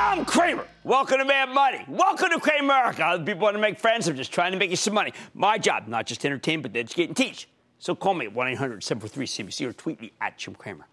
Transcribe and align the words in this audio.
I'm 0.00 0.24
Cramer. 0.24 0.64
Welcome 0.84 1.18
to 1.18 1.24
Mad 1.24 1.48
Money. 1.48 1.84
Welcome 1.88 2.30
to 2.30 2.38
Cramer 2.38 2.72
America. 2.72 3.04
Other 3.04 3.24
people 3.24 3.42
want 3.42 3.56
to 3.56 3.60
make 3.60 3.80
friends. 3.80 4.06
I'm 4.06 4.14
just 4.14 4.32
trying 4.32 4.52
to 4.52 4.58
make 4.58 4.70
you 4.70 4.76
some 4.76 4.94
money. 4.94 5.12
My 5.34 5.58
job, 5.58 5.88
not 5.88 6.06
just 6.06 6.20
to 6.20 6.28
entertain, 6.28 6.62
but 6.62 6.72
to 6.74 6.78
educate 6.78 7.08
and 7.08 7.16
teach. 7.16 7.48
So 7.80 7.96
call 7.96 8.14
me 8.14 8.26
at 8.26 8.32
1 8.32 8.46
800 8.46 8.84
743 8.84 9.26
CNBC 9.26 9.68
or 9.68 9.72
tweet 9.72 10.00
me 10.00 10.12
at 10.20 10.38
Jim 10.38 10.54
Cramer. 10.54 10.86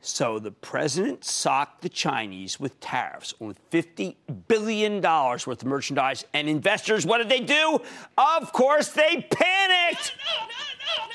So 0.00 0.38
the 0.38 0.52
president 0.52 1.24
socked 1.24 1.82
the 1.82 1.88
Chinese 1.88 2.60
with 2.60 2.78
tariffs 2.78 3.34
on 3.40 3.56
$50 3.72 4.14
billion 4.46 5.02
worth 5.02 5.46
of 5.48 5.64
merchandise. 5.64 6.24
And 6.32 6.48
investors, 6.48 7.04
what 7.04 7.18
did 7.18 7.28
they 7.28 7.40
do? 7.40 7.80
Of 8.16 8.52
course, 8.52 8.90
they 8.90 9.26
panicked. 9.28 10.14
No, 10.16 10.46
no, 10.46 10.46
no, 10.46 11.10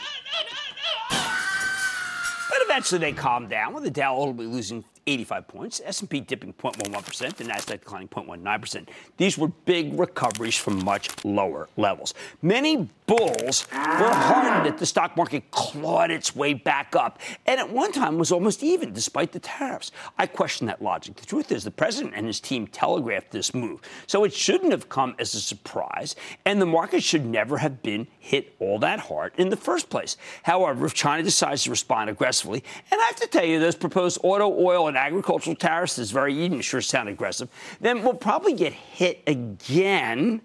but 2.49 2.57
eventually 2.61 2.99
they 2.99 3.13
calmed 3.13 3.49
down 3.49 3.73
with 3.73 3.83
the 3.83 3.91
Dow 3.91 4.15
ultimately 4.15 4.47
losing 4.47 4.83
85 5.07 5.47
points, 5.47 5.81
S&P 5.85 6.19
dipping 6.21 6.53
0.11%, 6.53 7.35
the 7.35 7.43
Nasdaq 7.43 7.79
declining 7.81 8.07
0.19%. 8.07 8.87
These 9.17 9.37
were 9.37 9.49
big 9.49 9.99
recoveries 9.99 10.57
from 10.57 10.83
much 10.83 11.09
lower 11.23 11.69
levels. 11.77 12.13
Many 12.41 12.89
bulls 13.05 13.67
were 13.71 13.77
heartened 13.77 14.65
that 14.65 14.79
the 14.79 14.85
stock 14.85 15.15
market 15.15 15.51
clawed 15.51 16.09
its 16.09 16.35
way 16.35 16.53
back 16.53 16.95
up, 16.95 17.19
and 17.45 17.59
at 17.59 17.69
one 17.69 17.91
time 17.91 18.17
was 18.17 18.31
almost 18.31 18.63
even 18.63 18.93
despite 18.93 19.31
the 19.31 19.39
tariffs. 19.39 19.91
I 20.17 20.25
question 20.25 20.65
that 20.67 20.81
logic. 20.81 21.15
The 21.15 21.25
truth 21.25 21.51
is, 21.51 21.63
the 21.63 21.71
president 21.71 22.15
and 22.15 22.25
his 22.25 22.39
team 22.39 22.65
telegraphed 22.67 23.31
this 23.31 23.53
move, 23.53 23.81
so 24.07 24.23
it 24.23 24.33
shouldn't 24.33 24.71
have 24.71 24.89
come 24.89 25.15
as 25.19 25.35
a 25.35 25.41
surprise, 25.41 26.15
and 26.45 26.59
the 26.59 26.65
market 26.65 27.03
should 27.03 27.25
never 27.25 27.59
have 27.59 27.83
been 27.83 28.07
hit 28.17 28.55
all 28.59 28.79
that 28.79 29.01
hard 29.01 29.33
in 29.37 29.49
the 29.49 29.57
first 29.57 29.89
place. 29.89 30.17
However, 30.43 30.87
if 30.87 30.95
China 30.95 31.21
decides 31.21 31.63
to 31.63 31.69
respond 31.69 32.09
aggressively, 32.09 32.63
and 32.91 32.99
I 32.99 33.05
have 33.05 33.17
to 33.17 33.27
tell 33.27 33.45
you, 33.45 33.59
those 33.59 33.75
proposed 33.75 34.17
auto, 34.23 34.51
oil, 34.51 34.87
and 34.87 34.94
on 34.95 35.03
agricultural 35.03 35.55
tariffs 35.55 35.97
is 35.99 36.11
very 36.11 36.33
even, 36.33 36.61
sure 36.61 36.81
sound 36.81 37.09
aggressive, 37.09 37.49
then 37.81 38.03
we'll 38.03 38.13
probably 38.13 38.53
get 38.53 38.73
hit 38.73 39.21
again. 39.27 40.41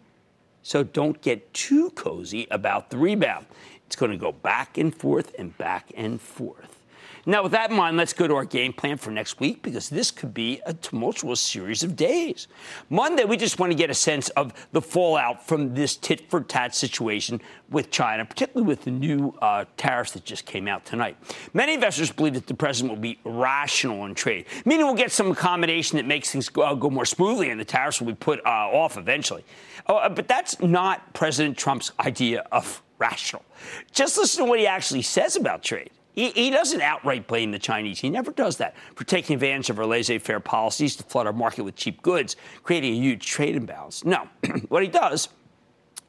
So 0.62 0.82
don't 0.82 1.20
get 1.22 1.52
too 1.54 1.90
cozy 1.90 2.46
about 2.50 2.90
the 2.90 2.98
rebound. 2.98 3.46
It's 3.86 3.96
going 3.96 4.12
to 4.12 4.18
go 4.18 4.32
back 4.32 4.78
and 4.78 4.94
forth 4.94 5.34
and 5.38 5.56
back 5.56 5.90
and 5.96 6.20
forth. 6.20 6.79
Now, 7.26 7.42
with 7.42 7.52
that 7.52 7.70
in 7.70 7.76
mind, 7.76 7.96
let's 7.96 8.12
go 8.12 8.26
to 8.26 8.34
our 8.34 8.44
game 8.44 8.72
plan 8.72 8.96
for 8.96 9.10
next 9.10 9.40
week 9.40 9.62
because 9.62 9.88
this 9.88 10.10
could 10.10 10.32
be 10.32 10.60
a 10.64 10.72
tumultuous 10.72 11.40
series 11.40 11.82
of 11.82 11.94
days. 11.94 12.48
Monday, 12.88 13.24
we 13.24 13.36
just 13.36 13.58
want 13.58 13.72
to 13.72 13.76
get 13.76 13.90
a 13.90 13.94
sense 13.94 14.30
of 14.30 14.52
the 14.72 14.80
fallout 14.80 15.46
from 15.46 15.74
this 15.74 15.96
tit 15.96 16.30
for 16.30 16.40
tat 16.40 16.74
situation 16.74 17.40
with 17.70 17.90
China, 17.90 18.24
particularly 18.24 18.66
with 18.66 18.84
the 18.84 18.90
new 18.90 19.34
uh, 19.42 19.64
tariffs 19.76 20.12
that 20.12 20.24
just 20.24 20.46
came 20.46 20.66
out 20.66 20.84
tonight. 20.84 21.16
Many 21.52 21.74
investors 21.74 22.10
believe 22.10 22.34
that 22.34 22.46
the 22.46 22.54
president 22.54 22.92
will 22.94 23.00
be 23.00 23.18
rational 23.24 24.06
in 24.06 24.14
trade, 24.14 24.46
meaning 24.64 24.86
we'll 24.86 24.94
get 24.94 25.12
some 25.12 25.30
accommodation 25.30 25.96
that 25.98 26.06
makes 26.06 26.30
things 26.30 26.48
go, 26.48 26.62
uh, 26.62 26.74
go 26.74 26.90
more 26.90 27.04
smoothly 27.04 27.50
and 27.50 27.60
the 27.60 27.64
tariffs 27.64 28.00
will 28.00 28.08
be 28.08 28.14
put 28.14 28.40
uh, 28.46 28.48
off 28.48 28.96
eventually. 28.96 29.44
Uh, 29.86 30.08
but 30.08 30.26
that's 30.26 30.60
not 30.60 31.12
President 31.12 31.56
Trump's 31.56 31.92
idea 32.00 32.46
of 32.52 32.82
rational. 32.98 33.44
Just 33.92 34.18
listen 34.18 34.44
to 34.44 34.48
what 34.48 34.58
he 34.58 34.66
actually 34.66 35.02
says 35.02 35.36
about 35.36 35.62
trade. 35.62 35.90
He, 36.12 36.30
he, 36.30 36.50
doesn't 36.50 36.80
outright 36.80 37.26
blame 37.26 37.52
the 37.52 37.58
Chinese. 37.58 38.00
He 38.00 38.10
never 38.10 38.32
does 38.32 38.56
that 38.58 38.74
for 38.94 39.04
taking 39.04 39.34
advantage 39.34 39.70
of 39.70 39.78
our 39.78 39.86
laissez 39.86 40.18
faire 40.18 40.40
policies 40.40 40.96
to 40.96 41.02
flood 41.04 41.26
our 41.26 41.32
market 41.32 41.62
with 41.62 41.76
cheap 41.76 42.02
goods, 42.02 42.36
creating 42.62 42.94
a 42.94 42.96
huge 42.96 43.26
trade 43.26 43.56
imbalance. 43.56 44.04
No, 44.04 44.28
what 44.68 44.82
he 44.82 44.88
does 44.88 45.28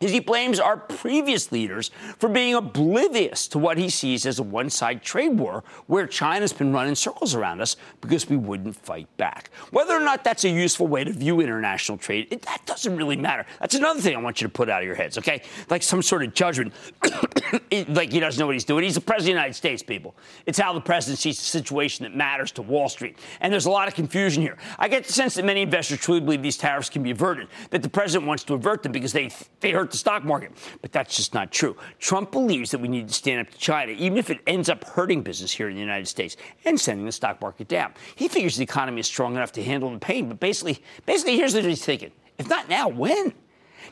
is 0.01 0.11
he 0.11 0.19
blames 0.19 0.59
our 0.59 0.77
previous 0.77 1.51
leaders 1.51 1.91
for 2.17 2.27
being 2.27 2.55
oblivious 2.55 3.47
to 3.47 3.59
what 3.59 3.77
he 3.77 3.89
sees 3.89 4.25
as 4.25 4.39
a 4.39 4.43
one 4.43 4.69
side 4.69 5.01
trade 5.03 5.39
war 5.39 5.63
where 5.87 6.07
China's 6.07 6.51
been 6.51 6.73
running 6.73 6.95
circles 6.95 7.35
around 7.35 7.61
us 7.61 7.75
because 8.01 8.27
we 8.27 8.35
wouldn't 8.35 8.75
fight 8.75 9.07
back. 9.17 9.51
Whether 9.69 9.95
or 9.95 9.99
not 9.99 10.23
that's 10.23 10.43
a 10.43 10.49
useful 10.49 10.87
way 10.87 11.03
to 11.03 11.11
view 11.11 11.39
international 11.39 11.97
trade, 11.97 12.27
it, 12.31 12.41
that 12.43 12.65
doesn't 12.65 12.95
really 12.95 13.15
matter. 13.15 13.45
That's 13.59 13.75
another 13.75 14.01
thing 14.01 14.15
I 14.15 14.19
want 14.19 14.41
you 14.41 14.47
to 14.47 14.51
put 14.51 14.69
out 14.69 14.81
of 14.81 14.85
your 14.87 14.95
heads, 14.95 15.17
okay? 15.19 15.43
Like 15.69 15.83
some 15.83 16.01
sort 16.01 16.23
of 16.23 16.33
judgment, 16.33 16.73
like 17.87 18.11
he 18.11 18.19
doesn't 18.19 18.39
know 18.39 18.47
what 18.47 18.55
he's 18.55 18.65
doing. 18.65 18.83
He's 18.83 18.95
the 18.95 19.01
president 19.01 19.21
of 19.21 19.25
the 19.25 19.41
United 19.41 19.53
States, 19.53 19.83
people. 19.83 20.15
It's 20.45 20.57
how 20.57 20.73
the 20.73 20.81
president 20.81 21.19
sees 21.19 21.37
the 21.37 21.45
situation 21.45 22.03
that 22.03 22.15
matters 22.15 22.51
to 22.53 22.61
Wall 22.61 22.89
Street. 22.89 23.17
And 23.39 23.53
there's 23.53 23.67
a 23.67 23.71
lot 23.71 23.87
of 23.87 23.93
confusion 23.93 24.41
here. 24.41 24.57
I 24.79 24.87
get 24.87 25.05
the 25.05 25.13
sense 25.13 25.35
that 25.35 25.45
many 25.45 25.61
investors 25.61 25.99
truly 25.99 26.21
believe 26.21 26.41
these 26.41 26.57
tariffs 26.57 26.89
can 26.89 27.03
be 27.03 27.11
averted, 27.11 27.47
that 27.69 27.83
the 27.83 27.89
president 27.89 28.27
wants 28.27 28.43
to 28.45 28.53
avert 28.53 28.83
them 28.83 28.91
because 28.91 29.13
they, 29.13 29.29
they 29.59 29.71
hurt 29.71 29.90
the 29.91 29.97
stock 29.97 30.23
market. 30.23 30.51
But 30.81 30.91
that's 30.91 31.15
just 31.15 31.33
not 31.33 31.51
true. 31.51 31.75
Trump 31.99 32.31
believes 32.31 32.71
that 32.71 32.79
we 32.79 32.87
need 32.87 33.07
to 33.07 33.13
stand 33.13 33.45
up 33.45 33.53
to 33.53 33.57
China, 33.57 33.91
even 33.91 34.17
if 34.17 34.29
it 34.29 34.39
ends 34.47 34.69
up 34.69 34.83
hurting 34.83 35.21
business 35.21 35.51
here 35.51 35.69
in 35.69 35.75
the 35.75 35.81
United 35.81 36.07
States 36.07 36.37
and 36.65 36.79
sending 36.79 37.05
the 37.05 37.11
stock 37.11 37.41
market 37.41 37.67
down. 37.67 37.93
He 38.15 38.27
figures 38.27 38.57
the 38.57 38.63
economy 38.63 38.99
is 38.99 39.07
strong 39.07 39.35
enough 39.35 39.51
to 39.53 39.63
handle 39.63 39.91
the 39.91 39.99
pain. 39.99 40.27
But 40.27 40.39
basically, 40.39 40.81
basically, 41.05 41.37
here's 41.37 41.53
what 41.53 41.63
he's 41.63 41.85
thinking: 41.85 42.11
if 42.37 42.47
not 42.49 42.69
now, 42.69 42.87
when? 42.87 43.33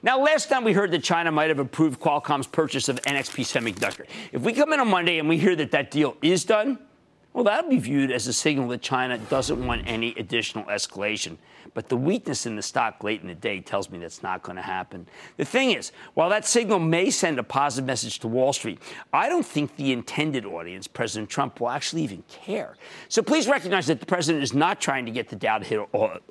Now, 0.02 0.22
last 0.22 0.48
time 0.50 0.64
we 0.64 0.72
heard 0.72 0.92
that 0.92 1.04
China 1.04 1.32
might 1.32 1.50
have 1.50 1.60
approved 1.60 2.00
Qualcomm's 2.00 2.48
purchase 2.48 2.88
of 2.88 3.02
NXP 3.02 3.44
Semiconductor. 3.44 4.06
If 4.32 4.44
we 4.44 4.54
come 4.54 4.72
in 4.72 4.80
on 4.80 4.90
Monday 4.90 5.20
and 5.20 5.28
we 5.28 5.38
hear 5.38 5.56
that 5.58 5.72
that 5.72 5.92
deal 5.92 6.16
is 6.22 6.46
done, 6.46 6.80
well, 7.34 7.44
that'll 7.44 7.70
be 7.70 7.80
viewed 7.80 8.12
as 8.12 8.28
a 8.28 8.34
signal 8.34 8.68
that 8.70 8.82
China 8.82 9.18
doesn't 9.18 9.66
want 9.66 9.84
any 9.86 10.16
additional 10.16 10.64
escalation. 10.66 11.38
But 11.74 11.90
the 11.90 11.98
weakness 11.98 12.46
in 12.46 12.56
the 12.56 12.62
stock 12.62 13.04
late 13.04 13.22
in 13.22 13.28
the 13.28 13.36
day 13.36 13.60
tells 13.62 13.90
me 13.90 14.00
that's 14.00 14.24
not 14.24 14.44
going 14.44 14.56
to 14.56 14.62
happen. 14.62 15.08
The 15.38 15.46
thing 15.46 15.72
is, 15.72 15.92
while 16.14 16.30
that 16.30 16.46
signal 16.46 16.80
may 16.80 17.10
send 17.10 17.40
a 17.40 17.44
positive 17.44 17.86
message 17.86 18.20
to 18.20 18.28
Wall 18.28 18.54
Street, 18.54 18.80
I 19.14 19.30
don't 19.30 19.46
think 19.46 19.76
the 19.76 19.92
intended 19.92 20.46
audience, 20.46 20.88
President 20.88 21.30
Trump, 21.30 21.60
will 21.60 21.70
actually 21.70 22.04
even 22.04 22.24
care. 22.30 22.76
So 23.08 23.22
please 23.22 23.48
recognize 23.48 23.88
that 23.88 24.00
the 24.00 24.06
president 24.06 24.44
is 24.44 24.54
not 24.54 24.82
trying 24.82 25.06
to 25.06 25.12
get 25.12 25.30
the 25.30 25.36
Dow 25.36 25.60
to 25.60 25.66
hit 25.66 25.80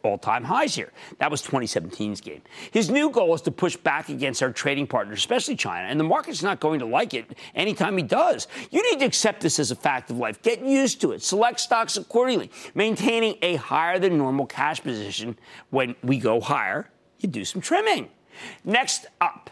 all 0.02 0.18
time 0.18 0.44
highs 0.44 0.74
here. 0.74 0.92
That 1.18 1.30
was 1.30 1.42
2017's 1.42 2.20
game. 2.20 2.42
His 2.70 2.90
new 2.90 3.10
goal 3.10 3.34
is 3.34 3.42
to 3.42 3.50
push 3.50 3.76
back 3.76 4.08
against 4.08 4.42
our 4.42 4.52
trading 4.52 4.86
partners, 4.86 5.18
especially 5.18 5.56
China, 5.56 5.86
and 5.88 5.98
the 5.98 6.04
market's 6.04 6.42
not 6.42 6.60
going 6.60 6.80
to 6.80 6.86
like 6.86 7.14
it 7.14 7.36
anytime 7.54 7.96
he 7.96 8.02
does. 8.02 8.48
You 8.70 8.82
need 8.90 9.00
to 9.00 9.06
accept 9.06 9.40
this 9.40 9.58
as 9.58 9.70
a 9.70 9.76
fact 9.76 10.10
of 10.10 10.18
life. 10.18 10.42
Get 10.42 10.62
used 10.62 11.00
to 11.02 11.12
it. 11.12 11.22
Select 11.22 11.60
stocks 11.60 11.96
accordingly, 11.96 12.50
maintaining 12.74 13.36
a 13.42 13.56
higher 13.56 13.98
than 13.98 14.18
normal 14.18 14.46
cash 14.46 14.82
position 14.82 15.27
when 15.70 15.96
we 16.02 16.18
go 16.18 16.40
higher, 16.40 16.90
you 17.18 17.28
do 17.28 17.44
some 17.44 17.60
trimming. 17.60 18.10
Next 18.64 19.06
up, 19.20 19.50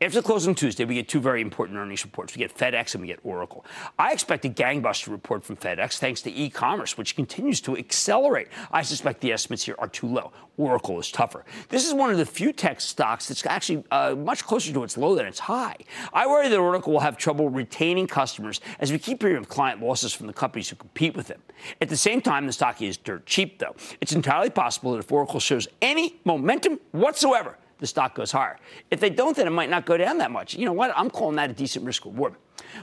after 0.00 0.20
the 0.20 0.22
close 0.22 0.46
on 0.46 0.54
Tuesday, 0.54 0.84
we 0.84 0.94
get 0.94 1.08
two 1.08 1.18
very 1.18 1.40
important 1.40 1.76
earnings 1.76 2.04
reports. 2.04 2.34
We 2.34 2.38
get 2.38 2.56
FedEx 2.56 2.94
and 2.94 3.00
we 3.00 3.08
get 3.08 3.18
Oracle. 3.24 3.64
I 3.98 4.12
expect 4.12 4.44
a 4.44 4.48
gangbuster 4.48 5.08
report 5.10 5.42
from 5.42 5.56
FedEx 5.56 5.98
thanks 5.98 6.22
to 6.22 6.32
e 6.32 6.50
commerce, 6.50 6.96
which 6.96 7.16
continues 7.16 7.60
to 7.62 7.76
accelerate. 7.76 8.46
I 8.70 8.82
suspect 8.82 9.20
the 9.20 9.32
estimates 9.32 9.64
here 9.64 9.74
are 9.78 9.88
too 9.88 10.06
low. 10.06 10.30
Oracle 10.56 11.00
is 11.00 11.10
tougher. 11.10 11.44
This 11.68 11.86
is 11.86 11.94
one 11.94 12.10
of 12.10 12.18
the 12.18 12.26
few 12.26 12.52
tech 12.52 12.80
stocks 12.80 13.26
that's 13.26 13.44
actually 13.46 13.84
uh, 13.90 14.14
much 14.14 14.44
closer 14.44 14.72
to 14.72 14.84
its 14.84 14.96
low 14.96 15.16
than 15.16 15.26
its 15.26 15.40
high. 15.40 15.76
I 16.12 16.28
worry 16.28 16.48
that 16.48 16.58
Oracle 16.58 16.92
will 16.92 17.00
have 17.00 17.16
trouble 17.16 17.48
retaining 17.48 18.06
customers 18.06 18.60
as 18.78 18.92
we 18.92 18.98
keep 18.98 19.22
hearing 19.22 19.36
of 19.36 19.48
client 19.48 19.82
losses 19.82 20.12
from 20.12 20.28
the 20.28 20.32
companies 20.32 20.68
who 20.68 20.76
compete 20.76 21.16
with 21.16 21.26
them. 21.26 21.42
At 21.80 21.88
the 21.88 21.96
same 21.96 22.20
time, 22.20 22.46
the 22.46 22.52
stock 22.52 22.80
is 22.82 22.96
dirt 22.96 23.26
cheap, 23.26 23.58
though. 23.58 23.74
It's 24.00 24.12
entirely 24.12 24.50
possible 24.50 24.92
that 24.92 24.98
if 24.98 25.10
Oracle 25.10 25.40
shows 25.40 25.66
any 25.82 26.20
momentum 26.24 26.78
whatsoever, 26.92 27.56
the 27.78 27.86
stock 27.86 28.14
goes 28.14 28.32
higher. 28.32 28.58
If 28.90 29.00
they 29.00 29.10
don't, 29.10 29.36
then 29.36 29.46
it 29.46 29.50
might 29.50 29.70
not 29.70 29.86
go 29.86 29.96
down 29.96 30.18
that 30.18 30.30
much. 30.30 30.54
You 30.54 30.66
know 30.66 30.72
what? 30.72 30.92
I'm 30.96 31.10
calling 31.10 31.36
that 31.36 31.50
a 31.50 31.52
decent 31.52 31.84
risk 31.84 32.04
reward. 32.04 32.34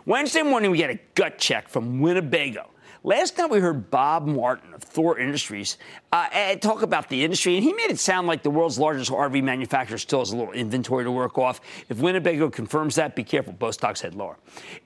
Wednesday 0.05 0.41
morning, 0.41 0.71
we 0.71 0.77
get 0.77 0.89
a 0.89 0.99
gut 1.15 1.37
check 1.37 1.67
from 1.69 1.99
Winnebago. 1.99 2.69
Last 3.05 3.37
night 3.37 3.51
we 3.51 3.59
heard 3.59 3.91
Bob 3.91 4.25
Martin 4.25 4.73
of 4.73 4.81
Thor 4.81 5.19
Industries 5.19 5.77
uh, 6.11 6.55
talk 6.55 6.81
about 6.81 7.07
the 7.07 7.23
industry, 7.23 7.53
and 7.53 7.63
he 7.63 7.71
made 7.71 7.91
it 7.91 7.99
sound 7.99 8.25
like 8.25 8.41
the 8.41 8.49
world's 8.49 8.79
largest 8.79 9.11
RV 9.11 9.43
manufacturer 9.43 9.99
still 9.99 10.19
has 10.19 10.31
a 10.31 10.35
little 10.35 10.53
inventory 10.53 11.03
to 11.03 11.11
work 11.11 11.37
off. 11.37 11.61
If 11.87 11.99
Winnebago 11.99 12.49
confirms 12.49 12.95
that, 12.95 13.15
be 13.15 13.23
careful. 13.23 13.53
Both 13.53 13.75
stocks 13.75 14.01
head 14.01 14.15
lower. 14.15 14.37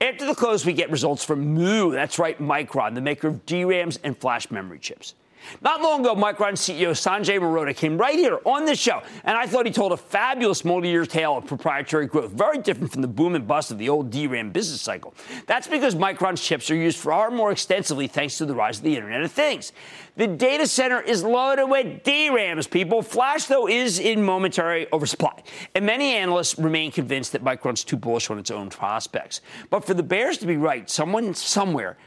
After 0.01 0.25
the 0.25 0.35
close, 0.35 0.65
we 0.65 0.73
get 0.73 0.91
results 0.91 1.23
from 1.23 1.53
Mu. 1.53 1.91
That's 1.91 2.19
right, 2.19 2.37
Micron, 2.41 2.93
the 2.93 2.99
maker 2.99 3.29
of 3.29 3.45
DRAMs 3.45 3.99
and 4.03 4.17
flash 4.17 4.51
memory 4.51 4.79
chips. 4.79 5.13
Not 5.61 5.81
long 5.81 6.01
ago, 6.01 6.15
Micron 6.15 6.53
CEO 6.53 6.91
Sanjay 6.91 7.39
Mehrotra 7.39 7.75
came 7.75 7.97
right 7.97 8.15
here 8.15 8.39
on 8.45 8.65
this 8.65 8.79
show, 8.79 9.01
and 9.23 9.37
I 9.37 9.45
thought 9.45 9.65
he 9.65 9.71
told 9.71 9.91
a 9.91 9.97
fabulous 9.97 10.63
multi-year 10.63 11.05
tale 11.05 11.37
of 11.37 11.45
proprietary 11.45 12.07
growth, 12.07 12.31
very 12.31 12.57
different 12.57 12.91
from 12.91 13.01
the 13.01 13.07
boom 13.07 13.35
and 13.35 13.47
bust 13.47 13.71
of 13.71 13.77
the 13.77 13.89
old 13.89 14.11
DRAM 14.11 14.51
business 14.51 14.81
cycle. 14.81 15.13
That's 15.47 15.67
because 15.67 15.95
Micron's 15.95 16.41
chips 16.41 16.69
are 16.71 16.75
used 16.75 16.99
far 16.99 17.31
more 17.31 17.51
extensively 17.51 18.07
thanks 18.07 18.37
to 18.37 18.45
the 18.45 18.55
rise 18.55 18.77
of 18.77 18.83
the 18.83 18.95
Internet 18.95 19.23
of 19.23 19.31
Things. 19.31 19.71
The 20.15 20.27
data 20.27 20.67
center 20.67 20.99
is 20.99 21.23
loaded 21.23 21.65
with 21.65 22.03
DRAMs, 22.03 22.67
people. 22.67 23.01
Flash, 23.01 23.45
though, 23.45 23.67
is 23.67 23.99
in 23.99 24.23
momentary 24.23 24.87
oversupply, 24.91 25.43
and 25.73 25.85
many 25.85 26.13
analysts 26.13 26.59
remain 26.59 26.91
convinced 26.91 27.31
that 27.31 27.43
Micron's 27.43 27.83
too 27.83 27.97
bullish 27.97 28.29
on 28.29 28.37
its 28.37 28.51
own 28.51 28.69
prospects. 28.69 29.41
But 29.69 29.85
for 29.85 29.93
the 29.93 30.03
bears 30.03 30.37
to 30.39 30.47
be 30.47 30.57
right, 30.57 30.89
someone 30.89 31.33
somewhere 31.33 31.97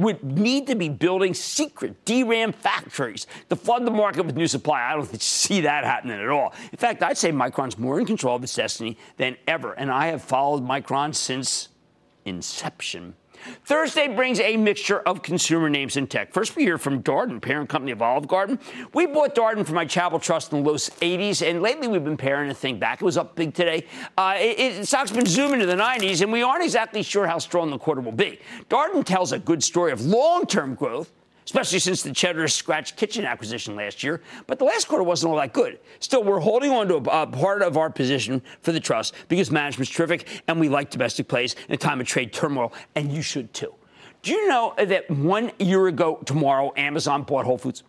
would 0.00 0.24
need 0.24 0.66
to 0.66 0.74
be 0.74 0.88
building 0.88 1.34
secret 1.34 2.04
DRAM 2.04 2.52
factories 2.52 3.26
to 3.48 3.56
flood 3.56 3.86
the 3.86 3.90
market 3.90 4.24
with 4.24 4.36
new 4.36 4.46
supply. 4.46 4.82
I 4.82 4.96
don't 4.96 5.20
see 5.22 5.60
that 5.62 5.84
happening 5.84 6.20
at 6.20 6.28
all. 6.28 6.54
In 6.72 6.78
fact, 6.78 7.02
I'd 7.02 7.18
say 7.18 7.30
Micron's 7.30 7.78
more 7.78 8.00
in 8.00 8.06
control 8.06 8.36
of 8.36 8.42
its 8.42 8.54
destiny 8.54 8.96
than 9.16 9.36
ever, 9.46 9.72
and 9.72 9.90
I 9.90 10.06
have 10.06 10.22
followed 10.22 10.62
Micron 10.62 11.14
since 11.14 11.68
inception. 12.24 13.14
Thursday 13.64 14.08
brings 14.08 14.40
a 14.40 14.56
mixture 14.56 15.00
of 15.00 15.22
consumer 15.22 15.68
names 15.68 15.96
in 15.96 16.06
tech. 16.06 16.32
First, 16.32 16.56
we 16.56 16.64
hear 16.64 16.78
from 16.78 17.02
Darden, 17.02 17.40
parent 17.40 17.68
company 17.68 17.92
of 17.92 18.02
Olive 18.02 18.28
Garden. 18.28 18.58
We 18.94 19.06
bought 19.06 19.34
Darden 19.34 19.66
for 19.66 19.72
my 19.72 19.84
Chapel 19.84 20.18
Trust 20.18 20.52
in 20.52 20.62
the 20.62 20.68
low 20.68 20.76
80s, 20.76 21.48
and 21.48 21.62
lately 21.62 21.88
we've 21.88 22.04
been 22.04 22.16
pairing 22.16 22.48
the 22.48 22.54
thing 22.54 22.78
back. 22.78 23.00
It 23.00 23.04
was 23.04 23.16
up 23.16 23.36
big 23.36 23.54
today. 23.54 23.86
Uh, 24.16 24.36
it, 24.38 24.58
it, 24.58 24.86
stock's 24.86 25.10
been 25.10 25.26
zooming 25.26 25.60
to 25.60 25.66
the 25.66 25.76
90s, 25.76 26.22
and 26.22 26.32
we 26.32 26.42
aren't 26.42 26.64
exactly 26.64 27.02
sure 27.02 27.26
how 27.26 27.38
strong 27.38 27.70
the 27.70 27.78
quarter 27.78 28.00
will 28.00 28.12
be. 28.12 28.38
Darden 28.68 29.04
tells 29.04 29.32
a 29.32 29.38
good 29.38 29.62
story 29.62 29.92
of 29.92 30.04
long-term 30.04 30.74
growth 30.74 31.12
especially 31.44 31.78
since 31.78 32.02
the 32.02 32.12
Cheddar 32.12 32.48
Scratch 32.48 32.96
Kitchen 32.96 33.24
acquisition 33.24 33.76
last 33.76 34.02
year. 34.02 34.20
But 34.46 34.58
the 34.58 34.64
last 34.64 34.88
quarter 34.88 35.04
wasn't 35.04 35.32
all 35.32 35.38
that 35.38 35.52
good. 35.52 35.78
Still, 35.98 36.22
we're 36.22 36.40
holding 36.40 36.70
on 36.70 36.88
to 36.88 36.96
a, 36.96 37.26
part 37.26 37.62
of 37.62 37.76
our 37.76 37.90
position 37.90 38.42
for 38.62 38.72
the 38.72 38.80
trust 38.80 39.14
because 39.28 39.50
management's 39.50 39.90
terrific 39.90 40.42
and 40.48 40.60
we 40.60 40.68
like 40.68 40.90
domestic 40.90 41.28
plays 41.28 41.56
in 41.68 41.74
a 41.74 41.78
time 41.78 42.00
of 42.00 42.06
trade 42.06 42.32
turmoil, 42.32 42.72
and 42.94 43.12
you 43.12 43.22
should 43.22 43.52
too. 43.54 43.74
Do 44.22 44.32
you 44.32 44.48
know 44.48 44.74
that 44.76 45.10
one 45.10 45.50
year 45.58 45.86
ago 45.86 46.20
tomorrow, 46.26 46.72
Amazon 46.76 47.22
bought 47.22 47.46
Whole 47.46 47.56
Foods? 47.56 47.82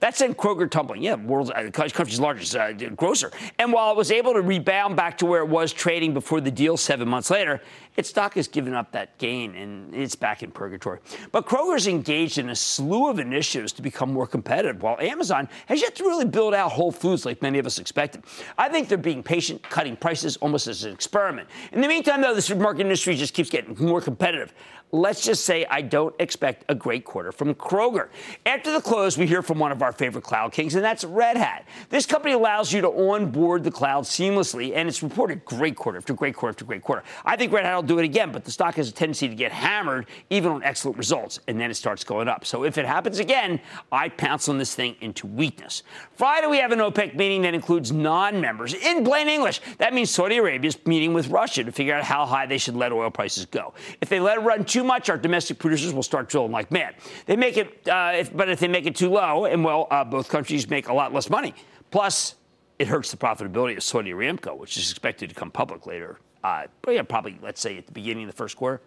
That 0.00 0.16
sent 0.16 0.36
Kroger 0.36 0.70
tumbling. 0.70 1.02
Yeah, 1.02 1.14
world's 1.14 1.50
uh, 1.50 1.70
country's 1.72 2.20
largest 2.20 2.56
uh, 2.56 2.72
grocer. 2.72 3.30
And 3.58 3.72
while 3.72 3.90
it 3.90 3.96
was 3.96 4.10
able 4.10 4.32
to 4.34 4.40
rebound 4.40 4.96
back 4.96 5.18
to 5.18 5.26
where 5.26 5.42
it 5.42 5.48
was 5.48 5.72
trading 5.72 6.14
before 6.14 6.40
the 6.40 6.50
deal 6.50 6.76
seven 6.76 7.08
months 7.08 7.30
later, 7.30 7.60
its 7.96 8.08
stock 8.08 8.34
has 8.34 8.48
given 8.48 8.74
up 8.74 8.90
that 8.92 9.16
gain 9.18 9.54
and 9.54 9.94
it's 9.94 10.16
back 10.16 10.42
in 10.42 10.50
purgatory. 10.50 10.98
But 11.32 11.46
Kroger's 11.46 11.86
engaged 11.86 12.38
in 12.38 12.50
a 12.50 12.56
slew 12.56 13.08
of 13.08 13.18
initiatives 13.18 13.72
to 13.74 13.82
become 13.82 14.12
more 14.12 14.26
competitive, 14.26 14.82
while 14.82 14.98
Amazon 15.00 15.48
has 15.66 15.80
yet 15.80 15.94
to 15.96 16.04
really 16.04 16.24
build 16.24 16.54
out 16.54 16.72
Whole 16.72 16.92
Foods 16.92 17.24
like 17.24 17.40
many 17.40 17.58
of 17.58 17.66
us 17.66 17.78
expected. 17.78 18.24
I 18.58 18.68
think 18.68 18.88
they're 18.88 18.98
being 18.98 19.22
patient, 19.22 19.62
cutting 19.62 19.96
prices 19.96 20.36
almost 20.38 20.66
as 20.66 20.84
an 20.84 20.92
experiment. 20.92 21.48
In 21.72 21.80
the 21.80 21.88
meantime, 21.88 22.20
though, 22.20 22.34
the 22.34 22.42
supermarket 22.42 22.80
industry 22.80 23.14
just 23.14 23.34
keeps 23.34 23.50
getting 23.50 23.76
more 23.78 24.00
competitive 24.00 24.52
let's 24.94 25.24
just 25.24 25.44
say 25.44 25.66
I 25.68 25.82
don't 25.82 26.14
expect 26.20 26.64
a 26.68 26.74
great 26.74 27.04
quarter 27.04 27.32
from 27.32 27.52
Kroger. 27.54 28.08
After 28.46 28.72
the 28.72 28.80
close, 28.80 29.18
we 29.18 29.26
hear 29.26 29.42
from 29.42 29.58
one 29.58 29.72
of 29.72 29.82
our 29.82 29.90
favorite 29.90 30.22
cloud 30.22 30.52
kings, 30.52 30.76
and 30.76 30.84
that's 30.84 31.02
Red 31.04 31.36
Hat. 31.36 31.66
This 31.90 32.06
company 32.06 32.32
allows 32.32 32.72
you 32.72 32.80
to 32.82 32.88
onboard 32.88 33.64
the 33.64 33.72
cloud 33.72 34.04
seamlessly, 34.04 34.72
and 34.74 34.88
it's 34.88 35.02
reported 35.02 35.44
great 35.44 35.74
quarter 35.74 35.98
after 35.98 36.14
great 36.14 36.36
quarter 36.36 36.52
after 36.52 36.64
great 36.64 36.82
quarter. 36.82 37.02
I 37.24 37.36
think 37.36 37.52
Red 37.52 37.64
Hat 37.64 37.74
will 37.74 37.82
do 37.82 37.98
it 37.98 38.04
again, 38.04 38.30
but 38.30 38.44
the 38.44 38.52
stock 38.52 38.76
has 38.76 38.88
a 38.88 38.92
tendency 38.92 39.28
to 39.28 39.34
get 39.34 39.50
hammered 39.50 40.06
even 40.30 40.52
on 40.52 40.62
excellent 40.62 40.96
results, 40.96 41.40
and 41.48 41.58
then 41.58 41.70
it 41.70 41.74
starts 41.74 42.04
going 42.04 42.28
up. 42.28 42.46
So 42.46 42.64
if 42.64 42.78
it 42.78 42.86
happens 42.86 43.18
again, 43.18 43.60
I 43.90 44.08
pounce 44.10 44.48
on 44.48 44.58
this 44.58 44.76
thing 44.76 44.94
into 45.00 45.26
weakness. 45.26 45.82
Friday, 46.12 46.46
we 46.46 46.58
have 46.58 46.70
an 46.70 46.78
OPEC 46.78 47.16
meeting 47.16 47.42
that 47.42 47.54
includes 47.54 47.90
non 47.90 48.40
members. 48.40 48.74
In 48.74 49.04
plain 49.04 49.28
English, 49.28 49.60
that 49.78 49.92
means 49.92 50.10
Saudi 50.10 50.36
Arabia 50.36 50.68
is 50.68 50.86
meeting 50.86 51.12
with 51.12 51.28
Russia 51.28 51.64
to 51.64 51.72
figure 51.72 51.94
out 51.94 52.04
how 52.04 52.24
high 52.26 52.46
they 52.46 52.58
should 52.58 52.76
let 52.76 52.92
oil 52.92 53.10
prices 53.10 53.46
go. 53.46 53.74
If 54.00 54.08
they 54.08 54.20
let 54.20 54.38
it 54.38 54.42
run 54.42 54.64
too 54.64 54.83
much, 54.84 55.08
our 55.10 55.18
domestic 55.18 55.58
producers 55.58 55.92
will 55.92 56.02
start 56.02 56.28
drilling 56.28 56.52
like 56.52 56.70
mad. 56.70 56.96
They 57.26 57.36
make 57.36 57.56
it, 57.56 57.88
uh, 57.88 58.12
if, 58.14 58.34
but 58.34 58.48
if 58.48 58.60
they 58.60 58.68
make 58.68 58.86
it 58.86 58.94
too 58.94 59.10
low, 59.10 59.44
and 59.46 59.64
well, 59.64 59.88
uh, 59.90 60.04
both 60.04 60.28
countries 60.28 60.68
make 60.68 60.88
a 60.88 60.94
lot 60.94 61.12
less 61.12 61.28
money. 61.30 61.54
Plus, 61.90 62.34
it 62.78 62.88
hurts 62.88 63.10
the 63.10 63.16
profitability 63.16 63.76
of 63.76 63.82
Saudi 63.82 64.12
Aramco, 64.12 64.56
which 64.56 64.76
is 64.76 64.90
expected 64.90 65.28
to 65.28 65.34
come 65.34 65.50
public 65.50 65.86
later 65.86 66.18
uh, 66.44 66.66
yeah, 66.88 67.02
probably, 67.02 67.38
let's 67.42 67.60
say, 67.60 67.78
at 67.78 67.86
the 67.86 67.92
beginning 67.92 68.24
of 68.24 68.30
the 68.30 68.36
first 68.36 68.54
quarter. 68.58 68.82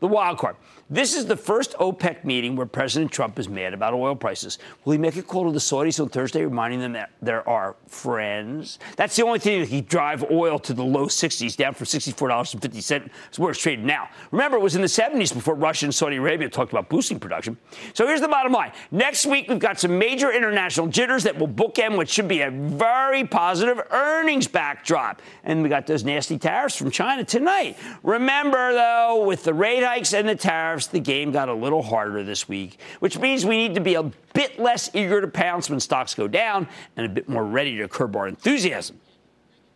The 0.00 0.08
wild 0.08 0.38
card. 0.38 0.56
This 0.88 1.14
is 1.14 1.26
the 1.26 1.36
first 1.36 1.74
OPEC 1.74 2.24
meeting 2.24 2.56
where 2.56 2.66
President 2.66 3.12
Trump 3.12 3.38
is 3.38 3.50
mad 3.50 3.74
about 3.74 3.92
oil 3.92 4.16
prices. 4.16 4.58
Will 4.84 4.92
he 4.92 4.98
make 4.98 5.16
a 5.16 5.22
call 5.22 5.44
to 5.44 5.52
the 5.52 5.58
Saudis 5.58 6.00
on 6.00 6.08
Thursday, 6.08 6.42
reminding 6.42 6.80
them 6.80 6.94
that 6.94 7.10
there 7.20 7.46
are 7.46 7.76
friends? 7.86 8.78
That's 8.96 9.14
the 9.14 9.24
only 9.24 9.40
thing 9.40 9.60
that 9.60 9.68
he 9.68 9.82
drive 9.82 10.24
oil 10.30 10.58
to 10.60 10.72
the 10.72 10.82
low 10.82 11.06
60s, 11.06 11.54
down 11.54 11.74
from 11.74 11.86
$64.50. 11.86 13.10
It's 13.28 13.38
where 13.38 13.50
it's 13.50 13.60
trading 13.60 13.84
now. 13.84 14.08
Remember, 14.30 14.56
it 14.56 14.60
was 14.60 14.74
in 14.74 14.80
the 14.80 14.88
70s 14.88 15.34
before 15.34 15.54
Russia 15.54 15.86
and 15.86 15.94
Saudi 15.94 16.16
Arabia 16.16 16.48
talked 16.48 16.72
about 16.72 16.88
boosting 16.88 17.20
production. 17.20 17.58
So 17.92 18.06
here's 18.06 18.22
the 18.22 18.28
bottom 18.28 18.52
line. 18.52 18.72
Next 18.90 19.26
week, 19.26 19.50
we've 19.50 19.58
got 19.58 19.78
some 19.78 19.98
major 19.98 20.32
international 20.32 20.86
jitters 20.86 21.24
that 21.24 21.38
will 21.38 21.48
bookend 21.48 21.96
what 21.96 22.08
should 22.08 22.28
be 22.28 22.40
a 22.40 22.50
very 22.50 23.26
positive 23.26 23.82
earnings 23.90 24.48
backdrop. 24.48 25.20
And 25.44 25.62
we 25.62 25.68
got 25.68 25.86
those 25.86 26.04
nasty 26.04 26.38
tariffs 26.38 26.76
from 26.76 26.90
China. 26.90 27.01
China 27.02 27.24
tonight. 27.24 27.76
Remember, 28.04 28.72
though, 28.72 29.24
with 29.26 29.42
the 29.42 29.52
rate 29.52 29.82
hikes 29.82 30.14
and 30.14 30.28
the 30.28 30.36
tariffs, 30.36 30.86
the 30.86 31.00
game 31.00 31.32
got 31.32 31.48
a 31.48 31.54
little 31.54 31.82
harder 31.82 32.22
this 32.22 32.48
week, 32.48 32.78
which 33.00 33.18
means 33.18 33.44
we 33.44 33.56
need 33.56 33.74
to 33.74 33.80
be 33.80 33.94
a 33.94 34.04
bit 34.34 34.56
less 34.60 34.88
eager 34.94 35.20
to 35.20 35.26
pounce 35.26 35.68
when 35.68 35.80
stocks 35.80 36.14
go 36.14 36.28
down 36.28 36.68
and 36.96 37.04
a 37.04 37.08
bit 37.08 37.28
more 37.28 37.44
ready 37.44 37.76
to 37.78 37.88
curb 37.88 38.14
our 38.14 38.28
enthusiasm 38.28 39.00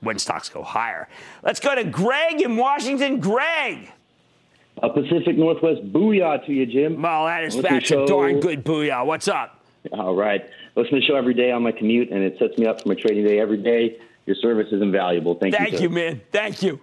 when 0.00 0.20
stocks 0.20 0.48
go 0.48 0.62
higher. 0.62 1.08
Let's 1.42 1.58
go 1.58 1.74
to 1.74 1.82
Greg 1.82 2.42
in 2.42 2.56
Washington. 2.56 3.18
Greg. 3.18 3.90
A 4.84 4.88
Pacific 4.88 5.36
Northwest 5.36 5.82
booyah 5.92 6.46
to 6.46 6.52
you, 6.52 6.64
Jim. 6.64 7.02
Well, 7.02 7.24
that 7.24 7.42
is 7.42 7.60
that's 7.60 7.90
a 7.90 8.06
darn 8.06 8.38
good 8.38 8.64
booyah. 8.64 9.04
What's 9.04 9.26
up? 9.26 9.64
All 9.90 10.14
right. 10.14 10.48
Listen 10.76 10.94
to 10.94 11.00
the 11.00 11.06
show 11.06 11.16
every 11.16 11.34
day 11.34 11.50
on 11.50 11.64
my 11.64 11.72
commute, 11.72 12.10
and 12.10 12.22
it 12.22 12.36
sets 12.38 12.56
me 12.56 12.66
up 12.66 12.82
for 12.82 12.88
my 12.88 12.94
trading 12.94 13.26
day 13.26 13.40
every 13.40 13.60
day. 13.60 13.98
Your 14.26 14.36
service 14.36 14.68
is 14.70 14.80
invaluable. 14.80 15.34
Thank, 15.34 15.56
Thank 15.56 15.72
you. 15.72 15.78
Thank 15.78 15.82
you, 15.82 15.90
man. 15.90 16.20
Thank 16.30 16.62
you. 16.62 16.80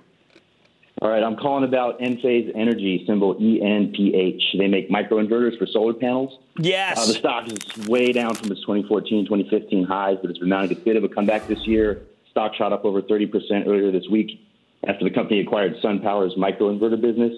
All 1.02 1.10
right, 1.10 1.24
I'm 1.24 1.36
calling 1.36 1.64
about 1.64 2.00
Enphase 2.00 2.52
Energy, 2.56 3.04
symbol 3.06 3.36
ENPH. 3.36 4.58
They 4.58 4.68
make 4.68 4.90
microinverters 4.90 5.58
for 5.58 5.66
solar 5.66 5.94
panels. 5.94 6.38
Yes. 6.58 6.98
Uh, 6.98 7.06
the 7.08 7.14
stock 7.14 7.48
is 7.48 7.88
way 7.88 8.12
down 8.12 8.36
from 8.36 8.52
its 8.52 8.62
2014, 8.62 9.26
2015 9.26 9.86
highs, 9.86 10.18
but 10.22 10.30
it's 10.30 10.40
mounting 10.42 10.78
a 10.78 10.80
bit 10.80 10.96
of 10.96 11.04
a 11.04 11.10
comeback 11.10 11.48
this 11.48 11.66
year. 11.66 12.04
Stock 12.30 12.54
shot 12.56 12.72
up 12.72 12.86
over 12.86 13.02
30% 13.02 13.68
earlier 13.68 13.92
this 13.92 14.08
week 14.10 14.40
after 14.88 15.04
the 15.04 15.12
company 15.12 15.40
acquired 15.40 15.76
SunPower's 15.84 16.36
microinverter 16.36 17.02
business. 17.02 17.34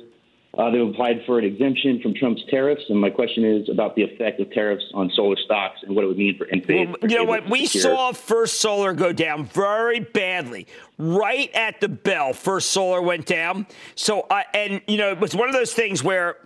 Uh, 0.57 0.69
they've 0.69 0.87
applied 0.87 1.21
for 1.25 1.37
an 1.37 1.45
exemption 1.45 1.99
from 2.01 2.13
Trump's 2.13 2.41
tariffs, 2.49 2.83
and 2.87 2.99
my 2.99 3.09
question 3.09 3.43
is 3.43 3.67
about 3.67 3.95
the 3.95 4.03
effect 4.03 4.39
of 4.39 4.49
tariffs 4.51 4.85
on 4.93 5.11
solar 5.13 5.35
stocks 5.35 5.79
and 5.83 5.95
what 5.95 6.05
it 6.05 6.07
would 6.07 6.17
mean 6.17 6.37
for 6.37 6.45
Enphase. 6.45 6.87
Well, 6.87 7.11
you 7.11 7.17
know 7.17 7.25
what? 7.25 7.49
We 7.49 7.65
saw 7.65 8.13
First 8.13 8.61
Solar 8.61 8.93
go 8.93 9.11
down 9.11 9.45
very 9.45 9.99
badly 9.99 10.67
right 10.97 11.53
at 11.53 11.81
the 11.81 11.89
bell. 11.89 12.31
First 12.31 12.71
Solar 12.71 13.01
went 13.01 13.25
down. 13.25 13.67
So, 13.95 14.21
uh, 14.21 14.43
and 14.53 14.81
you 14.87 14.97
know, 14.97 15.11
it 15.11 15.19
was 15.19 15.35
one 15.35 15.49
of 15.49 15.53
those 15.53 15.73
things 15.73 16.03
where 16.03 16.37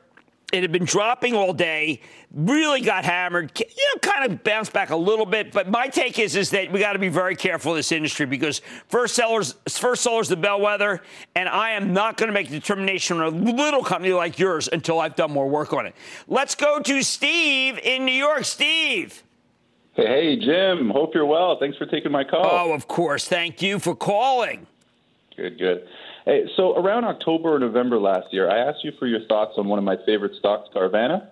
it 0.51 0.62
had 0.62 0.72
been 0.72 0.86
dropping 0.86 1.36
all 1.36 1.53
day, 1.53 2.01
really 2.34 2.82
got 2.82 3.06
hammered, 3.06 3.51
you 3.60 3.65
know, 3.65 4.00
kind 4.01 4.32
of 4.32 4.44
bounced 4.44 4.74
back 4.74 4.89
a 4.89 4.96
little 4.96 5.25
bit. 5.25 5.51
But 5.51 5.70
my 5.70 5.88
take 5.88 6.18
is, 6.20 6.36
is 6.36 6.50
that 6.51 6.72
we 6.72 6.79
got 6.79 6.94
to 6.94 7.00
be 7.00 7.10
very 7.10 7.36
careful 7.36 7.74
in 7.74 7.77
this 7.77 7.91
industry 7.91 8.25
because 8.25 8.62
First 8.88 9.15
Solar's, 9.15 9.56
First 9.68 10.03
Solar's 10.03 10.27
the 10.27 10.38
bellwether, 10.38 11.01
and 11.36 11.48
I 11.48 11.72
am 11.72 11.94
not 11.94 12.18
going 12.18 12.27
to 12.27 12.34
make 12.34 12.48
a 12.48 12.51
determination 12.51 13.20
on 13.20 13.34
a 13.34 13.51
little 13.53 13.84
company 13.84 14.13
like 14.13 14.39
yours 14.39 14.70
until 14.72 15.00
I've 15.00 15.15
done 15.15 15.32
more 15.32 15.48
work 15.48 15.74
on 15.74 15.86
it. 15.86 15.96
Let's 16.27 16.56
go 16.56 16.79
to 16.79 17.01
Steve 17.03 17.79
in 17.84 18.06
New 18.06 18.12
York. 18.12 18.46
Steve. 18.46 19.24
Hey, 19.96 20.38
Jim. 20.39 20.89
Hope 20.89 21.13
you're 21.13 21.25
well. 21.25 21.58
Thanks 21.60 21.77
for 21.77 21.86
taking 21.86 22.12
my 22.12 22.24
call. 22.24 22.46
Oh, 22.46 22.74
of 22.74 22.88
course. 22.88 23.27
Thank 23.27 23.62
you 23.62 23.79
for 23.79 23.96
calling. 23.96 24.65
Good, 25.36 25.58
good. 25.58 25.88
Hey, 26.29 26.43
so 26.55 26.75
around 26.75 27.05
October 27.05 27.55
or 27.55 27.57
November 27.57 27.98
last 27.98 28.31
year, 28.31 28.51
I 28.51 28.59
asked 28.69 28.83
you 28.83 28.91
for 29.00 29.07
your 29.07 29.21
thoughts 29.25 29.53
on 29.57 29.67
one 29.67 29.79
of 29.79 29.83
my 29.83 29.95
favorite 30.05 30.33
stocks, 30.38 30.69
Carvana. 30.75 31.27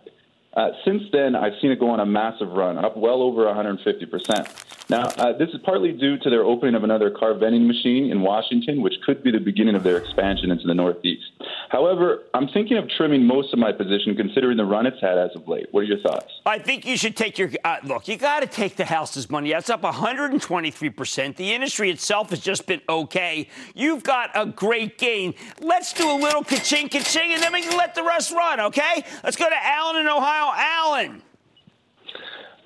Uh, 0.58 0.72
since 0.84 1.04
then, 1.12 1.36
I've 1.36 1.54
seen 1.62 1.70
it 1.70 1.80
go 1.80 1.92
on 1.92 2.00
a 2.00 2.06
massive 2.06 2.50
run, 2.50 2.84
up 2.84 2.98
well 2.98 3.22
over 3.22 3.46
150%. 3.46 4.48
Now, 4.90 5.04
uh, 5.18 5.38
this 5.38 5.50
is 5.50 5.60
partly 5.66 5.92
due 5.92 6.18
to 6.18 6.30
their 6.30 6.44
opening 6.44 6.74
of 6.74 6.84
another 6.84 7.12
car 7.12 7.34
vending 7.34 7.68
machine 7.68 8.10
in 8.10 8.22
Washington, 8.22 8.82
which 8.82 8.96
could 9.06 9.22
be 9.22 9.32
the 9.32 9.40
beginning 9.40 9.76
of 9.76 9.84
their 9.84 9.98
expansion 9.98 10.50
into 10.50 10.66
the 10.66 10.74
Northeast. 10.74 11.26
However, 11.70 12.24
I'm 12.34 12.48
thinking 12.48 12.78
of 12.78 12.90
trimming 12.90 13.28
most 13.28 13.52
of 13.52 13.60
my 13.60 13.74
position 13.74 14.16
considering 14.16 14.56
the 14.56 14.66
run 14.66 14.86
it's 14.86 15.02
had 15.02 15.18
as 15.18 15.32
of 15.36 15.48
late. 15.48 15.68
What 15.72 15.82
are 15.82 15.84
your 15.84 16.00
thoughts? 16.00 16.32
I 16.46 16.60
think 16.60 16.86
you 16.86 16.96
should 16.96 17.18
take 17.18 17.38
your 17.38 17.52
uh, 17.66 17.78
look. 17.84 18.08
You 18.08 18.18
got 18.18 18.40
to 18.40 18.48
take 18.48 18.78
the 18.78 18.86
house's 18.86 19.30
money. 19.30 19.52
That's 19.52 19.70
up 19.70 19.84
123 19.84 20.90
percent. 20.92 21.36
The 21.36 21.54
industry 21.54 21.92
itself 21.92 22.30
has 22.30 22.40
just 22.40 22.66
been 22.66 22.82
okay. 22.88 23.50
You've 23.76 24.04
got 24.04 24.30
a 24.36 24.46
great 24.46 24.98
gain. 24.98 25.34
Let's 25.60 25.92
do 25.92 26.10
a 26.10 26.16
little 26.16 26.44
ka-ching, 26.46 26.88
ka-ching, 26.88 27.34
and 27.34 27.44
then 27.44 27.52
we 27.52 27.62
can 27.62 27.78
let 27.78 27.94
the 27.94 28.04
rest 28.04 28.32
run. 28.32 28.62
Okay? 28.62 29.04
Let's 29.24 29.36
go 29.36 29.50
to 29.50 29.66
Allen 29.66 29.98
in 29.98 30.08
Ohio. 30.08 30.47
Alan. 30.56 31.22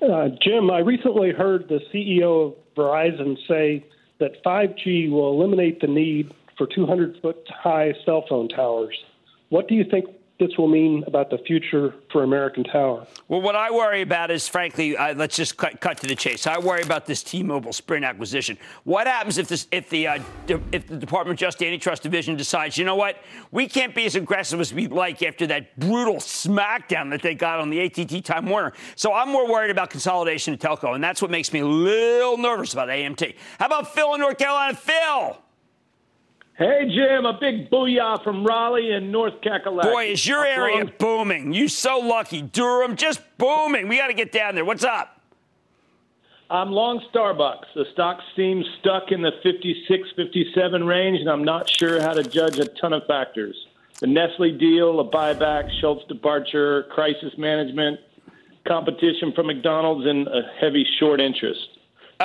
Uh, 0.00 0.28
Jim, 0.42 0.70
I 0.70 0.78
recently 0.78 1.30
heard 1.30 1.68
the 1.68 1.80
CEO 1.92 2.48
of 2.48 2.54
Verizon 2.76 3.36
say 3.46 3.84
that 4.18 4.42
5G 4.44 5.10
will 5.10 5.32
eliminate 5.32 5.80
the 5.80 5.86
need 5.86 6.32
for 6.58 6.66
200 6.66 7.20
foot 7.22 7.36
high 7.48 7.92
cell 8.04 8.24
phone 8.28 8.48
towers. 8.48 8.98
What 9.50 9.68
do 9.68 9.74
you 9.74 9.84
think 9.84 10.06
this 10.42 10.58
will 10.58 10.68
mean 10.68 11.04
about 11.06 11.30
the 11.30 11.38
future 11.38 11.94
for 12.10 12.24
American 12.24 12.64
Tower? 12.64 13.06
Well, 13.28 13.40
what 13.40 13.54
I 13.54 13.70
worry 13.70 14.02
about 14.02 14.30
is, 14.30 14.48
frankly, 14.48 14.96
uh, 14.96 15.14
let's 15.14 15.36
just 15.36 15.56
cut, 15.56 15.80
cut, 15.80 15.98
to 15.98 16.06
the 16.06 16.16
chase. 16.16 16.46
I 16.46 16.58
worry 16.58 16.82
about 16.82 17.06
this 17.06 17.22
T-Mobile 17.22 17.72
Sprint 17.72 18.04
acquisition. 18.04 18.58
What 18.84 19.06
happens 19.06 19.38
if 19.38 19.48
this, 19.48 19.68
if 19.70 19.88
the, 19.88 20.08
uh, 20.08 20.18
if 20.72 20.86
the 20.88 20.96
Department 20.96 21.36
of 21.36 21.40
Justice 21.40 21.66
Antitrust 21.66 22.02
Division 22.02 22.36
decides, 22.36 22.76
you 22.76 22.84
know 22.84 22.96
what, 22.96 23.18
we 23.52 23.68
can't 23.68 23.94
be 23.94 24.04
as 24.04 24.16
aggressive 24.16 24.60
as 24.60 24.74
we'd 24.74 24.90
like 24.90 25.22
after 25.22 25.46
that 25.46 25.78
brutal 25.78 26.16
smackdown 26.16 27.10
that 27.10 27.22
they 27.22 27.34
got 27.34 27.60
on 27.60 27.70
the 27.70 27.80
AT&T 27.80 28.20
Time 28.22 28.46
Warner? 28.46 28.72
So 28.96 29.12
I'm 29.12 29.28
more 29.28 29.48
worried 29.48 29.70
about 29.70 29.90
consolidation 29.90 30.54
of 30.54 30.60
telco, 30.60 30.94
and 30.94 31.04
that's 31.04 31.22
what 31.22 31.30
makes 31.30 31.52
me 31.52 31.60
a 31.60 31.66
little 31.66 32.36
nervous 32.36 32.72
about 32.72 32.88
AMT. 32.88 33.36
How 33.60 33.66
about 33.66 33.94
Phil 33.94 34.14
in 34.14 34.20
North 34.20 34.38
Carolina? 34.38 34.76
Phil. 34.76 35.38
Hey, 36.62 36.88
Jim, 36.94 37.26
a 37.26 37.32
big 37.32 37.70
booyah 37.70 38.22
from 38.22 38.46
Raleigh 38.46 38.92
and 38.92 39.10
North 39.10 39.40
Kakalaki. 39.40 39.82
Boy, 39.82 40.04
is 40.12 40.24
your 40.24 40.46
area 40.46 40.84
booming. 40.96 41.52
You 41.52 41.66
so 41.66 41.98
lucky. 41.98 42.40
Durham, 42.40 42.94
just 42.94 43.20
booming. 43.36 43.88
We 43.88 43.96
got 43.96 44.06
to 44.06 44.14
get 44.14 44.30
down 44.30 44.54
there. 44.54 44.64
What's 44.64 44.84
up? 44.84 45.20
I'm 46.50 46.70
long 46.70 47.04
Starbucks. 47.12 47.64
The 47.74 47.86
stock 47.92 48.20
seems 48.36 48.64
stuck 48.78 49.10
in 49.10 49.22
the 49.22 49.32
56, 49.42 50.10
57 50.14 50.86
range, 50.86 51.18
and 51.18 51.28
I'm 51.28 51.42
not 51.42 51.68
sure 51.68 52.00
how 52.00 52.12
to 52.12 52.22
judge 52.22 52.60
a 52.60 52.66
ton 52.66 52.92
of 52.92 53.02
factors. 53.08 53.56
The 53.98 54.06
Nestle 54.06 54.56
deal, 54.56 55.00
a 55.00 55.04
buyback, 55.04 55.68
Schultz 55.80 56.06
departure, 56.06 56.84
crisis 56.92 57.36
management, 57.36 57.98
competition 58.68 59.32
from 59.32 59.48
McDonald's, 59.48 60.06
and 60.06 60.28
a 60.28 60.42
heavy 60.60 60.86
short 61.00 61.20
interest. 61.20 61.71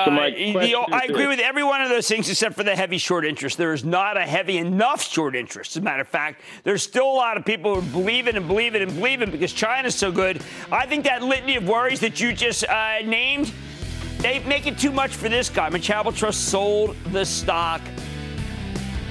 So 0.06 0.12
uh, 0.12 0.16
the, 0.62 0.76
I 0.94 1.06
agree 1.10 1.28
with 1.28 1.40
every 1.40 1.64
one 1.64 1.82
of 1.82 1.90
those 1.90 2.08
things 2.08 2.30
except 2.30 2.56
for 2.56 2.64
the 2.64 2.76
heavy 2.76 2.98
short 2.98 3.26
interest. 3.26 3.58
There 3.58 3.74
is 3.74 3.84
not 3.84 4.18
a 4.18 4.22
heavy 4.22 4.58
enough 4.58 5.02
short 5.02 5.36
interest. 5.36 5.72
As 5.72 5.78
a 5.78 5.82
matter 5.82 6.02
of 6.02 6.08
fact, 6.08 6.42
there's 6.64 6.84
still 6.84 7.06
a 7.06 7.14
lot 7.14 7.38
of 7.38 7.46
people 7.46 7.80
who 7.80 7.92
believe 7.92 8.28
it 8.28 8.36
and 8.36 8.48
believe 8.48 8.76
it 8.76 8.82
and 8.82 8.94
believe 8.94 9.22
it 9.22 9.32
because 9.32 9.54
China's 9.54 9.96
so 9.96 10.12
good. 10.12 10.42
I 10.72 10.86
think 10.86 11.06
that 11.06 11.24
litany 11.24 11.56
of 11.56 11.68
worries 11.68 12.00
that 12.02 12.20
you 12.20 12.34
just 12.34 12.64
uh, 12.66 13.00
named, 13.04 13.52
they 14.20 14.40
make 14.44 14.68
it 14.68 14.78
too 14.78 14.92
much 14.92 15.16
for 15.16 15.30
this 15.30 15.50
guy. 15.50 15.70
Machado 15.70 16.12
Trust 16.12 16.46
sold 16.46 16.96
the 17.12 17.26
stock. 17.26 17.82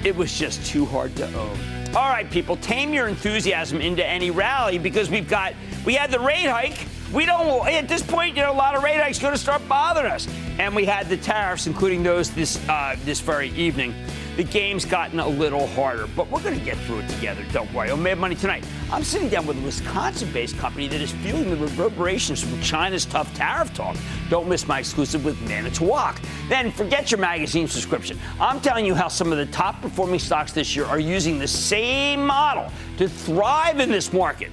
It 0.04 0.14
was 0.14 0.38
just 0.38 0.64
too 0.66 0.84
hard 0.86 1.16
to 1.16 1.26
own. 1.34 1.58
All 1.94 2.10
right, 2.10 2.30
people, 2.30 2.56
tame 2.56 2.92
your 2.92 3.08
enthusiasm 3.08 3.80
into 3.80 4.06
any 4.06 4.30
rally 4.30 4.78
because 4.78 5.08
we've 5.08 5.28
got 5.28 5.54
we 5.84 5.94
had 5.94 6.10
the 6.10 6.20
rate 6.20 6.46
hike. 6.46 6.86
We 7.12 7.25
don't 7.25 7.66
at 7.68 7.88
this 7.88 8.02
point, 8.02 8.36
you 8.36 8.42
know, 8.42 8.52
a 8.52 8.54
lot 8.54 8.75
of 8.75 8.82
rate 8.82 9.00
hikes 9.00 9.18
going 9.18 9.32
to 9.32 9.38
start 9.38 9.66
bothering 9.68 10.10
us 10.10 10.26
and 10.58 10.75
we 10.75 10.84
had 10.84 11.08
the 11.08 11.16
tariffs, 11.16 11.66
including 11.66 12.02
those 12.02 12.30
this 12.30 12.56
uh, 12.68 12.96
this 13.04 13.20
very 13.20 13.50
evening. 13.50 13.94
The 14.36 14.44
game's 14.44 14.84
gotten 14.84 15.18
a 15.18 15.26
little 15.26 15.66
harder, 15.68 16.06
but 16.08 16.30
we're 16.30 16.42
going 16.42 16.58
to 16.58 16.64
get 16.64 16.76
through 16.80 16.98
it 16.98 17.08
together. 17.08 17.42
Don't 17.52 17.72
worry. 17.72 17.90
On 17.90 18.02
Mad 18.02 18.18
Money 18.18 18.34
tonight, 18.34 18.66
I'm 18.92 19.02
sitting 19.02 19.30
down 19.30 19.46
with 19.46 19.56
a 19.56 19.62
Wisconsin-based 19.62 20.58
company 20.58 20.88
that 20.88 21.00
is 21.00 21.10
feeling 21.10 21.48
the 21.48 21.56
reverberations 21.56 22.42
from 22.42 22.60
China's 22.60 23.06
tough 23.06 23.34
tariff 23.34 23.72
talk. 23.72 23.96
Don't 24.28 24.46
miss 24.46 24.68
my 24.68 24.80
exclusive 24.80 25.25
with 25.25 25.40
Manitowoc. 25.48 26.20
Then 26.50 26.70
forget 26.70 27.10
your 27.10 27.18
magazine 27.18 27.66
subscription. 27.66 28.18
I'm 28.38 28.60
telling 28.60 28.84
you 28.84 28.94
how 28.94 29.08
some 29.08 29.32
of 29.32 29.38
the 29.38 29.46
top-performing 29.46 30.20
stocks 30.20 30.52
this 30.52 30.76
year 30.76 30.84
are 30.84 31.00
using 31.00 31.38
the 31.38 31.48
same 31.48 32.26
model 32.26 32.70
to 32.98 33.08
thrive 33.08 33.80
in 33.80 33.90
this 33.90 34.12
market. 34.12 34.50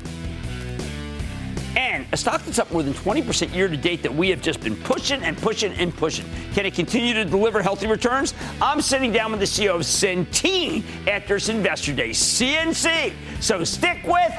And 1.76 2.06
a 2.12 2.18
stock 2.18 2.44
that's 2.44 2.60
up 2.60 2.72
more 2.72 2.84
than 2.84 2.94
20% 2.94 3.54
year 3.54 3.68
to 3.68 3.78
date 3.78 4.04
that 4.04 4.14
we 4.14 4.30
have 4.30 4.42
just 4.42 4.62
been 4.62 4.76
pushing 4.76 5.24
and 5.24 5.38
pushing 5.38 5.74
and 5.74 5.96
pushing. 5.96 6.26
Can 6.54 6.66
it 6.66 6.74
continue 6.74 7.14
to 7.14 7.26
deliver 7.26 7.62
healthy 7.62 7.88
returns? 7.88 8.34
I'm 8.62 8.82
sitting 8.82 9.12
down 9.12 9.32
with 9.32 9.40
the 9.40 9.46
CEO 9.46 9.76
of 9.76 9.82
Centene 9.82 10.84
after 11.08 11.38
its 11.38 11.50
investor 11.50 11.94
day, 11.94 12.10
CNC. 12.10 13.14
So 13.40 13.64
stick 13.64 14.00
with 14.06 14.34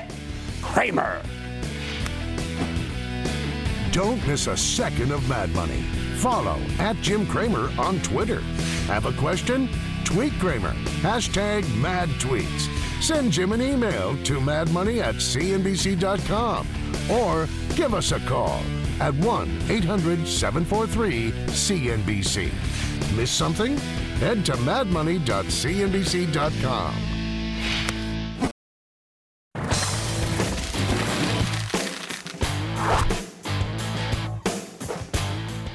Cramer. 0.63 1.23
Don't 3.91 4.25
miss 4.27 4.47
a 4.47 4.57
second 4.57 5.13
of 5.13 5.29
Mad 5.29 5.51
Money. 5.51 5.83
Follow 6.17 6.59
at 6.79 6.97
Jim 6.97 7.27
Cramer 7.27 7.71
on 7.79 8.01
Twitter. 8.01 8.41
Have 8.87 9.07
a 9.07 9.13
question? 9.13 9.69
Tweet 10.05 10.33
Cramer. 10.35 10.73
Hashtag 11.01 11.63
mad 11.77 12.09
tweets. 12.21 12.69
Send 13.03 13.33
Jim 13.33 13.53
an 13.53 13.61
email 13.61 14.17
to 14.25 14.41
madmoney 14.41 15.03
at 15.03 15.17
cnbc.com 15.17 16.67
or 17.11 17.49
give 17.75 17.95
us 17.95 18.13
a 18.13 18.21
call 18.21 18.61
at 19.01 19.15
1 19.15 19.63
800 19.69 20.27
743 20.27 21.33
CNBC. 21.49 22.51
Miss 23.17 23.31
something? 23.31 23.77
Head 24.19 24.45
to 24.47 24.53
madmoney.cnbc.com. 24.53 26.95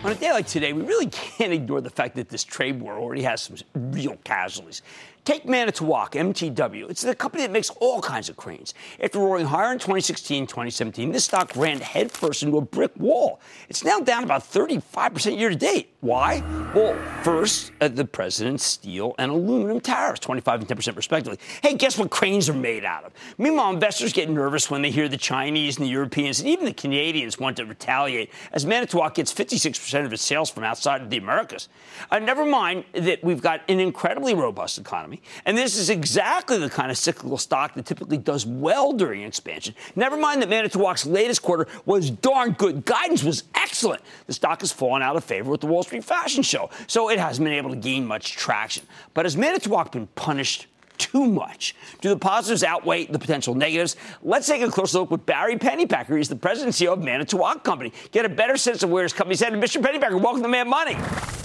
On 0.01 0.15
a 0.15 0.17
day 0.19 0.31
like 0.31 0.47
today, 0.47 0.71
we 0.73 0.81
really 0.81 1.05
can't 1.05 1.53
ignore 1.53 1.81
the 1.81 1.91
fact 1.91 2.15
that 2.15 2.29
this 2.29 2.43
trade 2.43 2.81
war 2.81 2.97
already 2.97 3.21
has 3.21 3.41
some 3.41 3.57
real 3.75 4.17
casualties. 4.23 4.81
Take 5.25 5.45
Manitowoc, 5.45 6.13
MTW. 6.13 6.89
It's 6.89 7.01
the 7.01 7.13
company 7.15 7.43
that 7.43 7.51
makes 7.51 7.69
all 7.71 8.01
kinds 8.01 8.29
of 8.29 8.37
cranes. 8.37 8.73
After 9.01 9.19
roaring 9.19 9.45
higher 9.45 9.71
in 9.71 9.79
2016, 9.79 10.47
2017, 10.47 11.11
this 11.11 11.25
stock 11.25 11.55
ran 11.55 11.79
headfirst 11.79 12.43
into 12.43 12.57
a 12.57 12.61
brick 12.61 12.91
wall. 12.97 13.39
It's 13.67 13.83
now 13.83 13.99
down 13.99 14.23
about 14.23 14.41
35% 14.41 15.37
year 15.37 15.49
to 15.49 15.55
date. 15.55 15.93
Why? 16.01 16.41
Well, 16.73 16.95
first, 17.23 17.73
uh, 17.81 17.89
the 17.89 18.05
president's 18.05 18.63
steel 18.63 19.15
and 19.17 19.29
aluminum 19.29 19.81
tariffs, 19.81 20.21
25 20.21 20.61
and 20.61 20.69
10% 20.69 20.95
respectively. 20.95 21.37
Hey, 21.61 21.73
guess 21.73 21.97
what 21.97 22.09
cranes 22.09 22.47
are 22.47 22.53
made 22.53 22.85
out 22.85 23.03
of? 23.03 23.11
Meanwhile, 23.37 23.73
investors 23.73 24.13
get 24.13 24.29
nervous 24.29 24.71
when 24.71 24.81
they 24.81 24.91
hear 24.91 25.09
the 25.09 25.17
Chinese 25.17 25.75
and 25.75 25.85
the 25.85 25.89
Europeans 25.89 26.39
and 26.39 26.47
even 26.47 26.63
the 26.63 26.73
Canadians 26.73 27.37
want 27.37 27.57
to 27.57 27.65
retaliate, 27.65 28.31
as 28.53 28.65
Manitowoc 28.65 29.15
gets 29.15 29.33
56% 29.33 30.05
of 30.05 30.13
its 30.13 30.23
sales 30.23 30.49
from 30.49 30.63
outside 30.63 31.01
of 31.01 31.09
the 31.09 31.17
Americas. 31.17 31.67
Uh, 32.09 32.19
never 32.19 32.45
mind 32.45 32.85
that 32.93 33.21
we've 33.21 33.41
got 33.41 33.59
an 33.67 33.81
incredibly 33.81 34.33
robust 34.33 34.77
economy. 34.77 35.21
And 35.43 35.57
this 35.57 35.77
is 35.77 35.89
exactly 35.89 36.57
the 36.59 36.69
kind 36.69 36.91
of 36.91 36.97
cyclical 36.97 37.37
stock 37.37 37.73
that 37.73 37.85
typically 37.85 38.17
does 38.17 38.45
well 38.45 38.93
during 38.93 39.23
expansion. 39.23 39.75
Never 39.97 40.15
mind 40.15 40.41
that 40.43 40.49
Manitowoc's 40.49 41.05
latest 41.05 41.41
quarter 41.41 41.67
was 41.85 42.09
darn 42.09 42.53
good. 42.53 42.85
Guidance 42.85 43.21
was 43.21 43.43
excellent. 43.53 44.01
The 44.27 44.33
stock 44.33 44.61
has 44.61 44.71
fallen 44.71 45.01
out 45.01 45.17
of 45.17 45.25
favor 45.25 45.51
with 45.51 45.59
the 45.59 45.67
Wall 45.67 45.83
fashion 45.89 46.43
show, 46.43 46.69
so 46.87 47.09
it 47.09 47.19
hasn't 47.19 47.45
been 47.45 47.53
able 47.53 47.71
to 47.71 47.75
gain 47.75 48.05
much 48.05 48.33
traction. 48.33 48.85
But 49.13 49.25
has 49.25 49.35
Manitowoc 49.35 49.91
been 49.91 50.07
punished 50.07 50.67
too 50.99 51.25
much? 51.25 51.75
Do 52.01 52.09
the 52.09 52.17
positives 52.17 52.63
outweigh 52.63 53.05
the 53.05 53.17
potential 53.17 53.55
negatives? 53.55 53.95
Let's 54.21 54.45
take 54.47 54.61
a 54.61 54.69
closer 54.69 54.99
look 54.99 55.09
with 55.11 55.25
Barry 55.25 55.55
Pennypacker. 55.55 56.15
He's 56.15 56.29
the 56.29 56.35
president 56.35 56.79
and 56.79 56.87
CEO 56.89 56.93
of 56.93 57.03
Manitowoc 57.03 57.63
Company. 57.63 57.91
Get 58.11 58.25
a 58.25 58.29
better 58.29 58.57
sense 58.57 58.83
of 58.83 58.89
where 58.91 59.03
his 59.03 59.13
company's 59.13 59.39
headed. 59.39 59.59
Mr. 59.59 59.81
Pennypacker, 59.81 60.21
welcome 60.21 60.43
to 60.43 60.49
Mad 60.49 60.67
Money. 60.67 60.97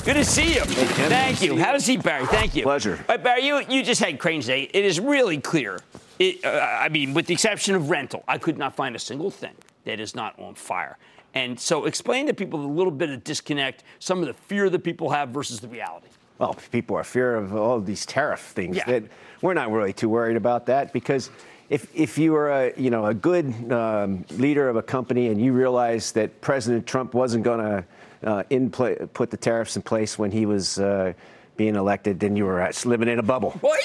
Good 0.04 0.14
to 0.14 0.24
see 0.24 0.54
you. 0.54 0.60
Hey, 0.60 1.08
Thank 1.08 1.42
you. 1.42 1.56
Have 1.56 1.76
a 1.76 1.80
seat, 1.80 2.02
Barry. 2.02 2.26
Thank 2.26 2.54
you. 2.54 2.64
Pleasure. 2.64 2.96
All 3.08 3.14
right, 3.14 3.24
Barry, 3.24 3.46
you, 3.46 3.62
you 3.70 3.82
just 3.82 4.02
had 4.02 4.18
Cranes 4.18 4.46
Day. 4.46 4.68
It 4.74 4.84
is 4.84 5.00
really 5.00 5.38
clear. 5.38 5.80
It, 6.18 6.44
uh, 6.44 6.48
I 6.48 6.88
mean, 6.90 7.14
with 7.14 7.26
the 7.26 7.32
exception 7.32 7.74
of 7.74 7.90
rental, 7.90 8.22
I 8.28 8.38
could 8.38 8.58
not 8.58 8.76
find 8.76 8.94
a 8.94 8.98
single 8.98 9.30
thing 9.30 9.54
that 9.84 10.00
is 10.00 10.14
not 10.14 10.38
on 10.38 10.54
fire. 10.54 10.98
And 11.34 11.58
so 11.58 11.84
explain 11.84 12.26
to 12.28 12.34
people 12.34 12.64
a 12.64 12.66
little 12.66 12.92
bit 12.92 13.10
of 13.10 13.24
disconnect, 13.24 13.82
some 13.98 14.20
of 14.20 14.26
the 14.26 14.34
fear 14.34 14.70
that 14.70 14.84
people 14.84 15.10
have 15.10 15.30
versus 15.30 15.60
the 15.60 15.68
reality. 15.68 16.06
Well, 16.38 16.56
people 16.72 16.96
are 16.96 17.04
fear 17.04 17.36
of 17.36 17.54
all 17.54 17.76
of 17.76 17.86
these 17.86 18.06
tariff 18.06 18.40
things. 18.40 18.76
Yeah. 18.76 18.84
That 18.86 19.04
we're 19.42 19.54
not 19.54 19.70
really 19.70 19.92
too 19.92 20.08
worried 20.08 20.36
about 20.36 20.66
that 20.66 20.92
because 20.92 21.30
if, 21.70 21.88
if 21.94 22.18
you 22.18 22.32
were 22.32 22.50
a 22.50 22.72
you 22.76 22.90
know 22.90 23.06
a 23.06 23.14
good 23.14 23.72
um, 23.72 24.24
leader 24.30 24.68
of 24.68 24.76
a 24.76 24.82
company 24.82 25.28
and 25.28 25.40
you 25.40 25.52
realize 25.52 26.12
that 26.12 26.40
President 26.40 26.86
Trump 26.86 27.14
wasn't 27.14 27.44
going 27.44 27.60
to 27.60 27.84
uh, 28.24 28.42
in 28.50 28.70
play, 28.70 28.96
put 29.12 29.30
the 29.30 29.36
tariffs 29.36 29.76
in 29.76 29.82
place 29.82 30.18
when 30.18 30.30
he 30.30 30.46
was 30.46 30.78
uh, 30.78 31.12
being 31.56 31.76
elected, 31.76 32.20
then 32.20 32.36
you 32.36 32.44
were 32.44 32.70
living 32.84 33.08
in 33.08 33.18
a 33.18 33.22
bubble. 33.22 33.56
Boy. 33.60 33.76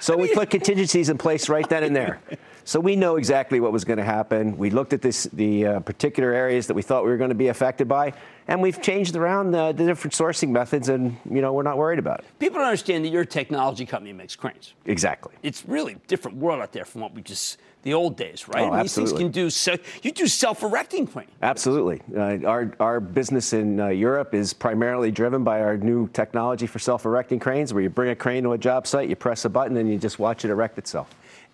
So 0.00 0.16
we 0.16 0.32
put 0.32 0.50
contingencies 0.50 1.08
in 1.08 1.18
place 1.18 1.48
right 1.48 1.68
then 1.68 1.82
and 1.82 1.96
there. 1.96 2.20
So 2.68 2.78
we 2.78 2.96
know 2.96 3.16
exactly 3.16 3.60
what 3.60 3.72
was 3.72 3.86
going 3.86 3.96
to 3.96 4.04
happen. 4.04 4.58
We 4.58 4.68
looked 4.68 4.92
at 4.92 5.00
this, 5.00 5.24
the 5.32 5.66
uh, 5.66 5.80
particular 5.80 6.34
areas 6.34 6.66
that 6.66 6.74
we 6.74 6.82
thought 6.82 7.02
we 7.02 7.08
were 7.08 7.16
going 7.16 7.30
to 7.30 7.34
be 7.34 7.48
affected 7.48 7.88
by, 7.88 8.12
and 8.46 8.60
we've 8.60 8.82
changed 8.82 9.16
around 9.16 9.52
the, 9.52 9.72
the, 9.72 9.86
different 9.86 10.12
sourcing 10.12 10.50
methods, 10.50 10.90
and 10.90 11.16
you 11.30 11.40
know 11.40 11.54
we're 11.54 11.62
not 11.62 11.78
worried 11.78 11.98
about 11.98 12.18
it. 12.18 12.26
People 12.38 12.58
don't 12.58 12.66
understand 12.66 13.06
that 13.06 13.08
you're 13.08 13.24
technology 13.24 13.86
company 13.86 14.12
makes 14.12 14.36
cranes. 14.36 14.74
Exactly. 14.84 15.32
It's 15.42 15.64
really 15.64 15.94
a 15.94 16.08
different 16.08 16.36
world 16.36 16.60
out 16.60 16.72
there 16.72 16.84
from 16.84 17.00
what 17.00 17.14
we 17.14 17.22
just 17.22 17.58
the 17.84 17.94
old 17.94 18.18
days, 18.18 18.46
right? 18.48 18.64
Oh, 18.64 18.70
mean, 18.70 18.82
these 18.82 18.94
things 18.94 19.14
can 19.14 19.30
do 19.30 19.48
so. 19.48 19.76
You 20.02 20.12
do 20.12 20.26
self-erecting 20.26 21.06
crane. 21.06 21.28
Absolutely. 21.40 22.02
Uh, 22.14 22.46
our 22.46 22.70
our 22.80 23.00
business 23.00 23.54
in 23.54 23.80
uh, 23.80 23.88
Europe 23.88 24.34
is 24.34 24.52
primarily 24.52 25.10
driven 25.10 25.42
by 25.42 25.62
our 25.62 25.78
new 25.78 26.06
technology 26.08 26.66
for 26.66 26.78
self-erecting 26.78 27.38
cranes, 27.38 27.72
where 27.72 27.82
you 27.82 27.88
bring 27.88 28.10
a 28.10 28.14
crane 28.14 28.42
to 28.42 28.52
a 28.52 28.58
job 28.58 28.86
site, 28.86 29.08
you 29.08 29.16
press 29.16 29.46
a 29.46 29.48
button, 29.48 29.74
and 29.78 29.90
you 29.90 29.96
just 29.96 30.18
watch 30.18 30.44
it 30.44 30.50
erect 30.50 30.76
itself 30.76 31.08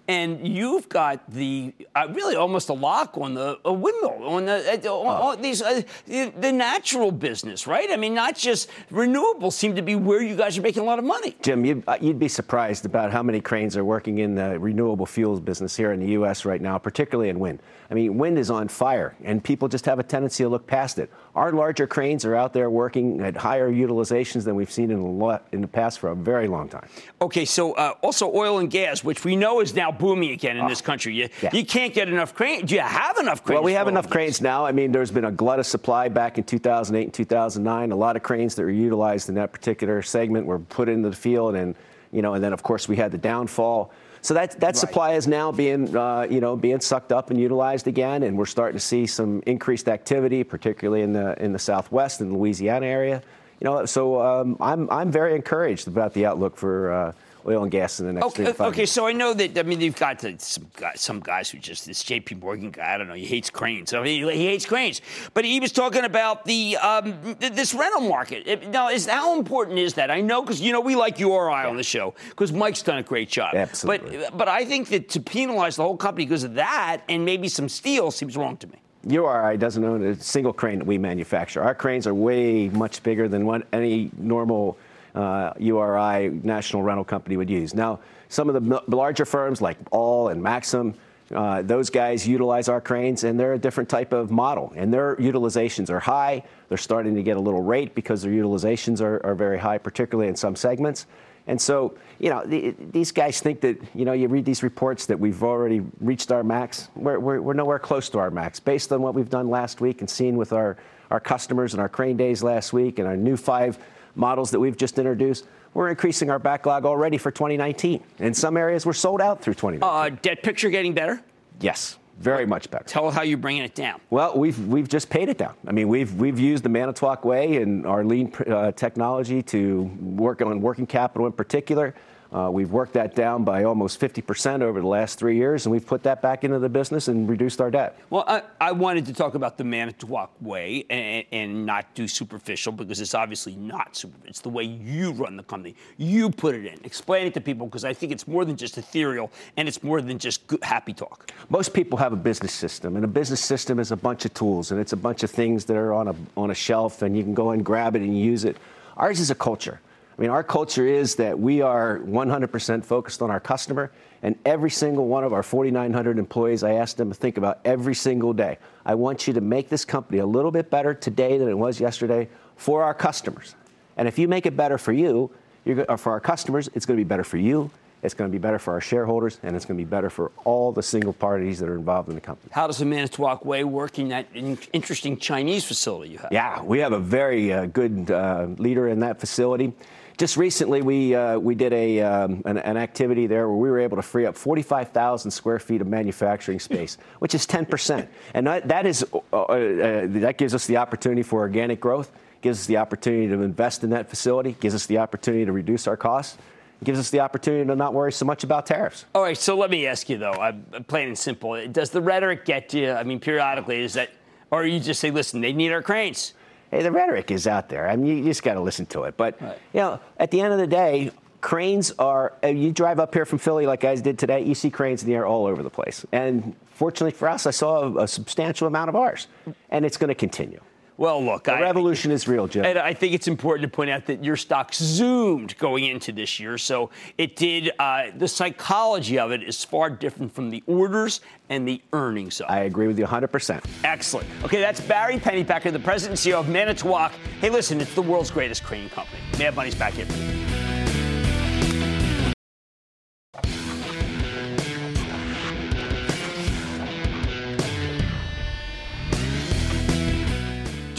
and 0.06 0.46
you've 0.46 0.88
got 0.88 1.28
the 1.30 1.72
uh, 1.94 2.06
really 2.10 2.36
almost 2.36 2.68
a 2.68 2.72
lock 2.72 3.16
on 3.16 3.34
the 3.34 3.58
windmill 3.64 4.22
on 4.24 4.44
the 4.44 4.80
uh, 4.84 4.92
on, 4.92 5.40
these 5.40 5.62
uh, 5.62 5.82
the 6.06 6.52
natural 6.52 7.10
business, 7.10 7.66
right? 7.66 7.90
I 7.90 7.96
mean, 7.96 8.14
not 8.14 8.36
just 8.36 8.68
renewables 8.90 9.52
seem 9.52 9.74
to 9.76 9.82
be 9.82 9.94
where 9.94 10.22
you 10.22 10.36
guys 10.36 10.58
are 10.58 10.62
making 10.62 10.82
a 10.82 10.86
lot 10.86 10.98
of 10.98 11.04
money. 11.04 11.36
Jim, 11.42 11.64
you'd, 11.64 11.82
uh, 11.86 11.96
you'd 12.00 12.18
be 12.18 12.28
surprised 12.28 12.84
about 12.84 13.12
how 13.12 13.22
many 13.22 13.40
cranes 13.40 13.76
are 13.76 13.84
working 13.84 14.18
in 14.18 14.34
the 14.34 14.58
renewable 14.58 15.06
fuels 15.06 15.40
business 15.40 15.76
here 15.76 15.92
in 15.92 16.00
the 16.00 16.08
U.S. 16.08 16.44
right 16.44 16.60
now, 16.60 16.76
particularly 16.76 17.30
in 17.30 17.38
wind. 17.38 17.60
I 17.90 17.94
mean, 17.94 18.18
wind 18.18 18.38
is 18.38 18.50
on 18.50 18.68
fire, 18.68 19.16
and 19.24 19.42
people 19.42 19.68
just 19.68 19.86
have 19.86 19.98
a 19.98 20.02
tendency 20.02 20.44
to 20.44 20.48
look 20.48 20.66
past 20.66 20.98
it. 20.98 21.10
Our 21.34 21.50
larger 21.50 21.88
cranes 21.88 22.24
are 22.24 22.36
out 22.36 22.52
there 22.52 22.70
working 22.70 23.20
at 23.20 23.36
higher 23.36 23.68
utilizations 23.70 24.44
than 24.44 24.54
we've 24.54 24.70
seen 24.70 24.92
in, 24.92 25.18
the 25.18 25.40
in 25.50 25.62
the 25.62 25.68
past 25.68 25.98
for 25.98 26.10
a 26.10 26.14
very 26.14 26.46
long 26.46 26.68
time. 26.68 26.88
Okay, 27.20 27.44
so 27.44 27.72
uh, 27.72 27.94
also 28.02 28.32
oil 28.32 28.58
and 28.58 28.70
gas, 28.70 29.02
which 29.02 29.24
we 29.24 29.34
know 29.34 29.60
is 29.60 29.74
now 29.74 29.90
booming 29.90 30.30
again 30.30 30.56
in 30.56 30.64
oh, 30.64 30.68
this 30.68 30.80
country. 30.80 31.14
You, 31.14 31.28
yeah. 31.42 31.50
you 31.52 31.66
can't 31.66 31.92
get 31.92 32.08
enough 32.08 32.34
cranes. 32.34 32.68
Do 32.68 32.76
you 32.76 32.82
have 32.82 33.18
enough 33.18 33.42
cranes? 33.42 33.56
Well, 33.56 33.64
we 33.64 33.72
have 33.72 33.88
enough 33.88 34.08
cranes 34.08 34.40
now. 34.40 34.64
I 34.64 34.70
mean, 34.70 34.92
there's 34.92 35.10
been 35.10 35.24
a 35.24 35.32
glut 35.32 35.58
of 35.58 35.66
supply 35.66 36.08
back 36.08 36.38
in 36.38 36.44
2008 36.44 37.02
and 37.02 37.12
2009. 37.12 37.90
A 37.90 37.96
lot 37.96 38.14
of 38.14 38.22
cranes 38.22 38.54
that 38.54 38.62
were 38.62 38.70
utilized 38.70 39.28
in 39.28 39.34
that 39.34 39.52
particular 39.52 40.02
segment 40.02 40.46
were 40.46 40.60
put 40.60 40.88
into 40.88 41.10
the 41.10 41.16
field, 41.16 41.56
and 41.56 41.74
you 42.12 42.22
know, 42.22 42.34
and 42.34 42.44
then 42.44 42.52
of 42.52 42.62
course 42.62 42.88
we 42.88 42.94
had 42.94 43.10
the 43.10 43.18
downfall. 43.18 43.92
So 44.24 44.32
that 44.32 44.58
that 44.60 44.68
right. 44.68 44.76
supply 44.76 45.12
is 45.12 45.28
now 45.28 45.52
being 45.52 45.94
uh, 45.94 46.26
you 46.30 46.40
know 46.40 46.56
being 46.56 46.80
sucked 46.80 47.12
up 47.12 47.28
and 47.30 47.38
utilized 47.38 47.86
again, 47.86 48.22
and 48.22 48.38
we're 48.38 48.46
starting 48.46 48.78
to 48.78 48.84
see 48.84 49.06
some 49.06 49.42
increased 49.44 49.86
activity, 49.86 50.42
particularly 50.42 51.02
in 51.02 51.12
the 51.12 51.40
in 51.44 51.52
the 51.52 51.58
Southwest 51.58 52.22
and 52.22 52.32
Louisiana 52.32 52.86
area. 52.86 53.22
You 53.60 53.66
know, 53.66 53.84
so 53.84 54.22
um, 54.22 54.56
I'm 54.60 54.88
I'm 54.88 55.12
very 55.12 55.36
encouraged 55.36 55.88
about 55.88 56.14
the 56.14 56.24
outlook 56.24 56.56
for. 56.56 56.90
Uh, 56.90 57.12
oil 57.46 57.62
and 57.62 57.70
gas 57.70 58.00
in 58.00 58.06
the 58.06 58.12
next 58.12 58.26
okay, 58.26 58.54
okay, 58.58 58.86
so 58.86 59.06
I 59.06 59.12
know 59.12 59.34
that 59.34 59.58
I 59.58 59.62
mean 59.62 59.80
you've 59.80 59.96
got 59.96 60.20
some 60.40 60.66
guys, 60.76 61.00
some 61.00 61.20
guys 61.20 61.50
who 61.50 61.58
just 61.58 61.86
this 61.86 62.02
J.P. 62.02 62.36
Morgan 62.36 62.70
guy. 62.70 62.94
I 62.94 62.98
don't 62.98 63.08
know. 63.08 63.14
He 63.14 63.26
hates 63.26 63.50
cranes. 63.50 63.90
So 63.90 64.02
he, 64.02 64.20
he 64.30 64.46
hates 64.46 64.66
cranes, 64.66 65.00
but 65.34 65.44
he 65.44 65.60
was 65.60 65.72
talking 65.72 66.04
about 66.04 66.44
the 66.44 66.76
um, 66.78 67.36
this 67.38 67.74
rental 67.74 68.02
market. 68.02 68.68
Now, 68.70 68.88
is 68.88 69.06
how 69.06 69.38
important 69.38 69.78
is 69.78 69.94
that? 69.94 70.10
I 70.10 70.20
know 70.20 70.42
because 70.42 70.60
you 70.60 70.72
know 70.72 70.80
we 70.80 70.96
like 70.96 71.18
URI 71.18 71.50
yeah. 71.50 71.68
on 71.68 71.76
the 71.76 71.82
show 71.82 72.14
because 72.30 72.52
Mike's 72.52 72.82
done 72.82 72.98
a 72.98 73.02
great 73.02 73.28
job. 73.28 73.54
Absolutely. 73.54 74.18
But 74.18 74.38
but 74.38 74.48
I 74.48 74.64
think 74.64 74.88
that 74.88 75.08
to 75.10 75.20
penalize 75.20 75.76
the 75.76 75.82
whole 75.82 75.96
company 75.96 76.24
because 76.24 76.44
of 76.44 76.54
that 76.54 77.02
and 77.08 77.24
maybe 77.24 77.48
some 77.48 77.68
steel 77.68 78.10
seems 78.10 78.36
wrong 78.36 78.56
to 78.58 78.66
me. 78.66 78.78
URI 79.06 79.58
doesn't 79.58 79.84
own 79.84 80.04
a 80.04 80.14
single 80.14 80.52
crane 80.52 80.78
that 80.78 80.86
we 80.86 80.98
manufacture. 80.98 81.62
Our 81.62 81.74
cranes 81.74 82.06
are 82.06 82.14
way 82.14 82.68
much 82.70 83.02
bigger 83.02 83.28
than 83.28 83.44
what 83.44 83.66
any 83.72 84.10
normal 84.16 84.78
uh, 85.14 85.52
URI 85.58 86.28
national 86.42 86.82
rental 86.82 87.04
company 87.04 87.36
would 87.36 87.50
use. 87.50 87.74
Now, 87.74 88.00
some 88.28 88.48
of 88.48 88.64
the 88.64 88.96
larger 88.96 89.24
firms 89.24 89.60
like 89.60 89.78
All 89.90 90.28
and 90.28 90.42
Maxim, 90.42 90.94
uh, 91.34 91.62
those 91.62 91.88
guys 91.88 92.26
utilize 92.26 92.68
our 92.68 92.80
cranes, 92.80 93.24
and 93.24 93.38
they're 93.38 93.54
a 93.54 93.58
different 93.58 93.88
type 93.88 94.12
of 94.12 94.30
model, 94.30 94.72
and 94.76 94.92
their 94.92 95.16
utilizations 95.16 95.88
are 95.88 96.00
high. 96.00 96.42
They're 96.68 96.78
starting 96.78 97.14
to 97.14 97.22
get 97.22 97.36
a 97.36 97.40
little 97.40 97.62
rate 97.62 97.94
because 97.94 98.22
their 98.22 98.32
utilizations 98.32 99.00
are, 99.00 99.24
are 99.24 99.34
very 99.34 99.58
high, 99.58 99.78
particularly 99.78 100.28
in 100.28 100.36
some 100.36 100.56
segments. 100.56 101.06
And 101.46 101.60
so, 101.60 101.94
you 102.18 102.30
know, 102.30 102.44
the, 102.44 102.74
these 102.78 103.12
guys 103.12 103.40
think 103.40 103.60
that, 103.60 103.78
you 103.94 104.04
know, 104.04 104.12
you 104.12 104.28
read 104.28 104.44
these 104.44 104.62
reports 104.62 105.06
that 105.06 105.18
we've 105.18 105.42
already 105.42 105.82
reached 106.00 106.32
our 106.32 106.42
max. 106.42 106.88
We're, 106.94 107.18
we're, 107.18 107.40
we're 107.40 107.54
nowhere 107.54 107.78
close 107.78 108.08
to 108.10 108.18
our 108.18 108.30
max. 108.30 108.60
Based 108.60 108.90
on 108.92 109.02
what 109.02 109.14
we've 109.14 109.28
done 109.28 109.50
last 109.50 109.80
week 109.80 110.00
and 110.00 110.08
seen 110.08 110.36
with 110.36 110.52
our, 110.54 110.78
our 111.10 111.20
customers 111.20 111.74
and 111.74 111.82
our 111.82 111.88
crane 111.88 112.16
days 112.16 112.42
last 112.42 112.72
week 112.72 112.98
and 112.98 113.06
our 113.06 113.16
new 113.16 113.36
five 113.36 113.78
models 114.14 114.50
that 114.50 114.60
we've 114.60 114.76
just 114.76 114.98
introduced, 114.98 115.46
we're 115.72 115.90
increasing 115.90 116.30
our 116.30 116.38
backlog 116.38 116.84
already 116.84 117.18
for 117.18 117.30
2019. 117.30 118.02
In 118.18 118.34
some 118.34 118.56
areas, 118.56 118.86
we're 118.86 118.92
sold 118.92 119.20
out 119.20 119.42
through 119.42 119.54
2019. 119.54 120.14
Uh, 120.14 120.16
debt 120.22 120.42
picture 120.42 120.70
getting 120.70 120.94
better? 120.94 121.20
Yes. 121.60 121.98
Very 122.18 122.46
much 122.46 122.70
better. 122.70 122.84
Tell 122.84 123.10
how 123.10 123.22
you're 123.22 123.38
bringing 123.38 123.64
it 123.64 123.74
down. 123.74 124.00
Well, 124.08 124.38
we've 124.38 124.68
we've 124.68 124.88
just 124.88 125.10
paid 125.10 125.28
it 125.28 125.36
down. 125.36 125.54
I 125.66 125.72
mean, 125.72 125.88
we've 125.88 126.14
we've 126.14 126.38
used 126.38 126.62
the 126.62 126.68
Manitowoc 126.68 127.24
way 127.24 127.56
and 127.56 127.84
our 127.86 128.04
lean 128.04 128.32
uh, 128.46 128.70
technology 128.70 129.42
to 129.42 129.82
work 130.00 130.40
on 130.40 130.60
working 130.60 130.86
capital 130.86 131.26
in 131.26 131.32
particular. 131.32 131.92
Uh, 132.34 132.50
we've 132.50 132.72
worked 132.72 132.94
that 132.94 133.14
down 133.14 133.44
by 133.44 133.62
almost 133.62 134.00
50% 134.00 134.60
over 134.60 134.80
the 134.80 134.86
last 134.86 135.20
three 135.20 135.36
years, 135.36 135.66
and 135.66 135.72
we've 135.72 135.86
put 135.86 136.02
that 136.02 136.20
back 136.20 136.42
into 136.42 136.58
the 136.58 136.68
business 136.68 137.06
and 137.06 137.28
reduced 137.28 137.60
our 137.60 137.70
debt. 137.70 137.96
Well, 138.10 138.24
I, 138.26 138.42
I 138.60 138.72
wanted 138.72 139.06
to 139.06 139.12
talk 139.12 139.36
about 139.36 139.56
the 139.56 139.62
Manitowoc 139.62 140.32
way 140.40 140.84
and, 140.90 141.24
and, 141.30 141.64
not 141.64 141.94
do 141.94 142.08
superficial 142.08 142.72
because 142.72 143.00
it's 143.00 143.14
obviously 143.14 143.54
not 143.54 143.94
superficial. 143.94 144.28
It's 144.28 144.40
the 144.40 144.48
way 144.48 144.64
you 144.64 145.12
run 145.12 145.36
the 145.36 145.44
company. 145.44 145.76
You 145.96 146.28
put 146.28 146.56
it 146.56 146.66
in. 146.66 146.80
Explain 146.82 147.28
it 147.28 147.34
to 147.34 147.40
people 147.40 147.66
because 147.66 147.84
I 147.84 147.94
think 147.94 148.10
it's 148.10 148.26
more 148.26 148.44
than 148.44 148.56
just 148.56 148.76
ethereal 148.76 149.30
and 149.56 149.68
it's 149.68 149.84
more 149.84 150.02
than 150.02 150.18
just 150.18 150.44
good, 150.48 150.62
happy 150.64 150.92
talk. 150.92 151.30
Most 151.50 151.72
people 151.72 151.96
have 151.98 152.12
a 152.12 152.16
business 152.16 152.52
system, 152.52 152.96
and 152.96 153.04
a 153.04 153.08
business 153.08 153.40
system 153.40 153.78
is 153.78 153.92
a 153.92 153.96
bunch 153.96 154.24
of 154.24 154.34
tools, 154.34 154.72
and 154.72 154.80
it's 154.80 154.92
a 154.92 154.96
bunch 154.96 155.22
of 155.22 155.30
things 155.30 155.64
that 155.66 155.76
are 155.76 155.92
on 155.92 156.08
a, 156.08 156.14
on 156.36 156.50
a 156.50 156.54
shelf, 156.54 157.02
and 157.02 157.16
you 157.16 157.22
can 157.22 157.32
go 157.32 157.50
and 157.50 157.64
grab 157.64 157.94
it 157.94 158.02
and 158.02 158.18
use 158.18 158.44
it. 158.44 158.56
Ours 158.96 159.20
is 159.20 159.30
a 159.30 159.36
culture. 159.36 159.80
I 160.16 160.20
mean, 160.20 160.30
our 160.30 160.44
culture 160.44 160.86
is 160.86 161.16
that 161.16 161.38
we 161.38 161.60
are 161.60 161.98
100% 162.00 162.84
focused 162.84 163.20
on 163.20 163.30
our 163.30 163.40
customer, 163.40 163.90
and 164.22 164.36
every 164.44 164.70
single 164.70 165.08
one 165.08 165.24
of 165.24 165.32
our 165.32 165.42
4,900 165.42 166.18
employees, 166.18 166.62
I 166.62 166.74
ask 166.74 166.96
them 166.96 167.10
to 167.10 167.14
think 167.14 167.36
about 167.36 167.58
every 167.64 167.96
single 167.96 168.32
day. 168.32 168.58
I 168.86 168.94
want 168.94 169.26
you 169.26 169.34
to 169.34 169.40
make 169.40 169.68
this 169.68 169.84
company 169.84 170.18
a 170.18 170.26
little 170.26 170.52
bit 170.52 170.70
better 170.70 170.94
today 170.94 171.36
than 171.36 171.48
it 171.48 171.58
was 171.58 171.80
yesterday 171.80 172.28
for 172.56 172.84
our 172.84 172.94
customers. 172.94 173.56
And 173.96 174.06
if 174.06 174.18
you 174.18 174.28
make 174.28 174.46
it 174.46 174.56
better 174.56 174.78
for 174.78 174.92
you, 174.92 175.30
or 175.66 175.98
for 175.98 176.12
our 176.12 176.20
customers, 176.20 176.68
it's 176.74 176.86
going 176.86 176.96
to 176.96 177.04
be 177.04 177.08
better 177.08 177.24
for 177.24 177.38
you, 177.38 177.70
it's 178.04 178.14
going 178.14 178.30
to 178.30 178.32
be 178.32 178.38
better 178.40 178.58
for 178.58 178.74
our 178.74 178.82
shareholders, 178.82 179.40
and 179.42 179.56
it's 179.56 179.64
going 179.64 179.78
to 179.78 179.84
be 179.84 179.88
better 179.88 180.10
for 180.10 180.30
all 180.44 180.70
the 180.70 180.82
single 180.82 181.14
parties 181.14 181.58
that 181.58 181.68
are 181.68 181.74
involved 181.74 182.08
in 182.08 182.14
the 182.14 182.20
company. 182.20 182.50
How 182.52 182.66
does 182.66 182.78
the 182.78 182.84
Manitowoc 182.84 183.44
Way 183.44 183.64
work 183.64 183.98
in 183.98 184.08
that 184.08 184.26
interesting 184.34 185.16
Chinese 185.16 185.64
facility 185.64 186.12
you 186.12 186.18
have? 186.18 186.28
Yeah, 186.30 186.62
we 186.62 186.78
have 186.80 186.92
a 186.92 186.98
very 187.00 187.52
uh, 187.52 187.66
good 187.66 188.10
uh, 188.10 188.48
leader 188.58 188.88
in 188.88 189.00
that 189.00 189.18
facility. 189.18 189.72
Just 190.16 190.36
recently, 190.36 190.80
we, 190.80 191.14
uh, 191.14 191.38
we 191.38 191.56
did 191.56 191.72
a, 191.72 192.00
um, 192.00 192.42
an, 192.44 192.58
an, 192.58 192.76
activity 192.76 193.26
there 193.26 193.48
where 193.48 193.56
we 193.56 193.68
were 193.68 193.80
able 193.80 193.96
to 193.96 194.02
free 194.02 194.26
up 194.26 194.36
45,000 194.36 195.30
square 195.30 195.58
feet 195.58 195.80
of 195.80 195.88
manufacturing 195.88 196.60
space, 196.60 196.98
which 197.18 197.34
is 197.34 197.46
10%. 197.46 198.06
And 198.32 198.46
that, 198.46 198.68
that, 198.68 198.86
is, 198.86 199.04
uh, 199.32 199.40
uh, 199.40 200.06
that 200.06 200.38
gives 200.38 200.54
us 200.54 200.66
the 200.66 200.76
opportunity 200.76 201.24
for 201.24 201.40
organic 201.40 201.80
growth, 201.80 202.12
gives 202.42 202.60
us 202.60 202.66
the 202.66 202.76
opportunity 202.76 203.26
to 203.26 203.42
invest 203.42 203.82
in 203.82 203.90
that 203.90 204.08
facility, 204.08 204.56
gives 204.60 204.74
us 204.74 204.86
the 204.86 204.98
opportunity 204.98 205.44
to 205.44 205.52
reduce 205.52 205.88
our 205.88 205.96
costs 205.96 206.38
gives 206.82 206.98
us 206.98 207.08
the 207.08 207.20
opportunity 207.20 207.66
to 207.66 207.74
not 207.74 207.94
worry 207.94 208.12
so 208.12 208.26
much 208.26 208.44
about 208.44 208.66
tariffs. 208.66 209.06
All 209.14 209.22
right, 209.22 209.38
so 209.38 209.56
let 209.56 209.70
me 209.70 209.86
ask 209.86 210.08
you 210.10 210.18
though, 210.18 210.32
I'm 210.32 210.64
plain 210.86 211.08
and 211.08 211.18
simple. 211.18 211.66
Does 211.68 211.90
the 211.90 212.02
rhetoric 212.02 212.44
get 212.44 212.74
you? 212.74 212.90
I 212.90 213.04
mean, 213.04 213.20
periodically, 213.20 213.82
is 213.82 213.94
that, 213.94 214.10
or 214.50 214.66
you 214.66 214.78
just 214.78 215.00
say, 215.00 215.10
listen, 215.10 215.40
they 215.40 215.54
need 215.54 215.72
our 215.72 215.82
cranes? 215.82 216.34
The 216.82 216.90
rhetoric 216.90 217.30
is 217.30 217.46
out 217.46 217.68
there. 217.68 217.88
I 217.88 217.96
mean, 217.96 218.18
you, 218.18 218.24
just 218.24 218.42
got 218.42 218.54
to 218.54 218.60
listen 218.60 218.86
to 218.86 219.04
it. 219.04 219.16
But, 219.16 219.40
right. 219.40 219.58
you 219.72 219.80
know, 219.80 220.00
at 220.18 220.30
the 220.30 220.40
end 220.40 220.52
of 220.52 220.58
the 220.58 220.66
day, 220.66 221.10
cranes 221.40 221.92
are, 221.98 222.32
uh, 222.42 222.48
you 222.48 222.72
drive 222.72 222.98
up 222.98 223.12
here 223.14 223.24
from 223.24 223.38
Philly 223.38 223.66
like 223.66 223.80
guys 223.80 224.00
did 224.00 224.18
today, 224.18 224.42
you 224.42 224.54
see 224.54 224.70
cranes 224.70 225.02
in 225.02 225.08
the 225.08 225.14
air 225.14 225.26
all 225.26 225.46
over 225.46 225.62
the 225.62 225.70
place. 225.70 226.06
And 226.12 226.56
fortunately 226.70 227.12
for 227.12 227.28
us, 227.28 227.46
I 227.46 227.50
saw 227.50 227.82
a, 227.82 228.04
a 228.04 228.08
substantial 228.08 228.66
amount 228.66 228.88
of 228.88 228.96
ours. 228.96 229.26
And 229.70 229.84
it's 229.84 229.96
going 229.96 230.08
to 230.08 230.14
continue. 230.14 230.60
Well, 230.96 231.24
look, 231.24 231.44
the 231.44 231.54
I, 231.54 231.60
revolution 231.60 232.12
is 232.12 232.28
real, 232.28 232.46
Jim. 232.46 232.64
And 232.64 232.78
I 232.78 232.94
think 232.94 233.14
it's 233.14 233.26
important 233.26 233.70
to 233.70 233.74
point 233.74 233.90
out 233.90 234.06
that 234.06 234.24
your 234.24 234.36
stock 234.36 234.72
zoomed 234.72 235.56
going 235.58 235.84
into 235.84 236.12
this 236.12 236.38
year. 236.38 236.56
So 236.56 236.90
it 237.18 237.34
did, 237.34 237.72
uh, 237.78 238.06
the 238.16 238.28
psychology 238.28 239.18
of 239.18 239.32
it 239.32 239.42
is 239.42 239.64
far 239.64 239.90
different 239.90 240.32
from 240.32 240.50
the 240.50 240.62
orders 240.66 241.20
and 241.48 241.66
the 241.66 241.82
earnings 241.92 242.40
of 242.40 242.48
I 242.48 242.60
agree 242.60 242.86
with 242.86 242.98
you 242.98 243.06
100%. 243.06 243.64
Excellent. 243.82 244.28
Okay, 244.44 244.60
that's 244.60 244.80
Barry 244.80 245.18
Pennypacker, 245.18 245.72
the 245.72 245.78
president 245.78 246.24
and 246.24 246.34
CEO 246.34 246.38
of 246.38 246.48
Manitowoc. 246.48 247.12
Hey, 247.40 247.50
listen, 247.50 247.80
it's 247.80 247.94
the 247.94 248.02
world's 248.02 248.30
greatest 248.30 248.62
crane 248.62 248.88
company. 248.88 249.20
Mad 249.38 249.56
Money's 249.56 249.74
back 249.74 249.94
here. 249.94 250.06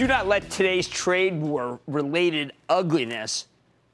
Do 0.05 0.09
not 0.09 0.27
let 0.27 0.51
today's 0.51 0.87
trade 0.87 1.41
war 1.41 1.79
related 1.87 2.51
ugliness 2.69 3.47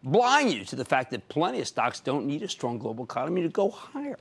blind 0.03 0.51
you 0.51 0.65
to 0.65 0.75
the 0.75 0.83
fact 0.83 1.09
that 1.11 1.29
plenty 1.29 1.61
of 1.61 1.69
stocks 1.69 2.01
don't 2.01 2.25
need 2.25 2.43
a 2.43 2.49
strong 2.49 2.77
global 2.77 3.05
economy 3.05 3.43
to 3.43 3.47
go 3.47 3.69
higher. 3.69 4.17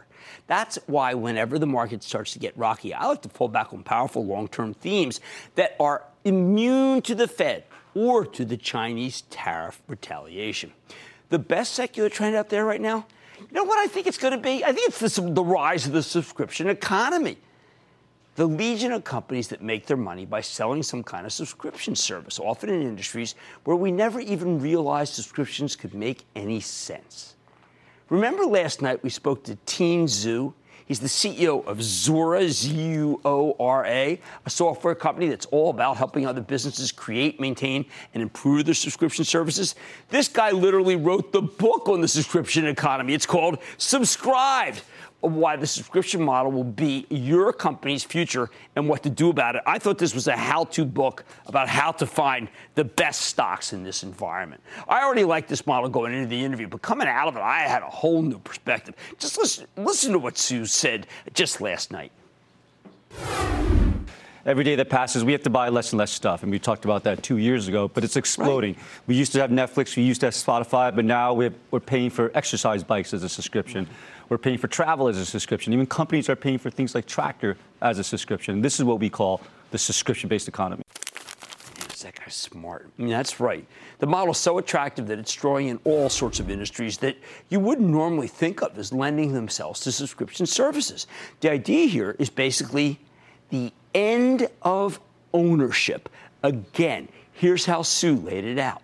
That's 0.46 0.78
why, 0.86 1.14
whenever 1.14 1.58
the 1.58 1.66
market 1.66 2.04
starts 2.04 2.32
to 2.34 2.38
get 2.38 2.56
rocky, 2.56 2.94
I 2.94 3.06
like 3.06 3.22
to 3.22 3.28
pull 3.28 3.48
back 3.48 3.72
on 3.72 3.82
powerful 3.82 4.24
long 4.24 4.46
term 4.46 4.72
themes 4.72 5.20
that 5.56 5.74
are 5.80 6.04
immune 6.24 7.02
to 7.02 7.16
the 7.16 7.26
Fed 7.26 7.64
or 7.96 8.24
to 8.24 8.44
the 8.44 8.56
Chinese 8.56 9.22
tariff 9.22 9.82
retaliation. 9.88 10.72
The 11.30 11.40
best 11.40 11.72
secular 11.72 12.08
trend 12.08 12.36
out 12.36 12.50
there 12.50 12.64
right 12.64 12.80
now, 12.80 13.04
you 13.36 13.48
know 13.50 13.64
what 13.64 13.80
I 13.80 13.88
think 13.88 14.06
it's 14.06 14.16
going 14.16 14.34
to 14.34 14.38
be? 14.38 14.64
I 14.64 14.70
think 14.70 14.90
it's 14.90 15.16
the, 15.16 15.22
the 15.22 15.42
rise 15.42 15.88
of 15.88 15.92
the 15.92 16.04
subscription 16.04 16.68
economy 16.68 17.38
the 18.36 18.46
legion 18.46 18.92
of 18.92 19.04
companies 19.04 19.48
that 19.48 19.62
make 19.62 19.86
their 19.86 19.96
money 19.96 20.24
by 20.24 20.40
selling 20.40 20.82
some 20.82 21.02
kind 21.02 21.26
of 21.26 21.32
subscription 21.32 21.94
service, 21.94 22.38
often 22.38 22.70
in 22.70 22.82
industries 22.82 23.34
where 23.64 23.76
we 23.76 23.90
never 23.90 24.20
even 24.20 24.60
realized 24.60 25.14
subscriptions 25.14 25.76
could 25.76 25.94
make 25.94 26.24
any 26.36 26.60
sense. 26.60 27.36
Remember 28.08 28.44
last 28.44 28.82
night 28.82 29.02
we 29.02 29.10
spoke 29.10 29.44
to 29.44 29.56
Tien 29.66 30.06
Tzuo? 30.06 30.54
He's 30.86 30.98
the 30.98 31.06
CEO 31.06 31.64
of 31.66 31.78
Zuora, 31.78 32.48
Z 32.48 32.68
U 32.74 33.20
O 33.24 33.54
R 33.60 33.86
A, 33.86 34.20
a 34.44 34.50
software 34.50 34.96
company 34.96 35.28
that's 35.28 35.46
all 35.46 35.70
about 35.70 35.96
helping 35.96 36.26
other 36.26 36.40
businesses 36.40 36.90
create, 36.90 37.38
maintain, 37.38 37.84
and 38.12 38.20
improve 38.20 38.64
their 38.64 38.74
subscription 38.74 39.24
services. 39.24 39.76
This 40.08 40.26
guy 40.26 40.50
literally 40.50 40.96
wrote 40.96 41.30
the 41.30 41.42
book 41.42 41.88
on 41.88 42.00
the 42.00 42.08
subscription 42.08 42.66
economy. 42.66 43.14
It's 43.14 43.24
called 43.24 43.58
Subscribed 43.76 44.82
why 45.20 45.56
the 45.56 45.66
subscription 45.66 46.22
model 46.22 46.50
will 46.50 46.64
be 46.64 47.06
your 47.10 47.52
company's 47.52 48.04
future 48.04 48.48
and 48.76 48.88
what 48.88 49.02
to 49.02 49.10
do 49.10 49.28
about 49.28 49.56
it. 49.56 49.62
I 49.66 49.78
thought 49.78 49.98
this 49.98 50.14
was 50.14 50.28
a 50.28 50.36
how 50.36 50.64
to 50.64 50.84
book 50.84 51.24
about 51.46 51.68
how 51.68 51.92
to 51.92 52.06
find 52.06 52.48
the 52.74 52.84
best 52.84 53.22
stocks 53.22 53.72
in 53.72 53.82
this 53.82 54.02
environment. 54.02 54.62
I 54.88 55.02
already 55.02 55.24
liked 55.24 55.48
this 55.48 55.66
model 55.66 55.90
going 55.90 56.14
into 56.14 56.28
the 56.28 56.42
interview, 56.42 56.68
but 56.68 56.80
coming 56.80 57.08
out 57.08 57.28
of 57.28 57.36
it, 57.36 57.40
I 57.40 57.60
had 57.60 57.82
a 57.82 57.90
whole 57.90 58.22
new 58.22 58.38
perspective. 58.38 58.94
Just 59.18 59.36
listen, 59.38 59.66
listen 59.76 60.12
to 60.12 60.18
what 60.18 60.38
Sue 60.38 60.64
said 60.64 61.06
just 61.34 61.60
last 61.60 61.92
night. 61.92 62.12
Every 64.46 64.64
day 64.64 64.74
that 64.76 64.88
passes, 64.88 65.22
we 65.22 65.32
have 65.32 65.42
to 65.42 65.50
buy 65.50 65.68
less 65.68 65.92
and 65.92 65.98
less 65.98 66.10
stuff. 66.10 66.42
And 66.42 66.50
we 66.50 66.58
talked 66.58 66.86
about 66.86 67.04
that 67.04 67.22
two 67.22 67.36
years 67.36 67.68
ago, 67.68 67.88
but 67.88 68.04
it's 68.04 68.16
exploding. 68.16 68.72
Right. 68.74 68.84
We 69.06 69.14
used 69.14 69.32
to 69.32 69.40
have 69.40 69.50
Netflix, 69.50 69.96
we 69.96 70.02
used 70.02 70.20
to 70.20 70.28
have 70.28 70.34
Spotify, 70.34 70.94
but 70.94 71.04
now 71.04 71.34
we're, 71.34 71.52
we're 71.70 71.80
paying 71.80 72.08
for 72.08 72.30
exercise 72.34 72.82
bikes 72.82 73.12
as 73.12 73.22
a 73.22 73.28
subscription. 73.28 73.86
We're 74.30 74.38
paying 74.38 74.58
for 74.58 74.68
travel 74.68 75.08
as 75.08 75.18
a 75.18 75.26
subscription. 75.26 75.72
Even 75.72 75.86
companies 75.86 76.28
are 76.28 76.36
paying 76.36 76.58
for 76.58 76.70
things 76.70 76.94
like 76.94 77.04
Tractor 77.04 77.56
as 77.82 77.98
a 77.98 78.04
subscription. 78.04 78.62
This 78.62 78.78
is 78.78 78.84
what 78.84 79.00
we 79.00 79.10
call 79.10 79.40
the 79.72 79.78
subscription 79.78 80.28
based 80.28 80.46
economy. 80.46 80.84
That 82.02 82.14
guy's 82.14 82.34
smart. 82.34 82.88
I 82.98 83.02
mean, 83.02 83.10
that's 83.10 83.40
right. 83.40 83.66
The 83.98 84.06
model's 84.06 84.38
so 84.38 84.56
attractive 84.56 85.06
that 85.08 85.18
it's 85.18 85.34
drawing 85.34 85.68
in 85.68 85.80
all 85.84 86.08
sorts 86.08 86.40
of 86.40 86.48
industries 86.48 86.96
that 86.98 87.16
you 87.50 87.60
wouldn't 87.60 87.88
normally 87.88 88.28
think 88.28 88.62
of 88.62 88.78
as 88.78 88.92
lending 88.92 89.34
themselves 89.34 89.80
to 89.80 89.92
subscription 89.92 90.46
services. 90.46 91.06
The 91.40 91.50
idea 91.50 91.88
here 91.88 92.16
is 92.18 92.30
basically 92.30 93.00
the 93.50 93.72
end 93.94 94.48
of 94.62 94.98
ownership. 95.34 96.08
Again, 96.42 97.08
here's 97.32 97.66
how 97.66 97.82
Sue 97.82 98.16
laid 98.16 98.44
it 98.44 98.58
out. 98.58 98.80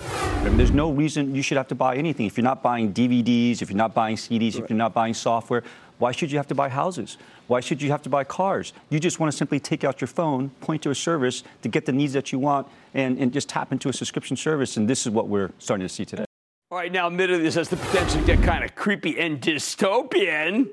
I 0.00 0.44
mean, 0.44 0.56
there's 0.56 0.70
no 0.70 0.90
reason 0.90 1.34
you 1.34 1.42
should 1.42 1.56
have 1.56 1.68
to 1.68 1.74
buy 1.74 1.96
anything. 1.96 2.26
If 2.26 2.36
you're 2.36 2.44
not 2.44 2.62
buying 2.62 2.92
DVDs, 2.92 3.62
if 3.62 3.70
you're 3.70 3.76
not 3.76 3.94
buying 3.94 4.16
CDs, 4.16 4.54
right. 4.54 4.64
if 4.64 4.70
you're 4.70 4.76
not 4.76 4.94
buying 4.94 5.14
software, 5.14 5.64
why 5.98 6.12
should 6.12 6.30
you 6.30 6.38
have 6.38 6.46
to 6.48 6.54
buy 6.54 6.68
houses? 6.68 7.16
Why 7.46 7.60
should 7.60 7.80
you 7.80 7.90
have 7.90 8.02
to 8.02 8.08
buy 8.08 8.24
cars? 8.24 8.72
You 8.90 9.00
just 9.00 9.18
want 9.18 9.32
to 9.32 9.36
simply 9.36 9.60
take 9.60 9.82
out 9.82 10.00
your 10.00 10.08
phone, 10.08 10.50
point 10.60 10.82
to 10.82 10.90
a 10.90 10.94
service 10.94 11.42
to 11.62 11.68
get 11.68 11.86
the 11.86 11.92
needs 11.92 12.12
that 12.12 12.32
you 12.32 12.38
want, 12.38 12.68
and, 12.94 13.18
and 13.18 13.32
just 13.32 13.48
tap 13.48 13.72
into 13.72 13.88
a 13.88 13.92
subscription 13.92 14.36
service. 14.36 14.76
And 14.76 14.88
this 14.88 15.06
is 15.06 15.12
what 15.12 15.28
we're 15.28 15.50
starting 15.58 15.86
to 15.86 15.92
see 15.92 16.04
today. 16.04 16.24
All 16.70 16.78
right, 16.78 16.92
now, 16.92 17.06
admittedly, 17.06 17.44
this 17.44 17.54
has 17.54 17.68
the 17.68 17.76
potential 17.76 18.20
to 18.20 18.26
get 18.26 18.42
kind 18.42 18.64
of 18.64 18.74
creepy 18.74 19.18
and 19.18 19.40
dystopian. 19.40 20.68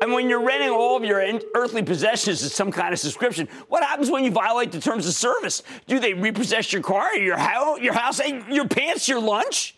And 0.00 0.12
when 0.12 0.28
you're 0.28 0.42
renting 0.42 0.70
all 0.70 0.96
of 0.96 1.04
your 1.04 1.22
earthly 1.54 1.82
possessions 1.82 2.42
as 2.42 2.52
some 2.54 2.72
kind 2.72 2.92
of 2.92 2.98
subscription, 2.98 3.48
what 3.68 3.82
happens 3.82 4.10
when 4.10 4.24
you 4.24 4.30
violate 4.30 4.72
the 4.72 4.80
terms 4.80 5.06
of 5.06 5.14
service? 5.14 5.62
Do 5.86 5.98
they 5.98 6.14
repossess 6.14 6.72
your 6.72 6.82
car, 6.82 7.14
your 7.16 7.36
house, 7.36 7.80
your 7.80 7.94
house, 7.94 8.20
your 8.48 8.68
pants, 8.68 9.08
your 9.08 9.20
lunch? 9.20 9.74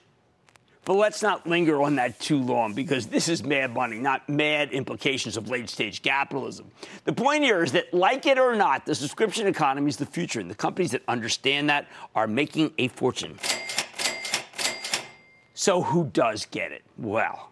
But 0.85 0.95
let's 0.95 1.23
not 1.23 1.47
linger 1.47 1.81
on 1.81 1.95
that 1.97 2.19
too 2.19 2.39
long 2.39 2.75
because 2.75 3.07
this 3.07 3.29
is 3.29 3.45
mad 3.45 3.73
money, 3.73 3.99
not 3.99 4.29
mad 4.29 4.73
implications 4.73 5.37
of 5.37 5.49
late 5.49 5.71
stage 5.71 6.03
capitalism. 6.03 6.73
The 7.05 7.13
point 7.13 7.45
here 7.45 7.63
is 7.63 7.71
that, 7.73 7.95
like 7.95 8.27
it 8.27 8.37
or 8.37 8.57
not, 8.57 8.85
the 8.85 8.95
subscription 8.95 9.47
economy 9.47 9.89
is 9.91 9.97
the 9.97 10.07
future, 10.07 10.41
and 10.41 10.51
the 10.51 10.57
companies 10.57 10.91
that 10.91 11.03
understand 11.07 11.71
that 11.71 11.87
are 12.17 12.27
making 12.27 12.73
a 12.79 12.89
fortune. 12.89 13.39
So, 15.55 15.83
who 15.83 16.07
does 16.07 16.47
get 16.47 16.73
it? 16.73 16.83
Well, 16.99 17.52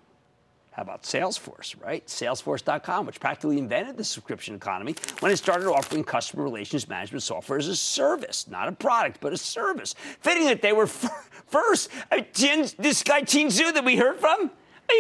how 0.73 0.83
about 0.83 1.03
Salesforce, 1.03 1.75
right? 1.83 2.07
Salesforce.com, 2.07 3.05
which 3.05 3.19
practically 3.19 3.59
invented 3.59 3.97
the 3.97 4.05
subscription 4.05 4.55
economy 4.55 4.95
when 5.19 5.33
it 5.33 5.37
started 5.37 5.69
offering 5.69 6.05
customer 6.05 6.45
relations 6.45 6.89
management 6.89 7.23
software 7.25 7.59
as 7.59 7.67
a 7.67 7.75
service, 7.75 8.47
not 8.49 8.69
a 8.69 8.73
product, 8.73 9.21
but 9.21 9.33
a 9.33 9.37
service. 9.37 9.95
Fitting 10.21 10.45
that 10.45 10.63
they 10.63 10.73
were 10.73 10.87
first. 10.87 11.91
Uh, 12.11 12.17
I 12.21 12.27
mean, 12.41 12.69
this 12.79 13.03
guy 13.03 13.23
Tien 13.23 13.49
Tzuo 13.49 13.75
that 13.75 13.85
we 13.85 13.97
heard 13.97 14.21
from, 14.21 14.51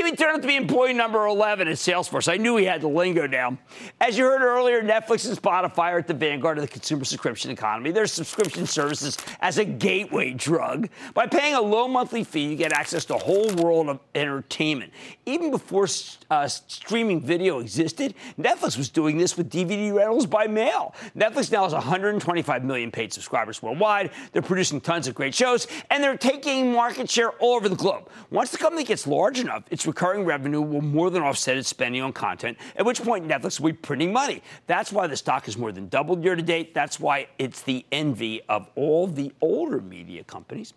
he 0.04 0.16
turned 0.16 0.36
out 0.36 0.42
to 0.42 0.48
be 0.48 0.56
employee 0.56 0.92
number 0.92 1.26
11 1.26 1.68
at 1.68 1.74
Salesforce. 1.74 2.32
I 2.32 2.36
knew 2.36 2.56
he 2.56 2.64
had 2.64 2.80
the 2.80 2.88
lingo 2.88 3.26
down. 3.26 3.58
As 4.00 4.16
you 4.16 4.24
heard 4.24 4.42
earlier, 4.42 4.82
Netflix 4.82 5.28
and 5.28 5.36
Spotify 5.36 5.92
are 5.92 5.98
at 5.98 6.06
the 6.06 6.14
vanguard 6.14 6.58
of 6.58 6.62
the 6.62 6.68
consumer 6.68 7.04
subscription 7.04 7.50
economy. 7.50 7.90
Their 7.90 8.06
subscription 8.06 8.66
services 8.66 9.18
as 9.40 9.58
a 9.58 9.64
gateway 9.64 10.32
drug. 10.32 10.88
By 11.14 11.26
paying 11.26 11.54
a 11.54 11.60
low 11.60 11.88
monthly 11.88 12.24
fee, 12.24 12.50
you 12.50 12.56
get 12.56 12.72
access 12.72 13.04
to 13.06 13.16
a 13.16 13.18
whole 13.18 13.52
world 13.54 13.88
of 13.88 14.00
entertainment. 14.14 14.92
Even 15.26 15.50
before 15.50 15.88
uh, 16.30 16.46
streaming 16.48 17.20
video 17.20 17.60
existed, 17.60 18.14
Netflix 18.38 18.76
was 18.76 18.88
doing 18.88 19.18
this 19.18 19.36
with 19.36 19.50
DVD 19.50 19.92
rentals 19.92 20.26
by 20.26 20.46
mail. 20.46 20.94
Netflix 21.16 21.50
now 21.50 21.64
has 21.64 21.72
125 21.72 22.64
million 22.64 22.90
paid 22.90 23.12
subscribers 23.12 23.62
worldwide. 23.62 24.10
They're 24.32 24.42
producing 24.42 24.80
tons 24.80 25.08
of 25.08 25.14
great 25.14 25.34
shows, 25.34 25.66
and 25.90 26.02
they're 26.02 26.16
taking 26.16 26.72
market 26.72 27.10
share 27.10 27.30
all 27.32 27.56
over 27.56 27.68
the 27.68 27.76
globe. 27.76 28.08
Once 28.30 28.50
the 28.50 28.58
company 28.58 28.84
gets 28.84 29.06
large 29.06 29.38
enough, 29.38 29.64
its 29.70 29.79
recurring 29.86 30.24
revenue 30.24 30.60
will 30.60 30.82
more 30.82 31.10
than 31.10 31.22
offset 31.22 31.56
its 31.56 31.68
spending 31.68 32.02
on 32.02 32.12
content, 32.12 32.58
at 32.76 32.84
which 32.84 33.02
point 33.02 33.26
Netflix 33.26 33.60
will 33.60 33.70
be 33.70 33.76
printing 33.76 34.12
money. 34.12 34.42
That's 34.66 34.92
why 34.92 35.06
the 35.06 35.16
stock 35.16 35.46
has 35.46 35.56
more 35.56 35.72
than 35.72 35.88
doubled 35.88 36.22
year 36.22 36.36
to 36.36 36.42
date. 36.42 36.74
That's 36.74 36.98
why 36.98 37.28
it's 37.38 37.62
the 37.62 37.84
envy 37.92 38.42
of 38.48 38.68
all 38.74 39.06
the 39.06 39.32
older 39.40 39.80
media 39.80 40.24
companies. 40.24 40.74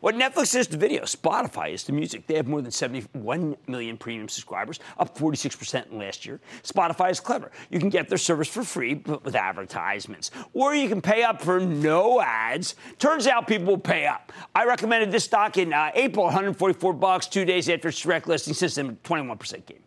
What 0.00 0.14
Netflix 0.14 0.54
is 0.54 0.66
to 0.68 0.76
video, 0.76 1.02
Spotify 1.02 1.72
is 1.72 1.82
to 1.84 1.92
music. 1.92 2.26
They 2.26 2.36
have 2.36 2.46
more 2.46 2.62
than 2.62 2.70
71 2.70 3.56
million 3.66 3.96
premium 3.96 4.28
subscribers, 4.28 4.80
up 4.98 5.16
46% 5.16 5.92
last 5.92 6.26
year. 6.26 6.40
Spotify 6.62 7.10
is 7.10 7.20
clever. 7.20 7.50
You 7.70 7.78
can 7.78 7.88
get 7.88 8.08
their 8.08 8.18
service 8.18 8.48
for 8.48 8.62
free, 8.62 8.94
but 8.94 9.24
with 9.24 9.34
advertisements. 9.34 10.30
Or 10.52 10.74
you 10.74 10.88
can 10.88 11.00
pay 11.00 11.22
up 11.22 11.40
for 11.40 11.60
no 11.60 12.20
ads. 12.20 12.74
Turns 12.98 13.26
out 13.26 13.46
people 13.46 13.66
will 13.66 13.78
pay 13.78 14.06
up. 14.06 14.32
I 14.54 14.64
recommended 14.64 15.10
this 15.10 15.24
stock 15.24 15.56
in 15.56 15.72
uh, 15.72 15.90
April, 15.94 16.26
144 16.26 16.92
bucks, 16.92 17.26
two 17.26 17.44
days 17.44 17.68
after 17.68 17.88
its 17.88 18.00
direct 18.00 18.28
listing, 18.28 18.54
since 18.54 18.74
then 18.74 18.96
21% 19.04 19.66
gain. 19.66 19.80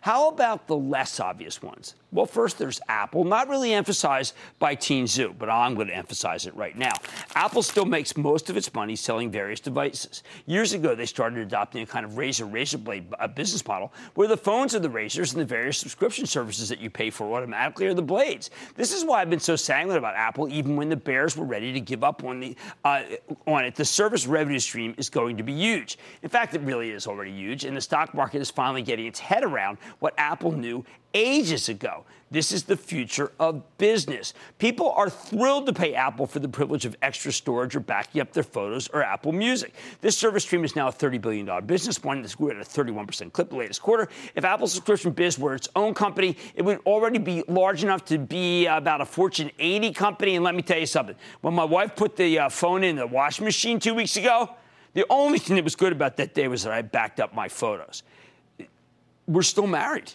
How 0.00 0.28
about 0.28 0.68
the 0.68 0.76
less 0.76 1.18
obvious 1.18 1.60
ones? 1.60 1.94
Well, 2.10 2.24
first 2.24 2.58
there's 2.58 2.80
Apple, 2.88 3.24
not 3.24 3.48
really 3.48 3.74
emphasized 3.74 4.34
by 4.58 4.74
Tien 4.74 5.04
Tzuo, 5.04 5.36
but 5.38 5.50
I'm 5.50 5.74
going 5.74 5.88
to 5.88 5.96
emphasize 5.96 6.46
it 6.46 6.56
right 6.56 6.76
now. 6.76 6.92
Apple 7.34 7.62
still 7.62 7.84
makes 7.84 8.16
most 8.16 8.48
of 8.48 8.56
its 8.56 8.72
money 8.72 8.96
selling 8.96 9.30
various 9.30 9.60
devices. 9.60 10.22
Years 10.46 10.72
ago, 10.72 10.94
they 10.94 11.04
started 11.04 11.40
adopting 11.40 11.82
a 11.82 11.86
kind 11.86 12.06
of 12.06 12.16
razor 12.16 12.46
razor 12.46 12.78
blade 12.78 13.12
business 13.34 13.66
model 13.66 13.92
where 14.14 14.26
the 14.26 14.36
phones 14.36 14.74
are 14.74 14.78
the 14.78 14.88
razors 14.88 15.32
and 15.32 15.40
the 15.40 15.44
various 15.44 15.76
subscription 15.76 16.24
services 16.24 16.70
that 16.70 16.80
you 16.80 16.88
pay 16.88 17.10
for 17.10 17.34
automatically 17.36 17.86
are 17.86 17.94
the 17.94 18.00
blades. 18.00 18.50
This 18.74 18.92
is 18.92 19.04
why 19.04 19.20
I've 19.20 19.30
been 19.30 19.38
so 19.38 19.56
sanguine 19.56 19.98
about 19.98 20.14
Apple, 20.14 20.48
even 20.48 20.76
when 20.76 20.88
the 20.88 20.96
bears 20.96 21.36
were 21.36 21.44
ready 21.44 21.72
to 21.74 21.80
give 21.80 22.02
up 22.02 22.24
on 22.24 22.40
the 22.40 22.56
uh, 22.84 23.02
on 23.46 23.66
it. 23.66 23.74
The 23.74 23.84
service 23.84 24.26
revenue 24.26 24.60
stream 24.60 24.94
is 24.96 25.10
going 25.10 25.36
to 25.36 25.42
be 25.42 25.52
huge. 25.52 25.98
In 26.22 26.30
fact, 26.30 26.54
it 26.54 26.62
really 26.62 26.90
is 26.90 27.06
already 27.06 27.32
huge, 27.32 27.64
and 27.64 27.76
the 27.76 27.80
stock 27.80 28.14
market 28.14 28.40
is 28.40 28.50
finally 28.50 28.82
getting 28.82 29.06
its 29.06 29.18
head 29.18 29.44
around 29.44 29.76
what 29.98 30.14
Apple 30.16 30.52
knew 30.52 30.84
ages 31.14 31.68
ago. 31.68 32.04
This 32.30 32.52
is 32.52 32.64
the 32.64 32.76
future 32.76 33.32
of 33.40 33.62
business. 33.78 34.34
People 34.58 34.90
are 34.90 35.08
thrilled 35.08 35.66
to 35.66 35.72
pay 35.72 35.94
Apple 35.94 36.26
for 36.26 36.40
the 36.40 36.48
privilege 36.48 36.84
of 36.84 36.94
extra 37.00 37.32
storage 37.32 37.74
or 37.74 37.80
backing 37.80 38.20
up 38.20 38.32
their 38.32 38.42
photos 38.42 38.88
or 38.88 39.02
Apple 39.02 39.32
Music. 39.32 39.72
This 40.02 40.16
service 40.16 40.44
stream 40.44 40.62
is 40.62 40.76
now 40.76 40.88
a 40.88 40.92
$30 40.92 41.20
billion 41.22 41.66
business, 41.66 42.02
one 42.04 42.20
that's 42.20 42.34
grew 42.34 42.50
at 42.50 42.56
a 42.56 42.60
31% 42.60 43.32
clip 43.32 43.48
the 43.48 43.56
latest 43.56 43.80
quarter. 43.80 44.08
If 44.34 44.44
Apple's 44.44 44.74
subscription 44.74 45.12
biz 45.12 45.38
were 45.38 45.54
its 45.54 45.68
own 45.74 45.94
company, 45.94 46.36
it 46.54 46.62
would 46.62 46.80
already 46.80 47.18
be 47.18 47.44
large 47.48 47.82
enough 47.82 48.04
to 48.06 48.18
be 48.18 48.66
about 48.66 49.00
a 49.00 49.06
Fortune 49.06 49.50
80 49.58 49.92
company. 49.92 50.34
And 50.36 50.44
let 50.44 50.54
me 50.54 50.60
tell 50.60 50.78
you 50.78 50.86
something 50.86 51.16
when 51.40 51.54
my 51.54 51.64
wife 51.64 51.96
put 51.96 52.16
the 52.16 52.40
uh, 52.40 52.48
phone 52.50 52.84
in 52.84 52.96
the 52.96 53.06
washing 53.06 53.46
machine 53.46 53.80
two 53.80 53.94
weeks 53.94 54.18
ago, 54.18 54.50
the 54.92 55.06
only 55.08 55.38
thing 55.38 55.56
that 55.56 55.64
was 55.64 55.76
good 55.76 55.92
about 55.92 56.18
that 56.18 56.34
day 56.34 56.46
was 56.48 56.64
that 56.64 56.72
I 56.74 56.82
backed 56.82 57.20
up 57.20 57.34
my 57.34 57.48
photos. 57.48 58.02
We're 59.26 59.42
still 59.42 59.66
married. 59.66 60.12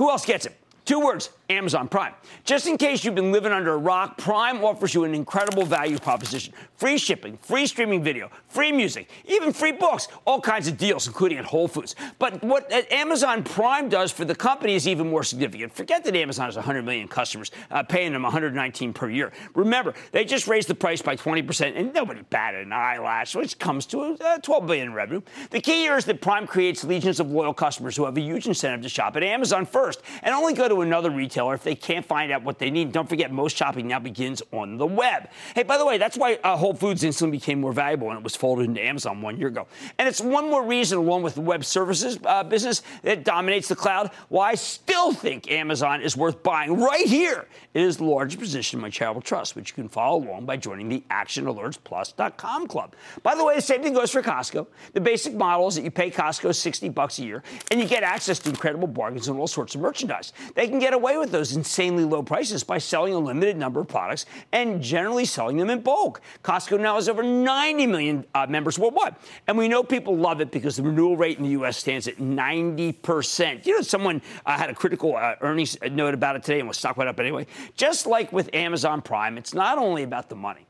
Who 0.00 0.08
else 0.08 0.24
gets 0.24 0.46
it? 0.46 0.56
Two 0.86 0.98
words 0.98 1.28
Amazon 1.50 1.88
Prime. 1.88 2.14
Just 2.44 2.66
in 2.66 2.78
case 2.78 3.04
you've 3.04 3.14
been 3.14 3.32
living 3.32 3.52
under 3.52 3.74
a 3.74 3.78
rock, 3.78 4.16
Prime 4.16 4.64
offers 4.64 4.94
you 4.94 5.04
an 5.04 5.14
incredible 5.14 5.64
value 5.64 5.98
proposition 5.98 6.54
free 6.76 6.96
shipping, 6.96 7.36
free 7.42 7.66
streaming 7.66 8.02
video, 8.02 8.30
free 8.48 8.72
music, 8.72 9.10
even 9.26 9.52
free 9.52 9.72
books, 9.72 10.08
all 10.26 10.40
kinds 10.40 10.66
of 10.66 10.78
deals, 10.78 11.06
including 11.06 11.36
at 11.36 11.44
Whole 11.44 11.68
Foods. 11.68 11.94
But 12.18 12.42
what 12.42 12.72
Amazon 12.90 13.42
Prime 13.42 13.90
does 13.90 14.10
for 14.10 14.24
the 14.24 14.34
company 14.34 14.74
is 14.74 14.88
even 14.88 15.10
more 15.10 15.22
significant. 15.22 15.74
Forget 15.74 16.04
that 16.04 16.16
Amazon 16.16 16.46
has 16.46 16.56
100 16.56 16.82
million 16.82 17.06
customers, 17.06 17.50
uh, 17.70 17.82
paying 17.82 18.14
them 18.14 18.22
119 18.22 18.94
per 18.94 19.10
year. 19.10 19.30
Remember, 19.54 19.92
they 20.12 20.24
just 20.24 20.48
raised 20.48 20.68
the 20.68 20.74
price 20.74 21.02
by 21.02 21.16
20%, 21.16 21.76
and 21.76 21.92
nobody 21.92 22.22
batted 22.30 22.66
an 22.66 22.72
eyelash, 22.72 23.34
which 23.34 23.58
comes 23.58 23.84
to 23.86 24.16
uh, 24.24 24.38
12 24.38 24.66
billion 24.66 24.86
in 24.86 24.94
revenue. 24.94 25.20
The 25.50 25.60
key 25.60 25.82
here 25.82 25.98
is 25.98 26.06
that 26.06 26.22
Prime 26.22 26.46
creates 26.46 26.82
legions 26.82 27.20
of 27.20 27.30
loyal 27.30 27.52
customers 27.52 27.94
who 27.94 28.06
have 28.06 28.16
a 28.16 28.22
huge 28.22 28.46
incentive 28.46 28.80
to 28.82 28.88
shop 28.88 29.16
at 29.16 29.22
Amazon 29.22 29.66
first 29.66 30.00
and 30.22 30.34
only 30.34 30.54
go 30.54 30.66
to 30.66 30.80
another 30.80 31.10
retailer 31.10 31.39
if 31.48 31.62
they 31.62 31.74
can't 31.74 32.04
find 32.04 32.30
out 32.30 32.42
what 32.42 32.58
they 32.58 32.70
need. 32.70 32.92
Don't 32.92 33.08
forget, 33.08 33.32
most 33.32 33.56
shopping 33.56 33.88
now 33.88 33.98
begins 33.98 34.42
on 34.52 34.76
the 34.76 34.86
web. 34.86 35.30
Hey, 35.54 35.62
by 35.62 35.78
the 35.78 35.86
way, 35.86 35.96
that's 35.96 36.18
why 36.18 36.38
uh, 36.44 36.56
Whole 36.56 36.74
Foods 36.74 37.02
instantly 37.02 37.38
became 37.38 37.60
more 37.60 37.72
valuable 37.72 38.08
when 38.08 38.16
it 38.16 38.22
was 38.22 38.36
folded 38.36 38.66
into 38.66 38.82
Amazon 38.82 39.22
one 39.22 39.38
year 39.38 39.48
ago. 39.48 39.66
And 39.98 40.06
it's 40.06 40.20
one 40.20 40.50
more 40.50 40.64
reason, 40.64 40.98
along 40.98 41.22
with 41.22 41.34
the 41.34 41.40
web 41.40 41.64
services 41.64 42.18
uh, 42.24 42.44
business 42.44 42.82
that 43.02 43.24
dominates 43.24 43.68
the 43.68 43.76
cloud, 43.76 44.10
why 44.28 44.50
I 44.50 44.54
still 44.54 45.12
think 45.12 45.50
Amazon 45.50 46.02
is 46.02 46.16
worth 46.16 46.42
buying 46.42 46.78
right 46.78 47.06
here. 47.06 47.46
It 47.72 47.82
is 47.82 47.96
the 47.98 48.04
largest 48.04 48.40
position 48.40 48.78
in 48.78 48.82
my 48.82 48.90
charitable 48.90 49.22
trust, 49.22 49.56
which 49.56 49.70
you 49.70 49.74
can 49.74 49.88
follow 49.88 50.22
along 50.24 50.44
by 50.44 50.56
joining 50.56 50.88
the 50.88 51.02
ActionAlertsPlus.com 51.10 52.66
club. 52.66 52.94
By 53.22 53.34
the 53.34 53.44
way, 53.44 53.54
the 53.54 53.62
same 53.62 53.82
thing 53.82 53.94
goes 53.94 54.10
for 54.10 54.22
Costco. 54.22 54.66
The 54.92 55.00
basic 55.00 55.34
model 55.34 55.68
is 55.68 55.76
that 55.76 55.82
you 55.82 55.90
pay 55.90 56.10
Costco 56.10 56.54
60 56.54 56.88
bucks 56.90 57.18
a 57.18 57.24
year, 57.24 57.42
and 57.70 57.80
you 57.80 57.86
get 57.86 58.02
access 58.02 58.38
to 58.40 58.50
incredible 58.50 58.88
bargains 58.88 59.28
and 59.28 59.38
all 59.38 59.46
sorts 59.46 59.74
of 59.74 59.80
merchandise. 59.80 60.32
They 60.54 60.68
can 60.68 60.78
get 60.78 60.92
away 60.92 61.16
with 61.16 61.29
those 61.30 61.54
insanely 61.54 62.04
low 62.04 62.22
prices 62.22 62.64
by 62.64 62.78
selling 62.78 63.14
a 63.14 63.18
limited 63.18 63.56
number 63.56 63.80
of 63.80 63.88
products 63.88 64.26
and 64.52 64.82
generally 64.82 65.24
selling 65.24 65.56
them 65.56 65.70
in 65.70 65.80
bulk. 65.80 66.20
Costco 66.42 66.80
now 66.80 66.96
has 66.96 67.08
over 67.08 67.22
90 67.22 67.86
million 67.86 68.24
uh, 68.34 68.46
members 68.48 68.78
worldwide, 68.78 69.14
and 69.46 69.56
we 69.56 69.68
know 69.68 69.82
people 69.82 70.16
love 70.16 70.40
it 70.40 70.50
because 70.50 70.76
the 70.76 70.82
renewal 70.82 71.16
rate 71.16 71.38
in 71.38 71.44
the 71.44 71.50
U.S. 71.50 71.76
stands 71.76 72.08
at 72.08 72.16
90%. 72.16 73.66
You 73.66 73.76
know, 73.76 73.82
someone 73.82 74.22
uh, 74.46 74.56
had 74.56 74.70
a 74.70 74.74
critical 74.74 75.16
uh, 75.16 75.36
earnings 75.40 75.76
note 75.90 76.14
about 76.14 76.36
it 76.36 76.42
today, 76.42 76.58
and 76.58 76.68
was 76.68 76.78
stock 76.78 76.96
went 76.96 77.08
up 77.08 77.20
anyway. 77.20 77.46
Just 77.76 78.06
like 78.06 78.32
with 78.32 78.54
Amazon 78.54 79.02
Prime, 79.02 79.38
it's 79.38 79.54
not 79.54 79.78
only 79.78 80.02
about 80.02 80.28
the 80.28 80.36
money. 80.36 80.66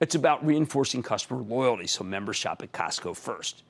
It's 0.00 0.14
about 0.14 0.44
reinforcing 0.44 1.02
customer 1.02 1.42
loyalty 1.42 1.86
so 1.86 2.04
members 2.04 2.36
shop 2.36 2.62
at 2.62 2.72
Costco 2.72 3.14
first, 3.14 3.64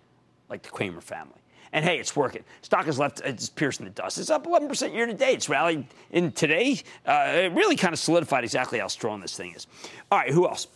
like 0.49 0.63
the 0.63 0.71
Cramer 0.71 1.01
family. 1.01 1.40
And 1.73 1.85
hey, 1.85 1.99
it's 1.99 2.17
working. 2.17 2.43
Stock 2.63 2.87
has 2.87 2.99
left, 2.99 3.21
it's 3.25 3.49
piercing 3.49 3.87
the 3.87 3.93
dust. 3.93 4.19
It's 4.19 4.31
up 4.31 4.45
11% 4.45 4.93
year 4.93 5.07
to 5.07 5.15
date. 5.15 5.35
It's 5.35 5.49
rallied 5.49 5.87
in 6.11 6.33
today. 6.33 6.83
Uh, 7.07 7.33
it 7.35 7.53
really 7.53 7.77
kind 7.77 7.93
of 7.93 7.99
solidified 7.99 8.43
exactly 8.43 8.81
how 8.81 8.89
strong 8.89 9.21
this 9.21 9.37
thing 9.37 9.55
is. 9.55 9.67
All 10.11 10.19
right, 10.19 10.33
who 10.33 10.49
else? 10.49 10.67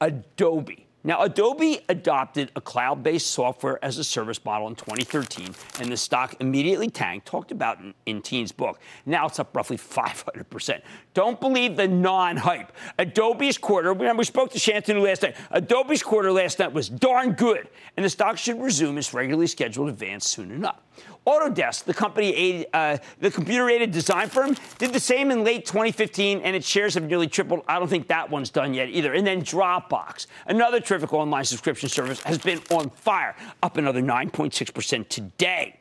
Adobe. 0.00 0.87
Now, 1.08 1.22
Adobe 1.22 1.80
adopted 1.88 2.52
a 2.54 2.60
cloud 2.60 3.02
based 3.02 3.28
software 3.28 3.82
as 3.82 3.96
a 3.96 4.04
service 4.04 4.44
model 4.44 4.68
in 4.68 4.74
2013, 4.74 5.54
and 5.80 5.90
the 5.90 5.96
stock 5.96 6.36
immediately 6.38 6.90
tanked, 6.90 7.26
talked 7.26 7.50
about 7.50 7.80
in, 7.80 7.94
in 8.04 8.20
Tien's 8.20 8.52
book. 8.52 8.78
Now 9.06 9.24
it's 9.24 9.38
up 9.38 9.56
roughly 9.56 9.78
500%. 9.78 10.82
Don't 11.14 11.40
believe 11.40 11.76
the 11.76 11.88
non 11.88 12.36
hype. 12.36 12.72
Adobe's 12.98 13.56
quarter, 13.56 13.94
we 13.94 14.22
spoke 14.22 14.50
to 14.50 14.58
Shantanu 14.58 15.02
last 15.02 15.22
night. 15.22 15.34
Adobe's 15.50 16.02
quarter 16.02 16.30
last 16.30 16.58
night 16.58 16.74
was 16.74 16.90
darn 16.90 17.32
good, 17.32 17.70
and 17.96 18.04
the 18.04 18.10
stock 18.10 18.36
should 18.36 18.60
resume 18.60 18.98
its 18.98 19.14
regularly 19.14 19.46
scheduled 19.46 19.88
advance 19.88 20.28
soon 20.28 20.50
enough. 20.50 20.82
Autodesk, 21.26 21.84
the 21.84 21.94
company 21.94 22.66
uh, 22.72 22.98
the 23.20 23.30
computer-aided 23.30 23.90
design 23.90 24.28
firm, 24.28 24.56
did 24.78 24.92
the 24.92 25.00
same 25.00 25.30
in 25.30 25.44
late 25.44 25.66
2015, 25.66 26.40
and 26.40 26.56
its 26.56 26.66
shares 26.66 26.94
have 26.94 27.04
nearly 27.04 27.26
tripled. 27.26 27.62
I 27.68 27.78
don't 27.78 27.88
think 27.88 28.08
that 28.08 28.30
one's 28.30 28.50
done 28.50 28.74
yet 28.74 28.88
either. 28.88 29.12
And 29.12 29.26
then 29.26 29.42
Dropbox, 29.42 30.26
another 30.46 30.80
terrific 30.80 31.12
online 31.12 31.44
subscription 31.44 31.88
service, 31.88 32.20
has 32.22 32.38
been 32.38 32.60
on 32.70 32.90
fire, 32.90 33.36
up 33.62 33.76
another 33.76 34.00
9.6% 34.00 35.08
today. 35.08 35.78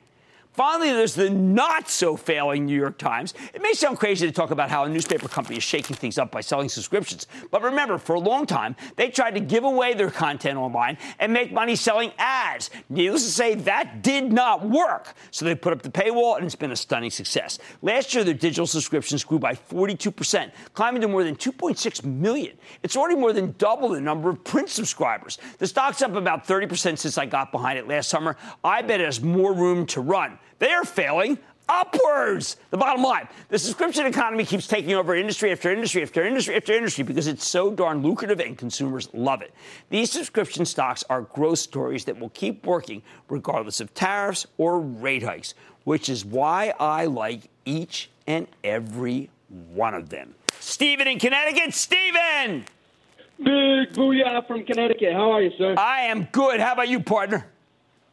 Finally, 0.58 0.90
there's 0.90 1.14
the 1.14 1.30
not 1.30 1.88
so 1.88 2.18
failing 2.18 2.66
New 2.66 2.76
York 2.76 2.98
Times. 2.98 3.36
It 3.54 3.62
may 3.62 3.74
sound 3.74 4.00
crazy 4.00 4.26
to 4.26 4.34
talk 4.34 4.50
about 4.50 4.72
how 4.72 4.86
a 4.86 4.90
newspaper 4.90 5.28
company 5.28 5.58
is 5.58 5.64
shaking 5.64 5.96
things 5.96 6.18
up 6.18 6.32
by 6.32 6.42
selling 6.42 6.68
subscriptions, 6.68 7.28
but 7.52 7.62
remember, 7.62 8.00
for 8.00 8.16
a 8.16 8.20
long 8.20 8.48
time, 8.48 8.76
they 8.96 9.12
tried 9.12 9.36
to 9.36 9.40
give 9.40 9.66
away 9.66 9.94
their 9.94 10.10
content 10.10 10.58
online 10.58 10.98
and 11.20 11.32
make 11.32 11.52
money 11.52 11.76
selling 11.76 12.12
ads. 12.18 12.72
Needless 12.90 13.24
to 13.26 13.30
say, 13.30 13.54
that 13.54 14.02
did 14.02 14.34
not 14.34 14.68
work. 14.68 15.14
So 15.30 15.46
they 15.46 15.54
put 15.54 15.74
up 15.74 15.84
the 15.84 15.92
paywall, 15.92 16.38
and 16.38 16.46
it's 16.48 16.56
been 16.56 16.72
a 16.72 16.76
stunning 16.76 17.12
success. 17.12 17.60
Last 17.84 18.16
year, 18.16 18.24
their 18.24 18.34
digital 18.34 18.66
subscriptions 18.66 19.24
grew 19.24 19.38
by 19.38 19.54
42%, 19.54 20.52
climbing 20.74 21.04
to 21.04 21.08
more 21.08 21.24
than 21.24 21.36
2.6 21.36 22.04
million. 22.04 22.58
It's 22.82 22.98
already 22.98 23.16
more 23.16 23.32
than 23.32 23.54
double 23.60 23.90
the 23.90 24.02
number 24.02 24.32
of 24.32 24.44
print 24.44 24.70
subscribers. 24.70 25.38
The 25.60 25.68
stock's 25.68 26.02
up 26.02 26.16
about 26.16 26.48
30% 26.48 26.98
since 26.98 27.20
I 27.20 27.28
got 27.28 27.52
behind 27.52 27.78
it 27.78 27.88
last 27.88 28.10
summer. 28.10 28.38
I 28.64 28.82
bet 28.82 29.02
it 29.02 29.06
has 29.06 29.22
more 29.22 29.54
room 29.54 29.86
to 29.88 30.02
run. 30.02 30.40
They're 30.60 30.84
failing 30.84 31.38
upwards. 31.70 32.58
The 32.70 32.78
bottom 32.78 33.04
line 33.04 33.28
the 33.50 33.60
subscription 33.60 34.06
economy 34.06 34.46
keeps 34.46 34.68
taking 34.68 34.94
over 34.94 35.16
industry 35.16 35.52
after 35.52 35.72
industry 35.72 36.02
after 36.02 36.26
industry 36.26 36.56
after 36.56 36.74
industry 36.74 37.04
because 37.04 37.28
it's 37.28 37.46
so 37.46 37.72
darn 37.72 38.02
lucrative 38.02 38.40
and 38.40 38.58
consumers 38.58 39.10
love 39.14 39.42
it. 39.42 39.54
These 39.90 40.12
subscription 40.12 40.66
stocks 40.66 41.04
are 41.10 41.22
growth 41.22 41.60
stories 41.60 42.06
that 42.06 42.20
will 42.20 42.30
keep 42.30 42.66
working 42.66 43.02
regardless 43.30 43.82
of 43.82 43.94
tariffs 43.94 44.46
or 44.58 44.80
rate 44.80 45.24
hikes, 45.24 45.54
which 45.84 46.10
is 46.10 46.24
why 46.24 46.74
I 46.80 47.06
like 47.06 47.50
each 47.66 48.10
and 48.26 48.48
every 48.64 49.30
one 49.74 49.94
of 49.94 50.10
them. 50.10 50.36
Stephen 50.60 51.08
in 51.08 51.20
Connecticut. 51.20 51.74
Stephen! 51.74 52.66
Big 53.38 53.94
booyah 53.94 54.46
from 54.48 54.66
Connecticut. 54.66 55.14
How 55.14 55.32
are 55.32 55.42
you, 55.42 55.52
sir? 55.58 55.76
I 55.78 56.02
am 56.02 56.28
good. 56.32 56.60
How 56.60 56.74
about 56.74 56.90
you, 56.90 57.00
partner? 57.00 57.48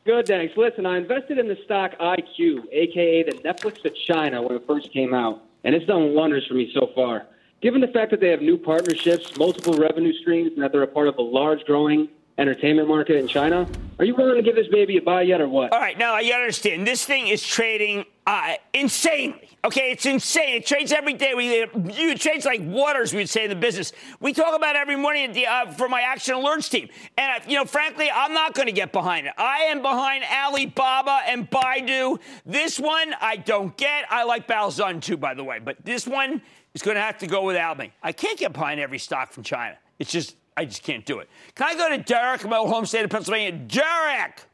Good, 0.04 0.26
thanks. 0.26 0.54
Listen, 0.54 0.84
I 0.84 0.98
invested 0.98 1.38
in 1.38 1.48
the 1.48 1.56
stock 1.64 1.92
IQ, 1.98 2.64
aka 2.70 3.22
the 3.22 3.32
Netflix 3.38 3.82
of 3.86 3.94
China, 4.06 4.42
when 4.42 4.54
it 4.56 4.66
first 4.66 4.92
came 4.92 5.14
out, 5.14 5.42
and 5.64 5.74
it's 5.74 5.86
done 5.86 6.12
wonders 6.12 6.46
for 6.46 6.52
me 6.52 6.70
so 6.74 6.90
far. 6.94 7.26
Given 7.62 7.80
the 7.80 7.88
fact 7.88 8.10
that 8.10 8.20
they 8.20 8.28
have 8.28 8.42
new 8.42 8.58
partnerships, 8.58 9.34
multiple 9.38 9.72
revenue 9.78 10.12
streams, 10.12 10.52
and 10.52 10.62
that 10.62 10.72
they're 10.72 10.82
a 10.82 10.86
part 10.86 11.08
of 11.08 11.16
a 11.16 11.22
large, 11.22 11.64
growing 11.64 12.10
entertainment 12.36 12.86
market 12.86 13.16
in 13.16 13.26
China, 13.26 13.66
are 13.98 14.04
you 14.04 14.14
willing 14.14 14.36
to 14.36 14.42
give 14.42 14.56
this 14.56 14.68
baby 14.68 14.98
a 14.98 15.00
buy 15.00 15.22
yet 15.22 15.40
or 15.40 15.48
what? 15.48 15.72
All 15.72 15.80
right, 15.80 15.96
now 15.96 16.18
you 16.18 16.34
understand. 16.34 16.86
This 16.86 17.06
thing 17.06 17.28
is 17.28 17.42
trading 17.42 18.04
uh, 18.26 18.54
insanely. 18.72 19.50
Okay, 19.64 19.90
it's 19.92 20.06
insane. 20.06 20.56
It 20.56 20.66
trades 20.66 20.92
every 20.92 21.14
day. 21.14 21.34
We 21.34 21.62
it 21.62 22.20
trades 22.20 22.44
like 22.44 22.60
waters. 22.62 23.12
We'd 23.12 23.28
say 23.28 23.44
in 23.44 23.50
the 23.50 23.56
business. 23.56 23.92
We 24.20 24.32
talk 24.32 24.56
about 24.56 24.76
every 24.76 24.96
morning 24.96 25.32
the, 25.32 25.46
uh, 25.46 25.72
for 25.72 25.88
my 25.88 26.00
action 26.00 26.34
alerts 26.34 26.70
team. 26.70 26.88
And 27.18 27.42
uh, 27.42 27.44
you 27.46 27.56
know, 27.56 27.64
frankly, 27.64 28.10
I'm 28.14 28.32
not 28.32 28.54
going 28.54 28.66
to 28.66 28.72
get 28.72 28.92
behind 28.92 29.26
it. 29.26 29.34
I 29.36 29.64
am 29.64 29.82
behind 29.82 30.24
Alibaba 30.24 31.20
and 31.26 31.50
Baidu. 31.50 32.18
This 32.46 32.78
one 32.78 33.14
I 33.20 33.36
don't 33.36 33.76
get. 33.76 34.04
I 34.10 34.24
like 34.24 34.48
Baozun 34.48 35.02
too, 35.02 35.16
by 35.16 35.34
the 35.34 35.44
way, 35.44 35.58
but 35.58 35.76
this 35.84 36.06
one 36.06 36.40
is 36.72 36.82
going 36.82 36.96
to 36.96 37.02
have 37.02 37.18
to 37.18 37.26
go 37.26 37.44
without 37.44 37.78
me. 37.78 37.92
I 38.02 38.12
can't 38.12 38.38
get 38.38 38.52
behind 38.52 38.80
every 38.80 38.98
stock 38.98 39.32
from 39.32 39.42
China. 39.42 39.76
It's 39.98 40.10
just 40.10 40.36
I 40.56 40.64
just 40.64 40.82
can't 40.82 41.04
do 41.04 41.18
it. 41.18 41.28
Can 41.54 41.66
I 41.68 41.74
go 41.74 41.88
to 41.90 41.98
Derek, 41.98 42.44
my 42.48 42.56
home 42.56 42.86
state 42.86 43.04
of 43.04 43.10
Pennsylvania? 43.10 43.52
Derek. 43.52 44.46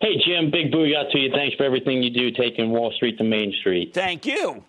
Hey, 0.00 0.16
Jim, 0.24 0.50
big 0.50 0.72
booyah 0.72 1.10
to 1.12 1.18
you. 1.18 1.30
Thanks 1.30 1.56
for 1.56 1.64
everything 1.64 2.02
you 2.02 2.10
do 2.10 2.30
taking 2.30 2.70
Wall 2.70 2.90
Street 2.92 3.18
to 3.18 3.24
Main 3.24 3.52
Street. 3.60 3.92
Thank 3.92 4.24
you. 4.24 4.64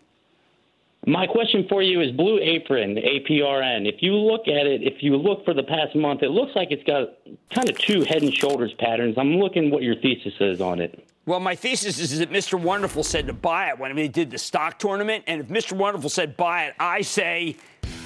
My 1.07 1.25
question 1.25 1.65
for 1.67 1.81
you 1.81 2.01
is 2.01 2.11
Blue 2.11 2.37
Apron, 2.39 2.95
APRN. 2.95 3.87
If 3.87 4.03
you 4.03 4.13
look 4.13 4.41
at 4.47 4.67
it, 4.67 4.83
if 4.83 5.01
you 5.01 5.15
look 5.15 5.43
for 5.45 5.53
the 5.53 5.63
past 5.63 5.95
month, 5.95 6.21
it 6.21 6.29
looks 6.29 6.51
like 6.55 6.69
it's 6.69 6.83
got 6.83 7.13
kind 7.55 7.69
of 7.69 7.77
two 7.77 8.03
head 8.03 8.21
and 8.21 8.33
shoulders 8.33 8.73
patterns. 8.77 9.17
I'm 9.17 9.37
looking 9.37 9.71
what 9.71 9.81
your 9.81 9.95
thesis 9.95 10.33
is 10.39 10.61
on 10.61 10.79
it. 10.79 11.07
Well, 11.25 11.39
my 11.39 11.55
thesis 11.55 11.99
is 11.99 12.19
that 12.19 12.29
Mr. 12.29 12.59
Wonderful 12.59 13.03
said 13.03 13.27
to 13.27 13.33
buy 13.33 13.69
it 13.69 13.79
when 13.79 13.95
they 13.95 14.09
did 14.09 14.31
the 14.31 14.37
stock 14.37 14.77
tournament. 14.79 15.23
And 15.27 15.41
if 15.41 15.47
Mr. 15.47 15.73
Wonderful 15.73 16.09
said 16.09 16.35
buy 16.35 16.65
it, 16.65 16.75
I 16.79 17.01
say, 17.01 17.55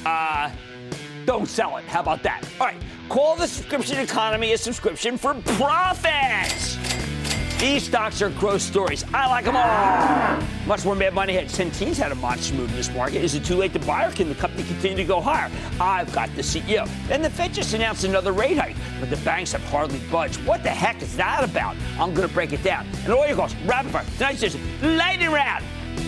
uh, 0.05 0.51
don't 1.25 1.47
sell 1.47 1.77
it. 1.77 1.85
How 1.85 2.01
about 2.01 2.23
that? 2.23 2.47
All 2.61 2.67
right, 2.67 2.81
call 3.09 3.35
the 3.35 3.47
subscription 3.47 3.97
economy 3.97 4.53
a 4.53 4.57
subscription 4.57 5.17
for 5.17 5.33
profits. 5.33 6.77
These 7.59 7.83
stocks 7.83 8.21
are 8.21 8.29
growth 8.31 8.61
stories. 8.61 9.05
I 9.13 9.27
like 9.27 9.45
them 9.45 9.55
all. 9.55 10.67
Much 10.67 10.83
more 10.83 10.93
Mad 10.93 11.13
Money 11.13 11.33
had 11.33 11.47
Centene's 11.47 11.97
had 11.97 12.11
a 12.11 12.15
monster 12.15 12.53
move 12.53 12.69
in 12.69 12.75
this 12.75 12.93
market. 12.93 13.23
Is 13.23 13.33
it 13.33 13.45
too 13.45 13.55
late 13.55 13.71
to 13.73 13.79
buy 13.79 14.05
or 14.05 14.11
can 14.11 14.27
the 14.27 14.35
company 14.35 14.63
continue 14.63 14.97
to 14.97 15.05
go 15.05 15.21
higher? 15.21 15.49
I've 15.79 16.11
got 16.11 16.33
the 16.35 16.41
CEO. 16.41 16.89
Then 17.07 17.21
the 17.21 17.29
Fed 17.29 17.53
just 17.53 17.73
announced 17.73 18.03
another 18.03 18.33
rate 18.33 18.57
hike, 18.57 18.75
but 18.99 19.09
the 19.09 19.17
banks 19.17 19.53
have 19.53 19.63
hardly 19.69 19.99
budged. 20.11 20.45
What 20.45 20.63
the 20.63 20.69
heck 20.69 21.01
is 21.01 21.15
that 21.15 21.45
about? 21.45 21.77
I'm 21.97 22.13
going 22.13 22.27
to 22.27 22.33
break 22.33 22.51
it 22.51 22.61
down. 22.61 22.85
And 23.05 23.13
all 23.13 23.25
you 23.25 23.35
goes, 23.35 23.55
rapid 23.65 23.91
fire, 23.91 24.05
tonight's 24.17 24.43
edition, 24.43 24.61
lightning 24.97 25.31
round. 25.31 25.63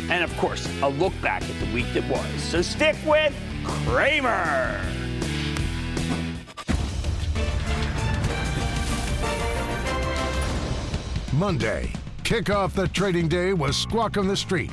And 0.09 0.23
of 0.23 0.37
course, 0.37 0.67
a 0.81 0.89
look 0.89 1.13
back 1.21 1.43
at 1.43 1.59
the 1.65 1.73
week 1.73 1.91
that 1.93 2.07
was. 2.09 2.43
So 2.43 2.61
stick 2.61 2.97
with 3.05 3.33
Cramer. 3.63 4.96
Monday, 11.37 11.93
kick 12.23 12.49
off 12.49 12.73
the 12.73 12.87
trading 12.87 13.27
day 13.27 13.53
was 13.53 13.77
Squawk 13.77 14.17
on 14.17 14.27
the 14.27 14.35
Street. 14.35 14.71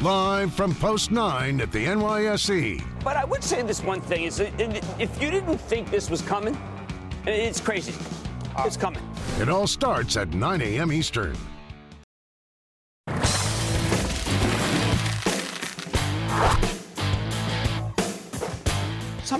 live 0.00 0.54
from 0.54 0.74
Post 0.74 1.10
9 1.10 1.60
at 1.60 1.70
the 1.70 1.84
NYSE. 1.84 2.82
But 3.04 3.18
I 3.18 3.26
would 3.26 3.44
say 3.44 3.60
this 3.62 3.82
one 3.82 4.00
thing 4.00 4.22
is 4.22 4.40
uh, 4.40 4.50
if 4.98 5.20
you 5.20 5.30
didn't 5.30 5.58
think 5.58 5.90
this 5.90 6.08
was 6.08 6.22
coming, 6.22 6.56
it's 7.26 7.60
crazy. 7.60 7.92
It's 8.60 8.78
uh, 8.78 8.80
coming. 8.80 9.02
It 9.38 9.50
all 9.50 9.66
starts 9.66 10.16
at 10.16 10.32
9 10.32 10.62
a.m. 10.62 10.90
Eastern. 10.90 11.36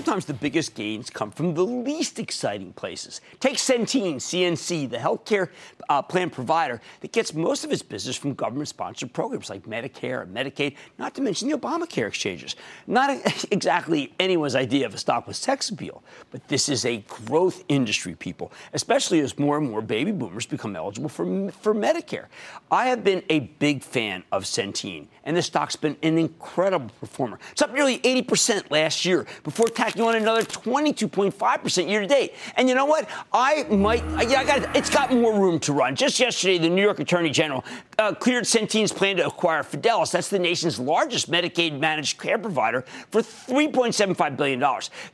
Sometimes 0.07 0.23
the 0.23 0.33
biggest 0.35 0.73
gains 0.73 1.09
come 1.09 1.31
from 1.31 1.53
the 1.53 1.65
least 1.65 2.17
exciting 2.17 2.71
places. 2.71 3.19
Take 3.41 3.57
Centene, 3.57 4.15
CNC, 4.15 4.89
the 4.89 4.95
healthcare 4.95 5.49
uh, 5.89 6.01
plan 6.01 6.29
provider 6.29 6.79
that 7.01 7.11
gets 7.11 7.33
most 7.33 7.65
of 7.65 7.73
its 7.73 7.81
business 7.81 8.15
from 8.15 8.33
government 8.33 8.69
sponsored 8.69 9.11
programs 9.11 9.49
like 9.49 9.63
Medicare 9.63 10.21
and 10.21 10.33
Medicaid, 10.33 10.75
not 10.97 11.13
to 11.15 11.21
mention 11.21 11.49
the 11.49 11.57
Obamacare 11.57 12.07
exchanges. 12.07 12.55
Not 12.87 13.17
exactly 13.51 14.13
anyone's 14.17 14.55
idea 14.55 14.85
of 14.85 14.93
a 14.93 14.97
stock 14.97 15.27
with 15.27 15.35
sex 15.35 15.69
appeal, 15.69 16.01
but 16.31 16.47
this 16.47 16.69
is 16.69 16.85
a 16.85 17.03
growth 17.09 17.65
industry, 17.67 18.15
people, 18.15 18.53
especially 18.71 19.19
as 19.19 19.37
more 19.37 19.57
and 19.57 19.69
more 19.69 19.81
baby 19.81 20.13
boomers 20.13 20.45
become 20.45 20.77
eligible 20.77 21.09
for, 21.09 21.51
for 21.51 21.75
Medicare. 21.75 22.27
I 22.71 22.87
have 22.87 23.03
been 23.03 23.23
a 23.29 23.39
big 23.39 23.83
fan 23.83 24.23
of 24.31 24.45
Centene, 24.45 25.07
and 25.25 25.35
the 25.35 25.41
stock's 25.41 25.75
been 25.75 25.97
an 26.01 26.17
incredible 26.17 26.91
performer. 27.01 27.39
It's 27.51 27.61
up 27.61 27.73
nearly 27.73 27.99
80% 27.99 28.71
last 28.71 29.03
year 29.03 29.25
before 29.43 29.67
tacking 29.67 29.96
on 29.99 30.15
another 30.15 30.43
22.5% 30.43 31.89
year 31.89 32.01
to 32.01 32.07
date. 32.07 32.33
And 32.55 32.69
you 32.69 32.75
know 32.75 32.85
what? 32.85 33.09
I 33.33 33.63
might, 33.63 34.03
yeah, 34.29 34.39
I 34.39 34.43
got, 34.45 34.75
it's 34.75 34.89
got 34.89 35.11
more 35.11 35.33
room 35.33 35.59
to 35.61 35.73
run. 35.73 35.95
Just 35.95 36.19
yesterday, 36.19 36.57
the 36.57 36.69
New 36.69 36.81
York 36.81 36.99
Attorney 36.99 37.29
General 37.29 37.63
uh, 37.99 38.13
cleared 38.13 38.43
Centene's 38.43 38.91
plan 38.91 39.17
to 39.17 39.25
acquire 39.25 39.63
Fidelis. 39.63 40.11
That's 40.11 40.29
the 40.29 40.39
nation's 40.39 40.79
largest 40.79 41.31
Medicaid 41.31 41.79
managed 41.79 42.19
care 42.19 42.37
provider 42.37 42.81
for 43.11 43.21
$3.75 43.21 44.37
billion. 44.37 44.59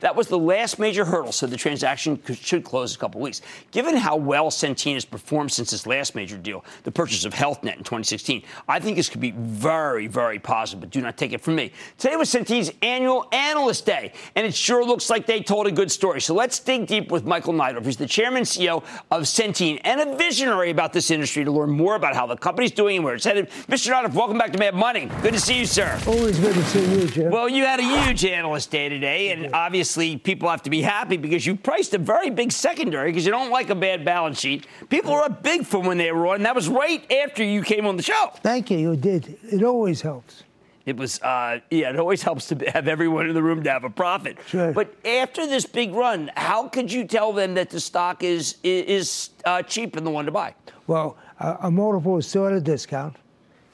That 0.00 0.14
was 0.14 0.28
the 0.28 0.38
last 0.38 0.78
major 0.78 1.04
hurdle, 1.04 1.32
so 1.32 1.46
the 1.46 1.56
transaction 1.56 2.20
should 2.34 2.64
close 2.64 2.92
in 2.92 2.98
a 2.98 3.00
couple 3.00 3.20
weeks. 3.20 3.40
Given 3.70 3.96
how 3.96 4.16
well 4.16 4.50
Centene 4.50 4.94
has 4.94 5.04
performed 5.04 5.52
since 5.52 5.72
its 5.72 5.86
last 5.86 6.14
major 6.14 6.36
deal, 6.36 6.64
the 6.82 6.92
purchase 6.92 7.24
of 7.24 7.34
HealthNet 7.34 7.76
in 7.76 7.84
2016, 7.84 8.42
I 8.68 8.80
think 8.80 8.96
this 8.96 9.08
could 9.08 9.20
be 9.20 9.32
very, 9.32 10.06
very 10.06 10.38
positive, 10.38 10.80
but 10.80 10.90
do 10.90 11.00
not 11.00 11.16
take 11.16 11.32
it 11.32 11.40
from 11.40 11.54
me. 11.54 11.72
Today 11.98 12.16
was 12.16 12.28
Centene's 12.30 12.72
annual 12.82 13.28
Analyst 13.32 13.86
Day, 13.86 14.12
and 14.34 14.46
it's 14.46 14.56
sure 14.56 14.73
looks 14.82 15.10
like 15.10 15.26
they 15.26 15.40
told 15.40 15.66
a 15.66 15.72
good 15.72 15.90
story. 15.92 16.20
So 16.20 16.34
let's 16.34 16.58
dig 16.58 16.86
deep 16.86 17.10
with 17.10 17.24
Michael 17.24 17.52
Neidorff. 17.52 17.84
He's 17.84 17.96
the 17.96 18.06
chairman 18.06 18.38
and 18.38 18.46
CEO 18.46 18.82
of 19.10 19.22
Centene 19.22 19.80
and 19.84 20.00
a 20.00 20.16
visionary 20.16 20.70
about 20.70 20.92
this 20.92 21.10
industry 21.10 21.44
to 21.44 21.50
learn 21.50 21.70
more 21.70 21.94
about 21.94 22.14
how 22.14 22.26
the 22.26 22.36
company's 22.36 22.70
doing 22.70 22.96
and 22.96 23.04
where 23.04 23.14
it's 23.14 23.24
headed. 23.24 23.50
Mr. 23.68 23.92
Neidorff, 23.92 24.14
welcome 24.14 24.38
back 24.38 24.52
to 24.52 24.58
Mad 24.58 24.74
Money. 24.74 25.10
Good 25.22 25.34
to 25.34 25.40
see 25.40 25.58
you, 25.58 25.66
sir. 25.66 26.00
Always 26.06 26.38
good 26.38 26.54
to 26.54 26.64
see 26.64 27.00
you, 27.00 27.06
Jim. 27.08 27.30
Well, 27.30 27.48
you 27.48 27.64
had 27.64 27.80
a 27.80 27.82
huge 27.82 28.24
analyst 28.24 28.70
day 28.70 28.88
today, 28.88 29.32
and 29.32 29.54
obviously 29.54 30.16
people 30.16 30.48
have 30.48 30.62
to 30.62 30.70
be 30.70 30.82
happy 30.82 31.16
because 31.16 31.46
you 31.46 31.56
priced 31.56 31.94
a 31.94 31.98
very 31.98 32.30
big 32.30 32.52
secondary 32.52 33.10
because 33.10 33.24
you 33.26 33.32
don't 33.32 33.50
like 33.50 33.70
a 33.70 33.74
bad 33.74 34.04
balance 34.04 34.40
sheet. 34.40 34.66
People 34.88 35.12
were 35.12 35.22
up 35.22 35.42
big 35.42 35.66
from 35.66 35.84
when 35.84 35.98
they 35.98 36.12
were 36.12 36.26
on. 36.28 36.42
That 36.42 36.54
was 36.54 36.68
right 36.68 37.10
after 37.12 37.42
you 37.42 37.62
came 37.62 37.86
on 37.86 37.96
the 37.96 38.02
show. 38.02 38.30
Thank 38.42 38.70
you. 38.70 38.78
You 38.78 38.96
did. 38.96 39.36
It 39.42 39.62
always 39.62 40.00
helps. 40.00 40.43
It 40.86 40.98
was, 40.98 41.20
uh, 41.22 41.60
yeah, 41.70 41.90
it 41.90 41.98
always 41.98 42.22
helps 42.22 42.48
to 42.48 42.56
have 42.70 42.88
everyone 42.88 43.26
in 43.26 43.34
the 43.34 43.42
room 43.42 43.62
to 43.62 43.70
have 43.70 43.84
a 43.84 43.90
profit. 43.90 44.36
Sure. 44.46 44.72
But 44.72 44.94
after 45.06 45.46
this 45.46 45.64
big 45.64 45.94
run, 45.94 46.30
how 46.36 46.68
could 46.68 46.92
you 46.92 47.06
tell 47.06 47.32
them 47.32 47.54
that 47.54 47.70
the 47.70 47.80
stock 47.80 48.22
is 48.22 48.56
is 48.62 49.30
uh, 49.46 49.62
cheap 49.62 49.96
and 49.96 50.06
the 50.06 50.10
one 50.10 50.26
to 50.26 50.30
buy? 50.30 50.54
Well, 50.86 51.16
uh, 51.40 51.56
a 51.60 51.70
multiple 51.70 52.18
is 52.18 52.26
still 52.26 52.46
at 52.46 52.52
a 52.52 52.60
discount 52.60 53.16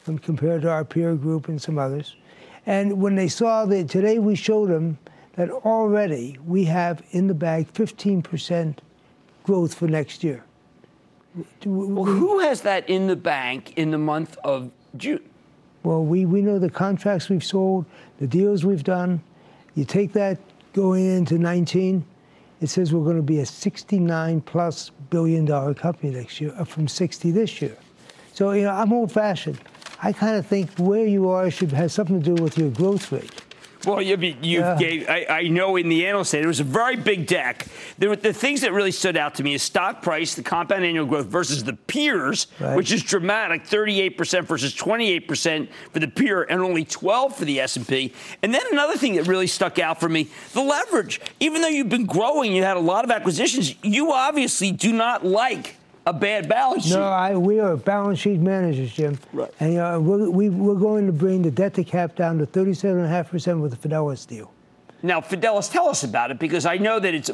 when 0.05 0.19
compared 0.19 0.63
to 0.63 0.71
our 0.71 0.85
peer 0.85 1.17
group 1.17 1.49
and 1.49 1.61
some 1.61 1.79
others. 1.79 2.15
And 2.67 3.01
when 3.01 3.17
they 3.17 3.29
saw 3.29 3.65
that 3.67 3.89
today, 3.89 4.19
we 4.19 4.37
showed 4.37 4.71
them 4.71 4.99
that 5.35 5.51
already 5.51 6.39
we 6.47 6.65
have 6.65 7.03
in 7.11 7.27
the 7.27 7.35
bag 7.35 7.73
15% 7.73 8.79
growth 9.43 9.75
for 9.75 9.89
next 9.89 10.23
year. 10.23 10.45
Well, 11.65 12.05
who 12.05 12.41
has 12.41 12.63
that 12.63 12.89
in 12.89 13.07
the 13.07 13.17
bank 13.17 13.73
in 13.77 13.91
the 13.91 13.99
month 13.99 14.37
of 14.45 14.71
June? 14.97 15.30
Well, 15.83 16.05
we, 16.05 16.27
we 16.27 16.43
know 16.43 16.59
the 16.59 16.71
contracts 16.71 17.29
we've 17.29 17.45
sold, 17.45 17.87
the 18.19 18.27
deals 18.27 18.65
we've 18.65 18.85
done. 18.85 19.23
You 19.75 19.85
take 19.85 20.13
that 20.13 20.39
going 20.73 21.07
into 21.07 21.39
19, 21.39 22.05
it 22.61 22.67
says 22.67 22.93
we're 22.93 23.05
going 23.05 23.17
to 23.17 23.23
be 23.23 23.41
a 23.41 23.47
69 23.47 24.41
plus 24.43 24.91
billion 25.09 25.47
dollar 25.47 25.73
company 25.73 26.13
next 26.13 26.41
year, 26.41 26.55
up 26.59 26.69
from 26.69 26.87
60 26.87 27.31
this 27.31 27.63
year. 27.63 27.77
So, 28.35 28.53
you 28.53 28.63
know, 28.63 28.73
I'm 28.73 28.93
old 28.93 29.11
fashioned. 29.11 29.59
I 30.03 30.13
kind 30.13 30.37
of 30.37 30.47
think 30.47 30.71
where 30.79 31.07
you 31.07 31.29
are 31.29 31.51
should 31.51 31.73
have 31.73 31.93
something 31.93 32.23
to 32.23 32.35
do 32.35 32.43
with 32.43 32.59
your 32.59 32.71
growth 32.71 33.11
rate. 33.13 33.31
Well, 33.87 34.03
you, 34.03 34.17
you 34.17 34.61
Yeah. 34.61 34.77
gave, 34.79 35.09
I, 35.09 35.27
I 35.29 35.49
know 35.49 35.77
in 35.77 35.89
the 35.89 36.07
analyst 36.07 36.33
day, 36.33 36.41
it 36.41 36.47
was 36.47 36.61
a 36.61 36.65
very 36.65 36.97
big 36.97 37.27
deck. 37.27 37.67
There 37.99 38.09
were, 38.11 38.17
the 38.17 38.33
things 38.33 38.61
that 38.63 38.73
really 38.73 38.93
stood 38.93 39.17
out 39.17 39.35
to 39.37 39.43
me 39.43 39.55
is 39.55 39.63
stock 39.63 40.03
price, 40.03 40.35
the 40.35 40.43
compound 40.43 40.85
annual 40.85 41.07
growth 41.07 41.27
versus 41.27 41.65
the 41.65 41.73
peers, 41.75 42.47
Right. 42.59 42.77
which 42.77 42.93
is 42.93 43.03
dramatic, 43.03 43.65
38% 43.65 44.45
versus 44.45 44.75
28% 44.75 45.69
for 45.93 45.99
the 45.99 46.09
peer 46.09 46.43
and 46.43 46.61
only 46.61 46.85
12 46.85 47.37
for 47.37 47.45
the 47.45 47.61
S&P. 47.61 48.13
And 48.43 48.53
then 48.55 48.63
another 48.73 48.97
thing 48.97 49.15
that 49.17 49.27
really 49.27 49.47
stuck 49.47 49.79
out 49.79 49.99
for 50.01 50.09
me, 50.09 50.29
the 50.53 50.63
leverage. 50.63 51.21
Even 51.41 51.63
though 51.63 51.69
you've 51.69 51.89
been 51.89 52.07
growing, 52.07 52.53
you 52.53 52.63
had 52.63 52.77
a 52.77 52.81
lot 52.81 53.05
of 53.05 53.11
acquisitions, 53.11 53.75
you 53.83 54.13
obviously 54.13 54.71
do 54.73 54.93
not 54.93 55.25
like 55.25 55.77
a 56.11 56.13
bad 56.13 56.49
balance 56.49 56.85
sheet. 56.85 56.95
No, 56.95 57.05
I, 57.05 57.37
we 57.37 57.61
are 57.61 57.77
balance 57.77 58.19
sheet 58.19 58.41
managers, 58.41 58.93
Jim. 58.93 59.19
Right. 59.33 59.51
And 59.61 59.79
uh, 59.79 59.99
we're, 60.01 60.29
we, 60.29 60.51
we're 60.51 60.75
going 60.75 61.07
to 61.07 61.13
bring 61.13 61.43
the 61.43 61.51
debt 61.51 61.75
to 61.75 61.85
cap 61.85 62.17
down 62.17 62.39
to 62.39 62.47
37.5% 62.47 63.61
with 63.61 63.81
the 63.81 63.89
Fidelis 63.89 64.27
deal. 64.27 64.53
Now, 65.03 65.23
Fidelis, 65.23 65.71
tell 65.71 65.89
us 65.89 66.05
about 66.05 66.31
it 66.31 66.39
because 66.39 66.67
I 66.67 66.77
know 66.77 67.01
that 67.01 67.15
it's. 67.15 67.31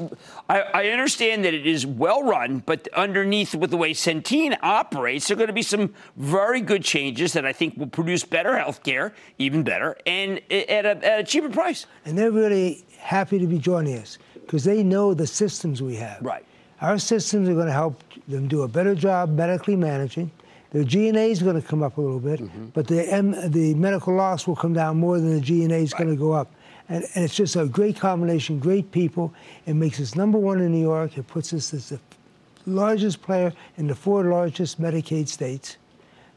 I, 0.48 0.60
I 0.60 0.88
understand 0.90 1.44
that 1.44 1.52
it 1.52 1.66
is 1.66 1.84
well 1.84 2.22
run, 2.22 2.62
but 2.64 2.86
underneath 2.94 3.56
with 3.56 3.70
the 3.70 3.76
way 3.76 3.92
Centene 3.92 4.56
operates, 4.62 5.26
there 5.26 5.34
are 5.34 5.38
going 5.38 5.48
to 5.48 5.52
be 5.52 5.62
some 5.62 5.92
very 6.16 6.60
good 6.60 6.84
changes 6.84 7.32
that 7.32 7.44
I 7.44 7.52
think 7.52 7.76
will 7.76 7.88
produce 7.88 8.22
better 8.22 8.56
health 8.56 8.84
care, 8.84 9.14
even 9.38 9.64
better, 9.64 9.96
and 10.06 10.40
at 10.52 10.86
a, 10.86 11.04
at 11.04 11.20
a 11.20 11.24
cheaper 11.24 11.48
price. 11.48 11.86
And 12.04 12.16
they're 12.16 12.30
really 12.30 12.84
happy 13.00 13.40
to 13.40 13.48
be 13.48 13.58
joining 13.58 13.98
us 13.98 14.18
because 14.34 14.62
they 14.62 14.84
know 14.84 15.12
the 15.12 15.26
systems 15.26 15.82
we 15.82 15.96
have. 15.96 16.22
Right. 16.22 16.45
Our 16.86 16.98
systems 16.98 17.48
are 17.48 17.54
going 17.54 17.66
to 17.66 17.72
help 17.72 18.00
them 18.28 18.46
do 18.46 18.62
a 18.62 18.68
better 18.68 18.94
job 18.94 19.30
medically 19.30 19.74
managing. 19.74 20.30
Their 20.70 20.84
G&A 20.84 21.30
is 21.32 21.42
going 21.42 21.60
to 21.60 21.66
come 21.66 21.82
up 21.82 21.96
a 21.96 22.00
little 22.00 22.20
bit, 22.20 22.38
Mm-hmm. 22.40 22.66
but 22.74 22.86
the, 22.86 23.02
M, 23.12 23.34
the 23.50 23.74
medical 23.74 24.14
loss 24.14 24.46
will 24.46 24.54
come 24.54 24.72
down 24.72 24.96
more 24.98 25.18
than 25.18 25.34
the 25.34 25.40
G&A 25.40 25.68
is 25.88 25.92
going 25.92 26.10
to 26.10 26.14
go 26.16 26.30
up. 26.30 26.48
And, 26.88 27.04
and 27.16 27.24
it's 27.24 27.34
just 27.34 27.56
a 27.56 27.66
great 27.66 27.98
combination, 27.98 28.60
great 28.60 28.92
people. 28.92 29.34
It 29.66 29.74
makes 29.74 29.98
us 30.00 30.14
number 30.14 30.38
one 30.38 30.60
in 30.60 30.70
New 30.70 30.80
York. 30.80 31.18
It 31.18 31.26
puts 31.26 31.52
us 31.52 31.74
as 31.74 31.88
the 31.88 31.98
largest 32.66 33.20
player 33.20 33.52
in 33.78 33.88
the 33.88 33.94
four 33.96 34.22
largest 34.22 34.80
Medicaid 34.80 35.26
states. 35.26 35.78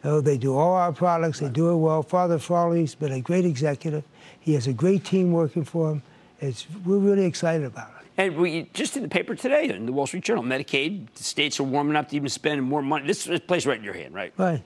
Oh, 0.03 0.19
they 0.19 0.37
do 0.37 0.57
all 0.57 0.73
our 0.73 0.91
products. 0.93 1.41
They 1.41 1.49
do 1.49 1.69
it 1.69 1.75
well. 1.77 2.01
Father 2.01 2.39
Frawley's 2.39 2.95
been 2.95 3.11
a 3.11 3.21
great 3.21 3.45
executive. 3.45 4.03
He 4.39 4.55
has 4.55 4.65
a 4.65 4.73
great 4.73 5.03
team 5.05 5.31
working 5.31 5.63
for 5.63 5.91
him. 5.91 6.01
It's, 6.39 6.65
we're 6.85 6.97
really 6.97 7.25
excited 7.25 7.65
about 7.67 7.89
it. 7.98 7.98
And 8.19 8.35
we 8.35 8.63
just 8.73 8.97
in 8.97 9.03
the 9.03 9.07
paper 9.07 9.33
today 9.33 9.69
in 9.69 9.85
the 9.85 9.93
Wall 9.93 10.05
Street 10.05 10.25
Journal, 10.25 10.43
Medicaid 10.43 11.07
the 11.15 11.23
states 11.23 11.57
are 11.57 11.63
warming 11.63 11.95
up 11.95 12.09
to 12.09 12.17
even 12.17 12.27
spend 12.27 12.61
more 12.61 12.81
money. 12.81 13.07
This, 13.07 13.23
this 13.23 13.39
plays 13.39 13.65
right 13.65 13.77
in 13.77 13.83
your 13.83 13.93
hand, 13.93 14.13
right? 14.13 14.33
Right. 14.35 14.61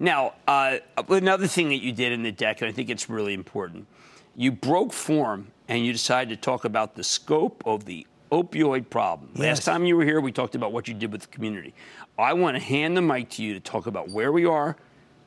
Now, 0.00 0.34
uh, 0.48 0.78
another 1.08 1.46
thing 1.46 1.68
that 1.68 1.76
you 1.76 1.92
did 1.92 2.10
in 2.10 2.24
the 2.24 2.32
deck, 2.32 2.62
and 2.62 2.68
I 2.68 2.72
think 2.72 2.90
it's 2.90 3.08
really 3.08 3.32
important, 3.32 3.86
you 4.34 4.50
broke 4.50 4.92
form 4.92 5.52
and 5.68 5.86
you 5.86 5.92
decided 5.92 6.34
to 6.34 6.36
talk 6.44 6.64
about 6.64 6.96
the 6.96 7.04
scope 7.04 7.62
of 7.64 7.84
the 7.84 8.04
opioid 8.32 8.90
problem. 8.90 9.30
Yes. 9.34 9.40
Last 9.40 9.64
time 9.66 9.84
you 9.84 9.96
were 9.96 10.04
here, 10.04 10.20
we 10.20 10.32
talked 10.32 10.56
about 10.56 10.72
what 10.72 10.88
you 10.88 10.94
did 10.94 11.12
with 11.12 11.20
the 11.20 11.28
community. 11.28 11.74
I 12.18 12.32
want 12.32 12.56
to 12.56 12.62
hand 12.62 12.96
the 12.96 13.02
mic 13.02 13.30
to 13.30 13.42
you 13.44 13.54
to 13.54 13.60
talk 13.60 13.86
about 13.86 14.10
where 14.10 14.32
we 14.32 14.46
are 14.46 14.76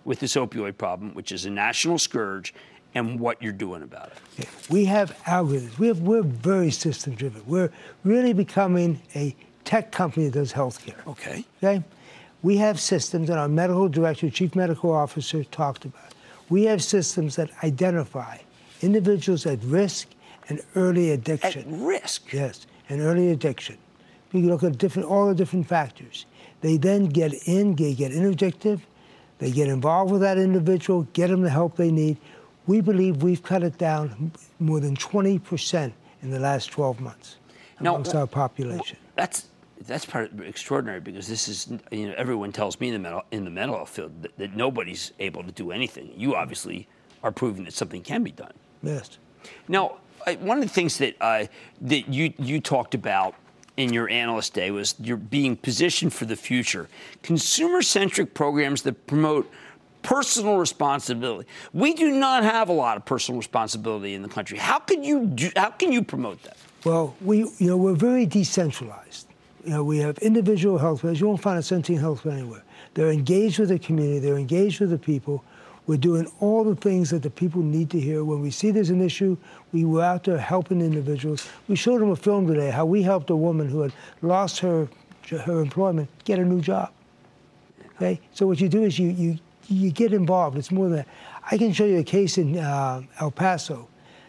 with 0.04 0.20
this 0.20 0.36
opioid 0.36 0.78
problem, 0.78 1.14
which 1.14 1.32
is 1.32 1.46
a 1.46 1.50
national 1.50 1.98
scourge, 1.98 2.54
and 2.96 3.20
what 3.20 3.42
you're 3.42 3.54
doing 3.54 3.84
about 3.84 4.12
it. 4.38 4.48
We 4.70 4.86
have 4.86 5.16
algorithms. 5.26 5.78
We 5.78 5.88
have, 5.88 6.02
we're 6.02 6.24
very 6.24 6.72
system 6.72 7.16
driven. 7.16 7.44
We're 7.46 7.72
really 8.04 8.34
becoming 8.34 9.02
a 9.16 9.36
tech 9.64 9.92
company 9.92 10.28
that 10.28 10.34
does 10.34 10.54
healthcare. 10.54 11.06
Okay. 11.08 11.46
Okay? 11.62 11.84
We 12.42 12.58
have 12.58 12.80
systems 12.80 13.28
that 13.28 13.38
our 13.38 13.50
medical 13.50 13.90
director, 13.90 14.30
chief 14.30 14.56
medical 14.56 14.92
officer 14.92 15.44
talked 15.44 15.86
about. 15.86 16.14
We 16.50 16.64
have 16.64 16.84
systems 16.84 17.36
that 17.36 17.52
identify 17.64 18.38
individuals 18.82 19.46
at 19.46 19.62
risk 19.64 20.08
and 20.48 20.62
early 20.76 21.12
addiction. 21.12 21.74
At 21.74 21.80
risk? 21.80 22.34
Yes, 22.34 22.66
and 22.88 23.02
early 23.02 23.30
addiction. 23.30 23.78
We 24.32 24.44
look 24.44 24.64
at 24.64 24.78
different, 24.78 25.08
all 25.08 25.28
the 25.28 25.36
different 25.36 25.68
factors. 25.68 26.26
They 26.62 26.78
then 26.78 27.06
get 27.06 27.34
in, 27.48 27.76
they 27.76 27.94
get 27.94 28.12
interdictive, 28.12 28.82
they 29.38 29.52
get 29.52 29.68
involved 29.68 30.12
with 30.12 30.22
that 30.22 30.38
individual, 30.38 31.08
get 31.14 31.28
them 31.28 31.42
the 31.42 31.50
help 31.50 31.78
they 31.78 31.92
need. 31.92 32.18
We 32.70 32.82
believe 32.82 33.24
we've 33.24 33.42
cut 33.42 33.64
it 33.64 33.80
down 33.80 34.32
more 34.60 34.80
than 34.80 34.96
20% 34.96 35.92
in 36.22 36.30
the 36.30 36.38
last 36.38 36.70
12 36.70 37.02
months 37.02 37.38
Now, 37.82 37.96
amongst 37.96 38.14
our 38.14 38.28
population. 38.28 38.96
That's 39.16 39.48
that's 39.88 40.06
part 40.06 40.30
extraordinary 40.42 41.00
because 41.00 41.28
this 41.28 41.48
is 41.48 41.74
you 41.90 42.10
know 42.10 42.14
everyone 42.16 42.52
tells 42.52 42.80
me 42.80 42.90
in 42.90 42.94
the 42.94 43.00
mental 43.00 43.24
in 43.32 43.44
the 43.44 43.50
mental 43.50 43.78
health 43.78 43.90
field 43.90 44.22
that, 44.22 44.38
that 44.38 44.56
nobody's 44.56 45.14
able 45.18 45.44
to 45.44 45.52
do 45.52 45.72
anything. 45.72 46.12
You 46.16 46.36
obviously 46.36 46.88
are 47.24 47.32
proving 47.32 47.64
that 47.64 47.74
something 47.74 48.04
can 48.04 48.22
be 48.22 48.32
done. 48.32 48.54
Yes. 48.84 49.18
Now, 49.68 49.98
one 50.40 50.60
of 50.60 50.64
the 50.64 50.70
things 50.70 51.00
that 51.00 51.16
uh, 51.20 51.46
that 51.82 52.08
you 52.08 52.36
you 52.38 52.62
talked 52.62 52.94
about 52.94 53.34
in 53.78 53.94
your 53.94 54.08
analyst 54.12 54.54
day 54.54 54.70
was 54.70 54.94
you're 55.00 55.18
being 55.18 55.56
positioned 55.56 56.14
for 56.14 56.26
the 56.26 56.36
future. 56.36 56.88
Consumer 57.24 57.82
centric 57.82 58.36
programs 58.36 58.84
that 58.84 59.08
promote 59.08 59.50
personal 60.02 60.58
responsibility. 60.58 61.48
We 61.74 61.94
do 61.94 62.12
not 62.12 62.44
have 62.44 62.70
a 62.70 62.74
lot 62.74 62.98
of 62.98 63.06
personal 63.06 63.40
responsibility 63.40 64.14
in 64.14 64.22
the 64.22 64.30
country. 64.30 64.58
How 64.58 64.80
can 64.80 65.04
you 65.04 65.26
do, 65.26 65.52
how 65.56 65.70
can 65.72 65.92
you 65.92 66.04
promote 66.04 66.42
that? 66.44 66.58
Well, 66.86 67.16
we 67.22 67.40
you 67.40 67.68
know 67.68 67.78
we're 67.78 67.94
very 67.94 68.26
decentralized. 68.26 69.28
You 69.66 69.72
know, 69.72 69.84
we 69.84 69.98
have 69.98 70.18
individual 70.20 70.78
health 70.78 71.02
plans. 71.02 71.20
You 71.20 71.28
won't 71.28 71.42
find 71.42 71.60
a 71.60 71.62
Centene 71.62 72.00
health 72.00 72.22
plan 72.22 72.40
anywhere. 72.40 72.64
They're 72.94 73.12
engaged 73.12 73.60
with 73.60 73.70
the 73.70 73.80
community. 73.80 74.20
They're 74.20 74.38
engaged 74.38 74.80
with 74.80 74.90
the 74.90 74.98
people. 74.98 75.44
We're 75.86 75.98
doing 75.98 76.32
all 76.40 76.64
the 76.64 76.76
things 76.76 77.10
that 77.10 77.24
the 77.24 77.30
people 77.30 77.62
need 77.62 77.90
to 77.90 78.00
hear. 78.00 78.24
When 78.24 78.42
we 78.42 78.52
see 78.52 78.72
there's 78.72 78.90
an 78.90 79.02
issue, 79.02 79.36
we 79.72 79.86
were 79.86 80.04
out 80.04 80.24
there 80.24 80.38
helping 80.38 80.82
individuals. 80.82 81.50
We 81.68 81.76
showed 81.76 82.00
them 82.00 82.12
a 82.12 82.16
film 82.16 82.48
today 82.48 82.70
how 82.70 82.86
we 82.86 83.02
helped 83.02 83.30
a 83.32 83.36
woman 83.36 83.68
who 83.68 83.82
had 83.82 83.94
lost 84.22 84.60
her 84.60 84.88
her 85.30 85.62
employment 85.62 86.10
get 86.24 86.40
a 86.40 86.46
new 86.46 86.62
job. 86.62 86.92
Okay, 87.96 88.20
so 88.34 88.48
what 88.48 88.62
you 88.62 88.70
do 88.70 88.84
is 88.84 88.98
you 88.98 89.10
you 89.10 89.38
you 89.70 89.92
get 89.92 90.14
involved. 90.14 90.58
It's 90.58 90.72
more 90.72 90.86
than 90.86 90.98
that. 90.98 91.08
I 91.52 91.58
can 91.58 91.74
show 91.74 91.86
you 91.86 92.00
a 92.00 92.04
case 92.04 92.38
in 92.38 92.58
uh, 92.58 93.02
El 93.20 93.32
Paso. 93.32 93.88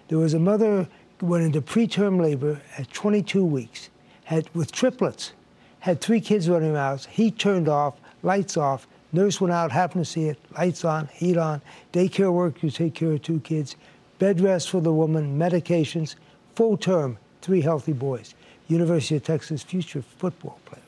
There 0.09 0.19
was 0.19 0.35
a 0.35 0.39
mother 0.39 0.89
who 1.19 1.27
went 1.27 1.45
into 1.45 1.61
preterm 1.61 2.21
labor 2.21 2.61
at 2.79 2.91
22 2.93 3.45
weeks, 3.45 3.91
had 4.25 4.49
with 4.55 4.73
triplets, 4.73 5.33
had 5.81 6.01
three 6.01 6.21
kids 6.21 6.49
running 6.49 6.75
around. 6.75 7.05
Heat 7.07 7.39
turned 7.39 7.69
off, 7.69 7.95
lights 8.23 8.57
off. 8.57 8.87
Nurse 9.13 9.41
went 9.41 9.53
out, 9.53 9.73
happened 9.73 10.05
to 10.05 10.11
see 10.11 10.27
it, 10.27 10.39
lights 10.57 10.85
on, 10.85 11.09
heat 11.13 11.37
on, 11.37 11.61
daycare 11.93 12.33
work, 12.33 12.55
workers 12.55 12.75
take 12.75 12.95
care 12.95 13.13
of 13.13 13.23
two 13.23 13.41
kids, 13.41 13.75
bed 14.21 14.41
rest 14.41 14.71
for 14.71 14.81
the 14.81 14.93
woman, 14.93 15.37
medications, 15.37 16.15
full 16.55 16.77
term, 16.77 17.19
three 17.43 17.61
healthy 17.61 17.93
boys. 17.93 18.35
University 18.69 19.17
of 19.17 19.25
Texas 19.25 19.65
future 19.65 20.01
football 20.01 20.61
players. 20.65 20.80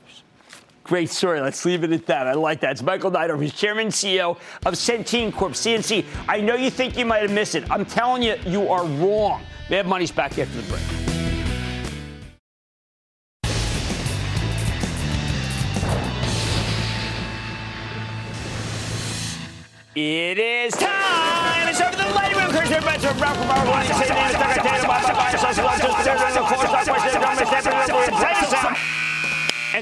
Great 0.84 1.10
story. 1.10 1.40
Let's 1.40 1.64
leave 1.64 1.84
it 1.84 1.92
at 1.92 2.06
that. 2.06 2.26
I 2.26 2.32
like 2.32 2.60
that. 2.60 2.72
It's 2.72 2.82
Michael 2.82 3.10
Neidorff, 3.10 3.38
who's 3.38 3.54
chairman 3.54 3.86
and 3.86 3.92
CEO 3.92 4.36
of 4.66 4.74
Centene 4.74 5.32
Corp, 5.32 5.52
CNC. 5.52 6.04
I 6.28 6.40
know 6.40 6.54
you 6.56 6.70
think 6.70 6.98
you 6.98 7.06
might 7.06 7.22
have 7.22 7.32
missed 7.32 7.54
it. 7.54 7.70
I'm 7.70 7.84
telling 7.84 8.22
you, 8.22 8.36
you 8.46 8.68
are 8.68 8.84
wrong. 8.84 9.42
We 9.70 9.76
have 9.76 9.86
money's 9.86 10.10
back 10.10 10.38
after 10.38 10.60
the 10.60 10.68
break. 10.68 10.82
It 19.94 20.38
is 20.38 20.72
time. 20.72 21.68
It's 21.68 21.80
over 21.80 21.94
the 21.94 22.08
lighting 22.14 22.38
room. 22.38 22.50
Chris 22.50 22.70
Everybody 22.70 22.98
from 22.98 23.20
Ralph 23.20 23.38
Lamar, 23.38 23.62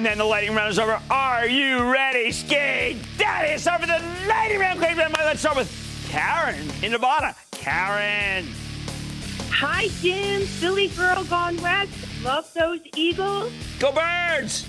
And 0.01 0.07
then 0.07 0.16
the 0.16 0.24
lighting 0.24 0.55
round 0.55 0.70
is 0.70 0.78
over. 0.78 0.98
Are 1.11 1.46
you 1.46 1.92
ready, 1.92 2.32
Ski 2.32 2.98
Daddy? 3.18 3.53
It's 3.53 3.66
over 3.66 3.84
the 3.84 4.03
lighting 4.26 4.59
round. 4.59 4.80
Let's 4.80 5.40
start 5.40 5.59
with 5.59 6.07
Karen 6.09 6.66
in 6.82 6.92
Nevada. 6.92 7.36
Karen. 7.51 8.46
Hi, 9.51 9.88
Jim. 10.01 10.40
Philly 10.40 10.88
girl 10.88 11.22
gone 11.24 11.61
west. 11.61 11.92
Love 12.24 12.51
those 12.55 12.80
Eagles. 12.96 13.53
Go 13.78 13.92
Birds! 13.92 14.66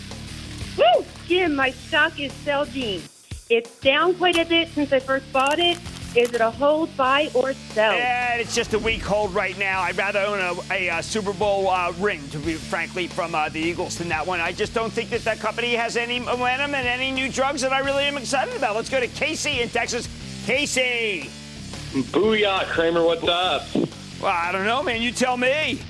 Woo! 0.78 1.06
Jim, 1.28 1.56
my 1.56 1.72
stock 1.72 2.20
is 2.20 2.34
Celgene. 2.44 3.02
It's 3.50 3.80
down 3.80 4.16
quite 4.16 4.38
a 4.38 4.44
bit 4.44 4.68
since 4.68 4.92
I 4.92 5.00
first 5.00 5.32
bought 5.32 5.60
it. 5.60 5.80
Is 6.14 6.34
it 6.34 6.42
a 6.42 6.52
hold, 6.52 6.96
buy, 6.98 7.30
or 7.34 7.54
sell? 7.54 7.94
And 7.94 8.42
it's 8.42 8.54
just 8.54 8.74
a 8.74 8.80
weak 8.80 9.02
hold 9.02 9.34
right 9.34 9.58
now. 9.58 9.80
I'd 9.80 9.98
rather 9.98 10.20
own 10.20 10.40
a, 10.40 10.74
a, 10.74 11.00
a 11.00 11.04
Super 11.04 11.32
Bowl 11.32 11.70
uh, 11.70 11.94
ring, 12.00 12.28
to 12.30 12.38
be 12.40 12.56
frankly, 12.56 13.08
from 13.08 13.34
uh, 13.34 13.48
the 13.48 13.60
Eagles 13.60 13.98
than 13.98 14.10
that 14.10 14.28
one. 14.28 14.42
I 14.42 14.52
just 14.52 14.74
don't 14.74 14.92
think 14.92 15.10
that 15.12 15.22
that 15.22 15.40
company 15.40 15.74
has 15.74 15.96
any 15.96 16.20
momentum 16.20 16.76
and 16.76 16.86
any 16.86 17.12
new 17.12 17.32
drugs 17.32 17.62
that 17.62 17.72
I 17.72 17.80
really 17.80 18.04
am 18.04 18.18
excited 18.18 18.56
about. 18.58 18.76
Let's 18.76 18.90
go 18.90 19.00
to 19.00 19.08
Casey 19.08 19.62
in 19.62 19.70
Texas. 19.70 20.10
Casey. 20.46 21.30
Booyah, 21.94 22.66
Cramer, 22.66 23.06
What's 23.06 23.24
up? 23.24 23.64
Well, 24.22 24.32
I 24.32 24.52
don't 24.52 24.66
know, 24.66 24.84
man. 24.84 25.02
You 25.02 25.12
tell 25.14 25.38
me. 25.38 25.82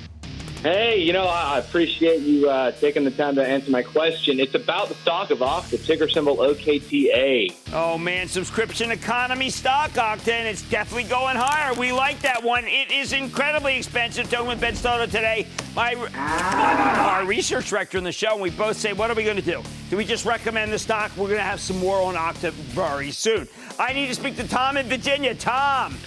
Hey, 0.62 1.02
you 1.02 1.12
know, 1.12 1.26
I 1.26 1.58
appreciate 1.58 2.20
you 2.20 2.48
uh, 2.48 2.70
taking 2.70 3.02
the 3.02 3.10
time 3.10 3.34
to 3.34 3.44
answer 3.44 3.68
my 3.72 3.82
question. 3.82 4.38
It's 4.38 4.54
about 4.54 4.88
the 4.88 4.94
stock 4.94 5.32
of 5.32 5.40
Okta, 5.40 5.84
ticker 5.84 6.08
symbol 6.08 6.36
OKTA. 6.36 7.52
Oh, 7.72 7.98
man, 7.98 8.28
subscription 8.28 8.92
economy 8.92 9.50
stock, 9.50 9.90
Okta, 9.90 10.28
and 10.28 10.46
it's 10.46 10.62
definitely 10.62 11.10
going 11.10 11.34
higher. 11.34 11.74
We 11.74 11.90
like 11.90 12.20
that 12.20 12.44
one. 12.44 12.64
It 12.64 12.92
is 12.92 13.12
incredibly 13.12 13.76
expensive. 13.76 14.30
Talking 14.30 14.46
with 14.46 14.60
Ben 14.60 14.76
Stoto 14.76 15.06
today, 15.06 15.48
my, 15.74 15.96
our 15.96 17.26
research 17.26 17.68
director 17.68 17.98
in 17.98 18.04
the 18.04 18.12
show, 18.12 18.34
and 18.34 18.40
we 18.40 18.50
both 18.50 18.76
say, 18.76 18.92
what 18.92 19.10
are 19.10 19.14
we 19.14 19.24
going 19.24 19.34
to 19.34 19.42
do? 19.42 19.60
Do 19.90 19.96
we 19.96 20.04
just 20.04 20.24
recommend 20.24 20.72
the 20.72 20.78
stock? 20.78 21.10
We're 21.16 21.26
going 21.26 21.38
to 21.38 21.42
have 21.42 21.58
some 21.58 21.78
more 21.78 22.00
on 22.00 22.14
Okta 22.14 22.52
very 22.52 23.10
soon. 23.10 23.48
I 23.80 23.92
need 23.92 24.06
to 24.06 24.14
speak 24.14 24.36
to 24.36 24.46
Tom 24.46 24.76
in 24.76 24.86
Virginia. 24.86 25.34
Tom. 25.34 25.98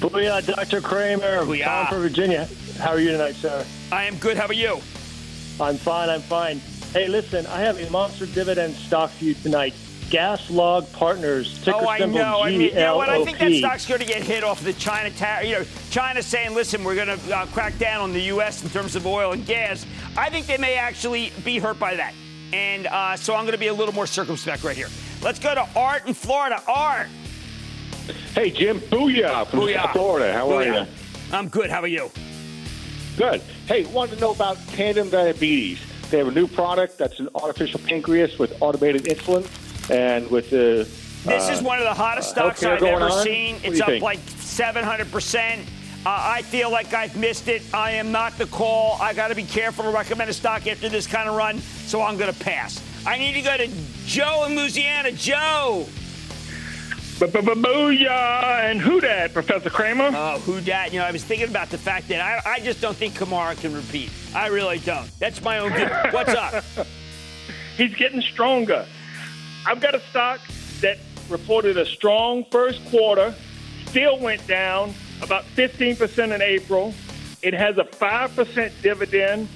Booyah, 0.00 0.46
Dr. 0.46 0.80
Cramer. 0.80 1.44
Booyah. 1.44 1.64
Tom 1.64 1.86
from 1.88 2.00
Virginia. 2.00 2.48
How 2.78 2.90
are 2.90 3.00
you 3.00 3.10
tonight, 3.10 3.34
sir? 3.36 3.64
I 3.90 4.04
am 4.04 4.16
good. 4.18 4.36
How 4.36 4.46
are 4.46 4.52
you? 4.52 4.74
I'm 5.60 5.76
fine. 5.76 6.10
I'm 6.10 6.20
fine. 6.20 6.58
Hey, 6.92 7.08
listen, 7.08 7.46
I 7.46 7.60
have 7.60 7.80
a 7.80 7.90
monster 7.90 8.26
dividend 8.26 8.74
stock 8.74 9.10
for 9.10 9.24
you 9.24 9.34
tonight. 9.34 9.74
GasLog 10.10 10.92
Partners, 10.92 11.58
ticker 11.64 11.78
oh, 11.80 11.88
I 11.88 11.98
symbol 11.98 12.18
know. 12.18 12.42
I 12.42 12.50
mean, 12.50 12.60
you 12.60 12.74
know 12.74 12.96
what? 12.96 13.08
I 13.08 13.24
think 13.24 13.38
that 13.38 13.52
stock's 13.54 13.86
going 13.86 14.00
to 14.00 14.06
get 14.06 14.22
hit 14.22 14.44
off 14.44 14.62
the 14.62 14.72
China 14.74 15.10
tariff. 15.10 15.48
You 15.48 15.58
know, 15.58 15.64
China's 15.90 16.26
saying, 16.26 16.54
"Listen, 16.54 16.84
we're 16.84 16.94
going 16.94 17.18
to 17.18 17.36
uh, 17.36 17.46
crack 17.46 17.76
down 17.78 18.02
on 18.02 18.12
the 18.12 18.20
U.S. 18.22 18.62
in 18.62 18.70
terms 18.70 18.94
of 18.94 19.04
oil 19.04 19.32
and 19.32 19.44
gas." 19.44 19.84
I 20.16 20.30
think 20.30 20.46
they 20.46 20.58
may 20.58 20.76
actually 20.76 21.32
be 21.44 21.58
hurt 21.58 21.80
by 21.80 21.96
that, 21.96 22.14
and 22.52 22.86
uh, 22.86 23.16
so 23.16 23.34
I'm 23.34 23.44
going 23.44 23.52
to 23.52 23.58
be 23.58 23.66
a 23.66 23.74
little 23.74 23.94
more 23.94 24.06
circumspect 24.06 24.62
right 24.62 24.76
here. 24.76 24.88
Let's 25.22 25.40
go 25.40 25.54
to 25.56 25.66
Art 25.74 26.06
in 26.06 26.14
Florida. 26.14 26.62
Art. 26.68 27.08
Hey, 28.32 28.50
Jim. 28.50 28.78
Booyah 28.78 29.48
from 29.48 29.60
Booyah. 29.60 29.92
Florida. 29.92 30.32
How 30.32 30.48
are 30.52 30.62
Booyah. 30.62 30.86
you? 30.86 30.92
I'm 31.32 31.48
good. 31.48 31.68
How 31.68 31.80
are 31.80 31.88
you? 31.88 32.12
Good. 33.16 33.40
Hey, 33.66 33.86
wanted 33.86 34.16
to 34.16 34.20
know 34.20 34.32
about 34.32 34.58
Tandem 34.68 35.08
Diabetes. 35.08 35.80
They 36.10 36.18
have 36.18 36.28
a 36.28 36.32
new 36.32 36.46
product 36.46 36.98
that's 36.98 37.18
an 37.18 37.30
artificial 37.34 37.80
pancreas 37.80 38.38
with 38.38 38.60
automated 38.60 39.04
insulin 39.04 39.48
and 39.90 40.30
with 40.30 40.50
the. 40.50 40.88
This 41.24 41.48
uh, 41.48 41.52
is 41.52 41.62
one 41.62 41.78
of 41.78 41.84
the 41.84 41.94
hottest 41.94 42.36
uh, 42.36 42.52
stocks 42.52 42.62
I've 42.62 42.82
ever 42.82 43.06
on. 43.06 43.24
seen. 43.24 43.56
It's 43.64 43.80
up 43.80 43.88
think? 43.88 44.04
like 44.04 44.18
700%. 44.18 45.60
Uh, 45.60 45.64
I 46.04 46.42
feel 46.42 46.70
like 46.70 46.92
I've 46.92 47.16
missed 47.16 47.48
it. 47.48 47.62
I 47.74 47.92
am 47.92 48.12
not 48.12 48.36
the 48.38 48.46
call. 48.46 48.98
I 49.00 49.14
got 49.14 49.28
to 49.28 49.34
be 49.34 49.42
careful 49.44 49.84
to 49.84 49.90
recommend 49.90 50.28
a 50.30 50.34
stock 50.34 50.66
after 50.66 50.88
this 50.88 51.06
kind 51.06 51.28
of 51.28 51.34
run, 51.34 51.58
so 51.58 52.02
I'm 52.02 52.16
going 52.16 52.32
to 52.32 52.38
pass. 52.38 52.80
I 53.06 53.16
need 53.16 53.32
to 53.32 53.42
go 53.42 53.56
to 53.56 53.68
Joe 54.04 54.44
in 54.46 54.56
Louisiana. 54.56 55.10
Joe. 55.10 55.86
Booyah 57.18 58.70
and 58.70 58.80
who 58.80 59.00
dat, 59.00 59.32
Professor 59.32 59.70
Cramer? 59.70 60.10
Oh, 60.14 60.38
who 60.40 60.60
dat? 60.60 60.92
You 60.92 61.00
know, 61.00 61.06
I 61.06 61.10
was 61.10 61.24
thinking 61.24 61.48
about 61.48 61.70
the 61.70 61.78
fact 61.78 62.08
that 62.08 62.20
I, 62.20 62.56
I 62.56 62.60
just 62.60 62.80
don't 62.80 62.96
think 62.96 63.14
Kamara 63.14 63.58
can 63.58 63.74
repeat. 63.74 64.10
I 64.34 64.48
really 64.48 64.78
don't. 64.78 65.10
That's 65.18 65.42
my 65.42 65.58
own 65.58 65.72
view. 65.72 65.88
What's 66.10 66.34
up? 66.34 66.64
He's 67.76 67.94
getting 67.94 68.20
stronger. 68.20 68.86
I've 69.66 69.80
got 69.80 69.94
a 69.94 70.00
stock 70.10 70.40
that 70.80 70.98
reported 71.28 71.76
a 71.76 71.86
strong 71.86 72.44
first 72.50 72.84
quarter, 72.86 73.34
still 73.86 74.18
went 74.18 74.46
down 74.46 74.94
about 75.22 75.44
15% 75.56 76.34
in 76.34 76.42
April. 76.42 76.94
It 77.42 77.54
has 77.54 77.78
a 77.78 77.84
5% 77.84 78.82
dividend, 78.82 79.48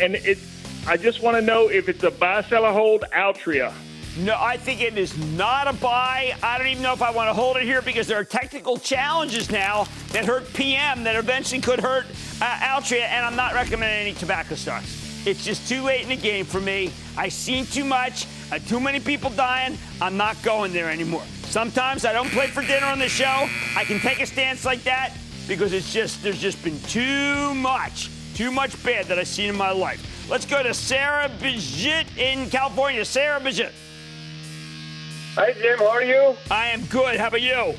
and 0.00 0.14
it. 0.14 0.38
I 0.86 0.96
just 0.96 1.22
want 1.22 1.36
to 1.36 1.42
know 1.42 1.68
if 1.68 1.88
it's 1.88 2.02
a 2.02 2.10
buy, 2.10 2.42
sell, 2.42 2.64
or 2.64 2.72
hold 2.72 3.04
Altria. 3.12 3.72
No, 4.16 4.36
I 4.38 4.56
think 4.56 4.80
it 4.80 4.98
is 4.98 5.16
not 5.36 5.68
a 5.68 5.72
buy. 5.72 6.34
I 6.42 6.58
don't 6.58 6.66
even 6.66 6.82
know 6.82 6.92
if 6.92 7.02
I 7.02 7.10
want 7.10 7.28
to 7.28 7.34
hold 7.34 7.56
it 7.56 7.62
here 7.62 7.82
because 7.82 8.06
there 8.06 8.18
are 8.18 8.24
technical 8.24 8.76
challenges 8.76 9.50
now 9.50 9.86
that 10.12 10.24
hurt 10.24 10.52
PM 10.54 11.04
that 11.04 11.14
eventually 11.14 11.60
could 11.60 11.80
hurt 11.80 12.06
uh, 12.40 12.44
Altria, 12.44 13.02
and 13.02 13.24
I'm 13.24 13.36
not 13.36 13.54
recommending 13.54 14.08
any 14.08 14.14
tobacco 14.14 14.54
stocks. 14.56 15.26
It's 15.26 15.44
just 15.44 15.68
too 15.68 15.82
late 15.82 16.02
in 16.02 16.08
the 16.08 16.16
game 16.16 16.44
for 16.44 16.60
me. 16.60 16.90
I've 17.16 17.32
seen 17.32 17.66
too 17.66 17.84
much, 17.84 18.26
uh, 18.50 18.58
too 18.58 18.80
many 18.80 18.98
people 18.98 19.30
dying. 19.30 19.76
I'm 20.00 20.16
not 20.16 20.40
going 20.42 20.72
there 20.72 20.90
anymore. 20.90 21.24
Sometimes 21.44 22.04
I 22.04 22.12
don't 22.12 22.30
play 22.30 22.48
for 22.48 22.62
dinner 22.62 22.86
on 22.86 22.98
the 22.98 23.08
show. 23.08 23.48
I 23.76 23.84
can 23.84 24.00
take 24.00 24.20
a 24.20 24.26
stance 24.26 24.64
like 24.64 24.82
that 24.84 25.12
because 25.46 25.72
it's 25.72 25.92
just 25.92 26.22
there's 26.22 26.40
just 26.40 26.62
been 26.62 26.78
too 26.82 27.54
much, 27.54 28.10
too 28.34 28.50
much 28.50 28.82
bad 28.84 29.06
that 29.06 29.18
I've 29.18 29.28
seen 29.28 29.48
in 29.48 29.56
my 29.56 29.70
life. 29.70 30.28
Let's 30.28 30.44
go 30.44 30.62
to 30.62 30.74
Sarah 30.74 31.30
Bijit 31.40 32.16
in 32.18 32.50
California. 32.50 33.04
Sarah 33.04 33.40
Bijit. 33.40 33.72
Hi, 35.38 35.52
Jim. 35.52 35.78
How 35.78 35.90
are 35.90 36.02
you? 36.02 36.34
I 36.50 36.66
am 36.66 36.84
good. 36.86 37.14
How 37.14 37.28
about 37.28 37.42
you? 37.42 37.74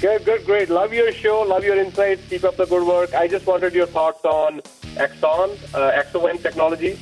Good, 0.00 0.24
good, 0.24 0.46
great. 0.46 0.70
Love 0.70 0.92
your 0.92 1.10
show. 1.10 1.40
Love 1.40 1.64
your 1.64 1.76
insights. 1.76 2.22
Keep 2.28 2.44
up 2.44 2.56
the 2.56 2.66
good 2.66 2.86
work. 2.86 3.12
I 3.14 3.26
just 3.26 3.48
wanted 3.48 3.74
your 3.74 3.88
thoughts 3.88 4.24
on 4.24 4.60
Exxon, 4.94 5.58
uh, 5.74 5.90
Exowind 5.90 6.40
Technology. 6.40 7.00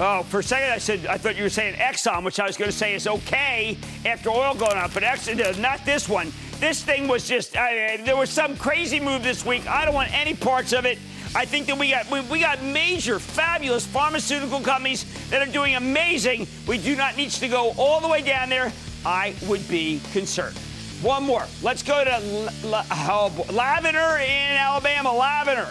Oh, 0.00 0.22
for 0.22 0.40
a 0.40 0.42
second 0.42 0.72
I 0.72 0.78
said 0.78 1.04
I 1.04 1.18
thought 1.18 1.36
you 1.36 1.42
were 1.42 1.50
saying 1.50 1.74
Exxon, 1.74 2.24
which 2.24 2.40
I 2.40 2.46
was 2.46 2.56
going 2.56 2.70
to 2.70 2.76
say 2.76 2.94
is 2.94 3.06
okay 3.06 3.76
after 4.06 4.30
oil 4.30 4.54
going 4.54 4.78
up, 4.78 4.94
but 4.94 5.02
Exxon, 5.02 5.58
not 5.60 5.84
this 5.84 6.08
one. 6.08 6.32
This 6.58 6.82
thing 6.82 7.08
was 7.08 7.28
just, 7.28 7.58
uh, 7.58 7.66
there 8.06 8.16
was 8.16 8.30
some 8.30 8.56
crazy 8.56 9.00
move 9.00 9.22
this 9.22 9.44
week. 9.44 9.66
I 9.66 9.84
don't 9.84 9.94
want 9.94 10.14
any 10.14 10.32
parts 10.32 10.72
of 10.72 10.86
it. 10.86 10.98
I 11.36 11.44
think 11.44 11.66
that 11.66 11.76
we 11.76 11.90
got 11.90 12.10
we, 12.10 12.22
we, 12.22 12.40
got 12.40 12.62
major, 12.62 13.18
fabulous 13.18 13.86
pharmaceutical 13.86 14.58
companies 14.60 15.04
that 15.28 15.46
are 15.46 15.52
doing 15.52 15.74
amazing. 15.74 16.46
We 16.66 16.78
do 16.78 16.96
not 16.96 17.14
need 17.18 17.28
to 17.32 17.48
go 17.48 17.74
all 17.76 18.00
the 18.00 18.08
way 18.08 18.22
down 18.22 18.48
there. 18.48 18.72
I 19.04 19.34
would 19.46 19.68
be 19.68 20.00
concerned. 20.12 20.56
One 21.02 21.24
more. 21.24 21.44
Let's 21.62 21.82
go 21.82 22.02
to 22.02 22.10
L- 22.10 22.48
L- 22.64 22.86
oh, 22.90 23.46
Lavender 23.52 24.16
in 24.16 24.56
Alabama. 24.56 25.12
Lavender. 25.12 25.68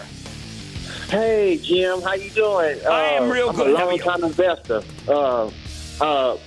Hey 1.10 1.58
Jim, 1.58 2.00
how 2.00 2.14
you 2.14 2.30
doing? 2.30 2.78
I 2.86 3.06
am 3.14 3.28
real 3.32 3.50
uh, 3.50 3.54
I'm 3.54 3.60
a 3.62 3.74
long 3.74 3.98
time 3.98 4.24
investor. 4.24 4.84
Uh, 5.08 5.50
uh, 6.00 6.38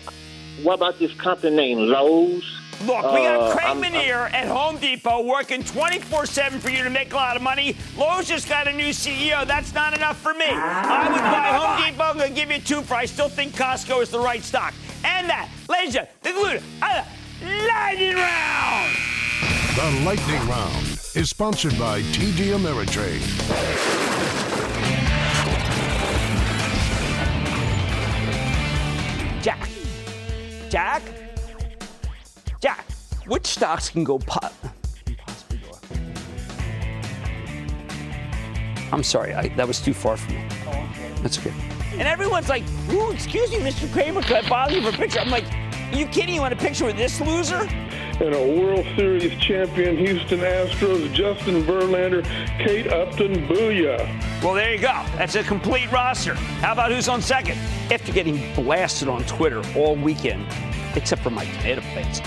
what 0.63 0.75
about 0.75 1.01
this 1.01 1.13
company 1.15 1.57
named 1.57 1.81
Lowe's? 1.81 2.58
Look, 2.87 3.13
we 3.13 3.21
got 3.23 3.41
Uh, 3.41 3.53
Craig 3.55 3.67
I'm- 3.67 3.83
Menear 3.83 4.33
at 4.33 4.47
Home 4.49 4.77
Depot 4.79 5.23
working 5.23 5.65
24 5.65 6.27
7 6.27 6.61
for 6.61 6.71
you 6.71 6.85
to 6.85 6.91
make 6.91 7.13
a 7.13 7.17
lot 7.17 7.37
of 7.37 7.43
money. 7.43 7.77
Lowe's 7.97 8.29
just 8.29 8.49
got 8.49 8.69
a 8.69 8.73
new 8.73 8.93
CEO. 8.93 9.45
That's 9.45 9.75
not 9.75 9.95
enough 9.97 10.17
for 10.19 10.33
me. 10.35 10.47
I 10.47 11.09
would 11.11 11.21
buy 11.21 11.49
Home 11.59 11.85
Depot. 11.85 12.05
I'm 12.05 12.17
going 12.19 12.33
to 12.33 12.35
give 12.41 12.51
you 12.53 12.61
two 12.61 12.83
for 12.83 12.95
I 12.95 13.05
still 13.07 13.29
think 13.29 13.53
Costco 13.55 14.01
is 14.03 14.11
the 14.11 14.21
right 14.21 14.43
stock. 14.45 14.75
And 15.05 15.29
that, 15.29 15.49
ladies 15.69 15.97
and 15.97 16.07
gentlemen, 16.23 16.63
the 16.81 16.87
uh, 16.87 17.05
lightning 17.67 18.15
round. 18.17 18.97
The 19.77 20.03
Lightning 20.05 20.49
Round 20.49 20.87
is 21.15 21.31
sponsored 21.31 21.79
by 21.79 22.01
TD 22.03 22.51
Ameritrade. 22.53 23.23
Jack. 29.43 29.69
Jack. 30.69 31.03
Jack. 33.29 33.33
Which 33.33 33.47
stocks 33.47 33.89
can 33.91 34.05
go 34.05 34.19
pop? 34.19 34.53
I'm 38.91 39.03
sorry, 39.03 39.35
I, 39.35 39.49
that 39.49 39.69
was 39.69 39.81
too 39.81 39.93
far 39.93 40.17
for 40.17 40.33
me. 40.33 40.43
That's 41.23 41.39
okay. 41.39 41.53
And 41.93 42.03
everyone's 42.03 42.49
like, 42.49 42.65
"Ooh, 42.91 43.11
excuse 43.11 43.51
me, 43.51 43.59
Mr. 43.59 43.93
Cramer, 43.93 44.23
could 44.23 44.45
I 44.45 44.49
bother 44.49 44.75
you 44.75 44.83
for 44.83 44.89
a 44.89 44.93
picture?" 44.93 45.21
I'm 45.21 45.31
like, 45.31 45.45
"Are 45.93 45.97
you 45.97 46.07
kidding? 46.07 46.35
You 46.35 46.41
want 46.41 46.55
a 46.55 46.57
picture 46.57 46.87
with 46.87 46.97
this 46.97 47.21
loser?" 47.21 47.69
and 48.21 48.35
a 48.35 48.61
World 48.61 48.85
Series 48.97 49.39
champion 49.41 49.97
Houston 49.97 50.41
Astros, 50.41 51.13
Justin 51.13 51.63
Verlander, 51.63 52.25
Kate 52.59 52.89
Upton, 52.89 53.47
booyah. 53.47 54.43
Well, 54.43 54.55
there 54.55 54.75
you 54.75 54.81
go. 54.81 55.05
That's 55.17 55.37
a 55.37 55.45
complete 55.45 55.91
roster. 55.93 56.35
How 56.35 56.73
about 56.73 56.91
who's 56.91 57.09
on 57.09 57.23
second? 57.23 57.59
After 57.93 58.13
getting 58.13 58.53
blasted 58.55 59.09
on 59.09 59.23
Twitter 59.25 59.63
all 59.77 59.95
weekend, 59.95 60.47
except 60.97 61.23
for 61.23 61.31
my 61.31 61.45
tomato 61.45 61.81
plates. 61.93 62.21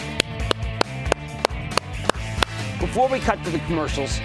Before 2.92 3.08
we 3.08 3.20
cut 3.20 3.42
to 3.46 3.50
the 3.50 3.60
commercials, 3.60 4.20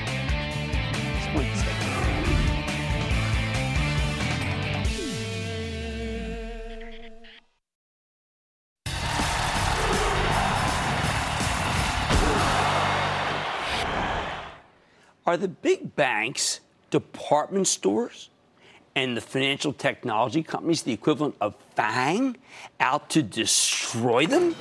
Are 15.25 15.37
the 15.37 15.47
big 15.47 15.95
banks, 15.95 16.59
department 16.91 17.69
stores, 17.69 18.31
and 18.97 19.17
the 19.17 19.21
financial 19.21 19.73
technology 19.73 20.43
companies 20.43 20.83
the 20.83 20.93
equivalent 20.93 21.37
of 21.41 21.55
FANG 21.77 22.37
out 22.81 23.11
to 23.11 23.23
destroy 23.23 24.27
them? 24.27 24.57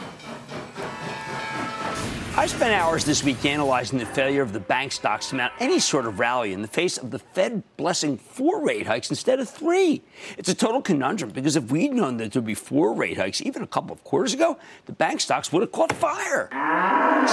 I 2.37 2.47
spent 2.47 2.73
hours 2.73 3.05
this 3.05 3.23
week 3.23 3.45
analyzing 3.45 3.97
the 3.97 4.05
failure 4.05 4.41
of 4.41 4.51
the 4.51 4.59
bank 4.59 4.91
stocks 4.91 5.29
to 5.29 5.35
mount 5.35 5.53
any 5.61 5.79
sort 5.79 6.05
of 6.05 6.19
rally 6.19 6.51
in 6.51 6.61
the 6.61 6.67
face 6.67 6.97
of 6.97 7.09
the 7.09 7.17
Fed 7.17 7.63
blessing 7.77 8.17
four 8.17 8.61
rate 8.61 8.85
hikes 8.85 9.09
instead 9.09 9.39
of 9.39 9.49
three. 9.49 10.03
It's 10.37 10.49
a 10.49 10.53
total 10.53 10.81
conundrum 10.81 11.29
because 11.29 11.55
if 11.55 11.71
we'd 11.71 11.93
known 11.93 12.17
that 12.17 12.33
there'd 12.33 12.43
be 12.43 12.53
four 12.53 12.93
rate 12.93 13.17
hikes 13.17 13.41
even 13.41 13.63
a 13.63 13.67
couple 13.67 13.93
of 13.93 14.03
quarters 14.03 14.33
ago, 14.33 14.59
the 14.85 14.91
bank 14.91 15.21
stocks 15.21 15.53
would 15.53 15.61
have 15.61 15.71
caught 15.71 15.93
fire. 15.93 16.49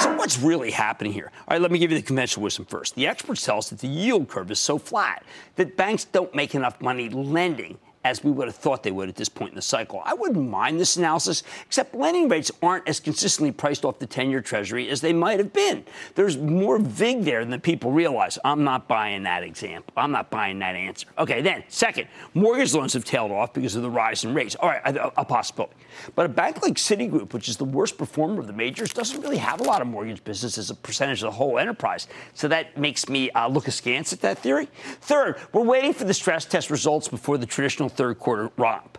So 0.00 0.16
what's 0.16 0.38
really 0.38 0.70
happening 0.70 1.12
here? 1.12 1.32
All 1.48 1.56
right, 1.56 1.60
let 1.60 1.72
me 1.72 1.80
give 1.80 1.90
you 1.90 1.98
the 1.98 2.06
conventional 2.06 2.44
wisdom 2.44 2.64
first. 2.64 2.94
The 2.94 3.08
experts 3.08 3.44
tell 3.44 3.58
us 3.58 3.70
that 3.70 3.80
the 3.80 3.88
yield 3.88 4.28
curve 4.28 4.52
is 4.52 4.60
so 4.60 4.78
flat 4.78 5.24
that 5.56 5.76
banks 5.76 6.04
don't 6.04 6.32
make 6.32 6.54
enough 6.54 6.80
money 6.80 7.08
lending 7.08 7.76
as 8.04 8.24
we 8.24 8.30
would 8.30 8.48
have 8.48 8.56
thought 8.56 8.82
they 8.82 8.90
would 8.90 9.08
at 9.08 9.16
this 9.16 9.28
point 9.28 9.50
in 9.50 9.56
the 9.56 9.62
cycle. 9.62 10.02
I 10.04 10.14
wouldn't 10.14 10.48
mind 10.48 10.80
this 10.80 10.96
analysis, 10.96 11.42
except 11.66 11.94
lending 11.94 12.28
rates 12.28 12.50
aren't 12.62 12.88
as 12.88 13.00
consistently 13.00 13.52
priced 13.52 13.84
off 13.84 13.98
the 13.98 14.06
10 14.06 14.30
year 14.30 14.40
Treasury 14.40 14.88
as 14.88 15.00
they 15.00 15.12
might 15.12 15.38
have 15.38 15.52
been. 15.52 15.84
There's 16.14 16.36
more 16.36 16.78
VIG 16.78 17.22
there 17.22 17.44
than 17.44 17.60
people 17.60 17.92
realize. 17.92 18.38
I'm 18.44 18.64
not 18.64 18.88
buying 18.88 19.22
that 19.24 19.42
example. 19.42 19.92
I'm 19.96 20.10
not 20.10 20.30
buying 20.30 20.58
that 20.60 20.74
answer. 20.74 21.06
Okay, 21.18 21.42
then, 21.42 21.64
second, 21.68 22.08
mortgage 22.34 22.74
loans 22.74 22.92
have 22.94 23.04
tailed 23.04 23.30
off 23.30 23.52
because 23.52 23.76
of 23.76 23.82
the 23.82 23.90
rise 23.90 24.24
in 24.24 24.34
rates. 24.34 24.56
All 24.56 24.68
right, 24.68 24.96
a, 24.96 25.20
a 25.20 25.24
possibility. 25.24 25.74
But 26.14 26.26
a 26.26 26.28
bank 26.28 26.62
like 26.62 26.74
Citigroup, 26.74 27.32
which 27.32 27.48
is 27.48 27.56
the 27.56 27.64
worst 27.64 27.98
performer 27.98 28.40
of 28.40 28.46
the 28.46 28.52
majors, 28.52 28.92
doesn't 28.92 29.20
really 29.20 29.36
have 29.36 29.60
a 29.60 29.64
lot 29.64 29.80
of 29.80 29.86
mortgage 29.86 30.24
business 30.24 30.58
as 30.58 30.70
a 30.70 30.74
percentage 30.74 31.22
of 31.22 31.26
the 31.26 31.36
whole 31.36 31.58
enterprise. 31.58 32.08
So 32.34 32.48
that 32.48 32.76
makes 32.76 33.08
me 33.08 33.30
uh, 33.30 33.48
look 33.48 33.68
askance 33.68 34.12
at 34.12 34.20
that 34.22 34.38
theory. 34.38 34.68
Third, 35.00 35.36
we're 35.52 35.62
waiting 35.62 35.92
for 35.92 36.04
the 36.04 36.14
stress 36.14 36.44
test 36.44 36.70
results 36.70 37.08
before 37.08 37.38
the 37.38 37.46
traditional 37.46 37.88
third 37.92 38.18
quarter 38.18 38.50
romp. 38.56 38.98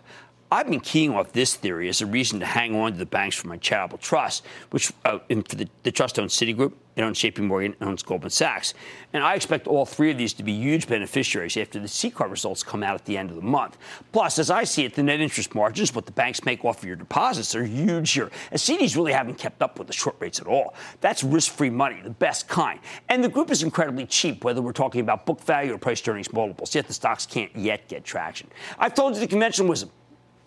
I've 0.54 0.68
been 0.68 0.78
keying 0.78 1.12
off 1.12 1.32
this 1.32 1.56
theory 1.56 1.88
as 1.88 2.00
a 2.00 2.06
reason 2.06 2.38
to 2.38 2.46
hang 2.46 2.76
on 2.76 2.92
to 2.92 2.98
the 2.98 3.06
banks 3.06 3.34
for 3.34 3.48
my 3.48 3.56
charitable 3.56 3.98
trust, 3.98 4.44
which 4.70 4.92
uh, 5.04 5.18
and 5.28 5.46
for 5.48 5.56
the, 5.56 5.68
the 5.82 5.90
trust 5.90 6.16
owns 6.16 6.32
Citigroup, 6.32 6.74
it 6.94 7.02
owns 7.02 7.18
JP 7.18 7.38
Morgan, 7.38 7.72
it 7.72 7.84
owns 7.84 8.04
Goldman 8.04 8.30
Sachs. 8.30 8.72
And 9.12 9.24
I 9.24 9.34
expect 9.34 9.66
all 9.66 9.84
three 9.84 10.12
of 10.12 10.16
these 10.16 10.32
to 10.34 10.44
be 10.44 10.52
huge 10.52 10.86
beneficiaries 10.86 11.56
after 11.56 11.80
the 11.80 11.88
CCAR 11.88 12.30
results 12.30 12.62
come 12.62 12.84
out 12.84 12.94
at 12.94 13.04
the 13.04 13.18
end 13.18 13.30
of 13.30 13.36
the 13.36 13.42
month. 13.42 13.78
Plus, 14.12 14.38
as 14.38 14.48
I 14.48 14.62
see 14.62 14.84
it, 14.84 14.94
the 14.94 15.02
net 15.02 15.18
interest 15.18 15.56
margins, 15.56 15.92
what 15.92 16.06
the 16.06 16.12
banks 16.12 16.44
make 16.44 16.64
off 16.64 16.78
of 16.78 16.84
your 16.84 16.94
deposits, 16.94 17.56
are 17.56 17.64
huge 17.64 18.12
here. 18.12 18.30
As 18.52 18.62
CDs 18.62 18.94
really 18.94 19.12
haven't 19.12 19.38
kept 19.38 19.60
up 19.60 19.76
with 19.76 19.88
the 19.88 19.92
short 19.92 20.14
rates 20.20 20.38
at 20.38 20.46
all. 20.46 20.74
That's 21.00 21.24
risk-free 21.24 21.70
money, 21.70 22.00
the 22.00 22.10
best 22.10 22.46
kind. 22.46 22.78
And 23.08 23.24
the 23.24 23.28
group 23.28 23.50
is 23.50 23.64
incredibly 23.64 24.06
cheap, 24.06 24.44
whether 24.44 24.62
we're 24.62 24.70
talking 24.70 25.00
about 25.00 25.26
book 25.26 25.40
value 25.40 25.74
or 25.74 25.78
price 25.78 26.06
earnings 26.06 26.32
multiples. 26.32 26.76
Yet 26.76 26.86
the 26.86 26.94
stocks 26.94 27.26
can't 27.26 27.54
yet 27.56 27.88
get 27.88 28.04
traction. 28.04 28.48
I've 28.78 28.94
told 28.94 29.14
you 29.14 29.20
the 29.20 29.26
conventional 29.26 29.68
wisdom. 29.68 29.90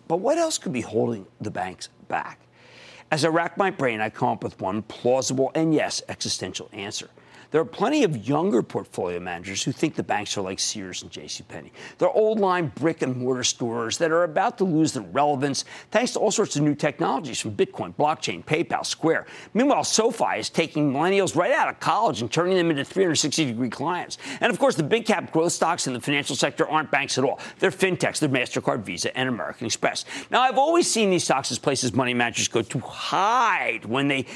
But 0.08 0.16
what 0.16 0.38
else 0.38 0.58
could 0.58 0.72
be 0.72 0.80
holding 0.80 1.26
the 1.40 1.50
banks 1.50 1.90
back? 2.08 2.40
As 3.10 3.24
I 3.24 3.28
rack 3.28 3.56
my 3.56 3.70
brain, 3.70 4.00
I 4.00 4.10
come 4.10 4.30
up 4.30 4.42
with 4.42 4.60
one 4.60 4.82
plausible 4.82 5.50
and 5.54 5.72
yes, 5.72 6.02
existential 6.08 6.68
answer. 6.72 7.08
There 7.50 7.62
are 7.62 7.64
plenty 7.64 8.04
of 8.04 8.28
younger 8.28 8.62
portfolio 8.62 9.18
managers 9.20 9.62
who 9.62 9.72
think 9.72 9.94
the 9.94 10.02
banks 10.02 10.36
are 10.36 10.42
like 10.42 10.58
Sears 10.58 11.02
and 11.02 11.10
JCPenney. 11.10 11.70
They're 11.96 12.10
old 12.10 12.40
line 12.40 12.70
brick 12.74 13.00
and 13.00 13.16
mortar 13.16 13.42
stores 13.42 13.96
that 13.98 14.10
are 14.10 14.24
about 14.24 14.58
to 14.58 14.64
lose 14.64 14.92
their 14.92 15.02
relevance 15.04 15.64
thanks 15.90 16.12
to 16.12 16.18
all 16.18 16.30
sorts 16.30 16.56
of 16.56 16.62
new 16.62 16.74
technologies 16.74 17.40
from 17.40 17.56
Bitcoin, 17.56 17.94
blockchain, 17.94 18.44
PayPal, 18.44 18.84
Square. 18.84 19.26
Meanwhile, 19.54 19.84
SoFi 19.84 20.38
is 20.38 20.50
taking 20.50 20.92
millennials 20.92 21.34
right 21.34 21.52
out 21.52 21.68
of 21.68 21.80
college 21.80 22.20
and 22.20 22.30
turning 22.30 22.56
them 22.56 22.70
into 22.70 22.84
360 22.84 23.46
degree 23.46 23.70
clients. 23.70 24.18
And 24.42 24.52
of 24.52 24.58
course, 24.58 24.74
the 24.74 24.82
big 24.82 25.06
cap 25.06 25.32
growth 25.32 25.52
stocks 25.52 25.86
in 25.86 25.94
the 25.94 26.00
financial 26.00 26.36
sector 26.36 26.68
aren't 26.68 26.90
banks 26.90 27.16
at 27.16 27.24
all. 27.24 27.40
They're 27.60 27.70
fintechs, 27.70 28.18
they're 28.18 28.28
MasterCard, 28.28 28.82
Visa, 28.82 29.16
and 29.16 29.26
American 29.26 29.66
Express. 29.66 30.04
Now, 30.30 30.42
I've 30.42 30.58
always 30.58 30.90
seen 30.90 31.08
these 31.08 31.24
stocks 31.24 31.50
as 31.50 31.58
places 31.58 31.94
money 31.94 32.12
managers 32.12 32.48
go 32.48 32.60
to 32.60 32.78
hide 32.80 33.86
when 33.86 34.08
they, 34.08 34.26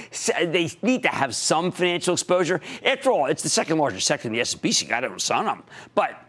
they 0.40 0.70
need 0.80 1.02
to 1.02 1.10
have 1.10 1.34
some 1.34 1.70
financial 1.70 2.14
exposure. 2.14 2.60
After 2.84 3.01
all, 3.10 3.26
it's 3.26 3.42
the 3.42 3.48
second 3.48 3.78
largest 3.78 4.06
sector 4.06 4.28
in 4.28 4.32
the 4.32 4.40
S&P, 4.40 4.72
so 4.72 4.84
you 4.84 4.88
got 4.88 5.00
to 5.00 5.08
own 5.08 5.46
them. 5.46 5.62
But 5.94 6.24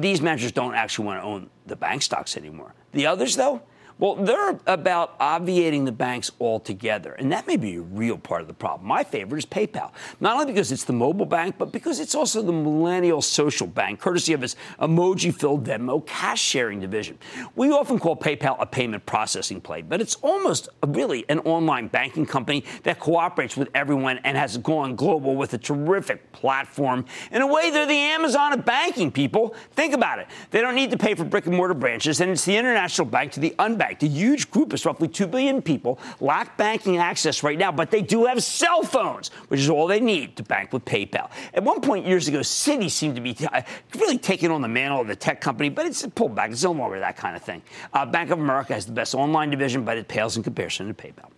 these 0.00 0.20
managers 0.20 0.52
don't 0.52 0.74
actually 0.74 1.06
want 1.06 1.20
to 1.20 1.24
own 1.24 1.50
the 1.66 1.76
bank 1.76 2.02
stocks 2.02 2.36
anymore. 2.36 2.74
The 2.92 3.06
others, 3.06 3.36
though, 3.36 3.62
well, 4.00 4.16
they're 4.16 4.58
about 4.66 5.14
obviating 5.20 5.84
the 5.84 5.92
banks 5.92 6.32
altogether, 6.40 7.12
and 7.12 7.30
that 7.30 7.46
may 7.46 7.58
be 7.58 7.76
a 7.76 7.82
real 7.82 8.16
part 8.16 8.40
of 8.40 8.48
the 8.48 8.54
problem. 8.54 8.88
My 8.88 9.04
favorite 9.04 9.38
is 9.38 9.46
PayPal, 9.46 9.92
not 10.20 10.40
only 10.40 10.46
because 10.46 10.72
it's 10.72 10.84
the 10.84 10.94
mobile 10.94 11.26
bank, 11.26 11.56
but 11.58 11.70
because 11.70 12.00
it's 12.00 12.14
also 12.14 12.40
the 12.40 12.50
millennial 12.52 13.20
social 13.20 13.66
bank, 13.66 14.00
courtesy 14.00 14.32
of 14.32 14.42
its 14.42 14.56
emoji-filled 14.80 15.64
Venmo 15.66 16.04
cash-sharing 16.06 16.80
division. 16.80 17.18
We 17.54 17.70
often 17.70 17.98
call 17.98 18.16
PayPal 18.16 18.56
a 18.58 18.64
payment 18.64 19.04
processing 19.04 19.60
play, 19.60 19.82
but 19.82 20.00
it's 20.00 20.14
almost 20.16 20.70
really 20.86 21.26
an 21.28 21.40
online 21.40 21.88
banking 21.88 22.24
company 22.24 22.64
that 22.84 22.98
cooperates 22.98 23.54
with 23.54 23.68
everyone 23.74 24.18
and 24.24 24.34
has 24.34 24.56
gone 24.56 24.96
global 24.96 25.36
with 25.36 25.52
a 25.52 25.58
terrific 25.58 26.32
platform. 26.32 27.04
In 27.30 27.42
a 27.42 27.46
way, 27.46 27.70
they're 27.70 27.86
the 27.86 27.92
Amazon 27.92 28.54
of 28.54 28.64
banking, 28.64 29.12
people. 29.12 29.54
Think 29.72 29.92
about 29.92 30.18
it. 30.20 30.26
They 30.50 30.62
don't 30.62 30.74
need 30.74 30.90
to 30.92 30.96
pay 30.96 31.14
for 31.14 31.24
brick 31.24 31.44
and 31.44 31.54
mortar 31.54 31.74
branches, 31.74 32.22
and 32.22 32.30
it's 32.30 32.46
the 32.46 32.56
international 32.56 33.06
bank 33.06 33.32
to 33.32 33.40
the 33.40 33.54
unbanked. 33.58 33.89
A 33.90 34.06
huge 34.06 34.50
group 34.50 34.72
of 34.72 34.84
roughly 34.84 35.08
2 35.08 35.26
billion 35.26 35.62
people 35.62 35.98
lack 36.20 36.56
banking 36.56 36.98
access 36.98 37.42
right 37.42 37.58
now, 37.58 37.72
but 37.72 37.90
they 37.90 38.02
do 38.02 38.24
have 38.24 38.42
cell 38.42 38.82
phones, 38.82 39.28
which 39.48 39.60
is 39.60 39.68
all 39.68 39.86
they 39.86 40.00
need 40.00 40.36
to 40.36 40.42
bank 40.42 40.72
with 40.72 40.84
PayPal. 40.84 41.30
At 41.54 41.62
one 41.62 41.80
point 41.80 42.06
years 42.06 42.28
ago, 42.28 42.40
Citi 42.40 42.90
seemed 42.90 43.16
to 43.16 43.20
be 43.20 43.36
uh, 43.52 43.62
really 43.96 44.18
taking 44.18 44.50
on 44.50 44.62
the 44.62 44.68
mantle 44.68 45.00
of 45.00 45.08
the 45.08 45.16
tech 45.16 45.40
company, 45.40 45.68
but 45.68 45.86
it's 45.86 46.06
pulled 46.06 46.34
back. 46.34 46.50
It's 46.50 46.64
no 46.64 46.72
longer 46.72 46.98
that 47.00 47.16
kind 47.16 47.36
of 47.36 47.42
thing. 47.42 47.62
Uh, 47.92 48.06
Bank 48.06 48.30
of 48.30 48.38
America 48.38 48.74
has 48.74 48.86
the 48.86 48.92
best 48.92 49.14
online 49.14 49.50
division, 49.50 49.84
but 49.84 49.96
it 49.96 50.08
pales 50.08 50.36
in 50.36 50.42
comparison 50.42 50.86
to 50.88 50.94
PayPal. 50.94 51.30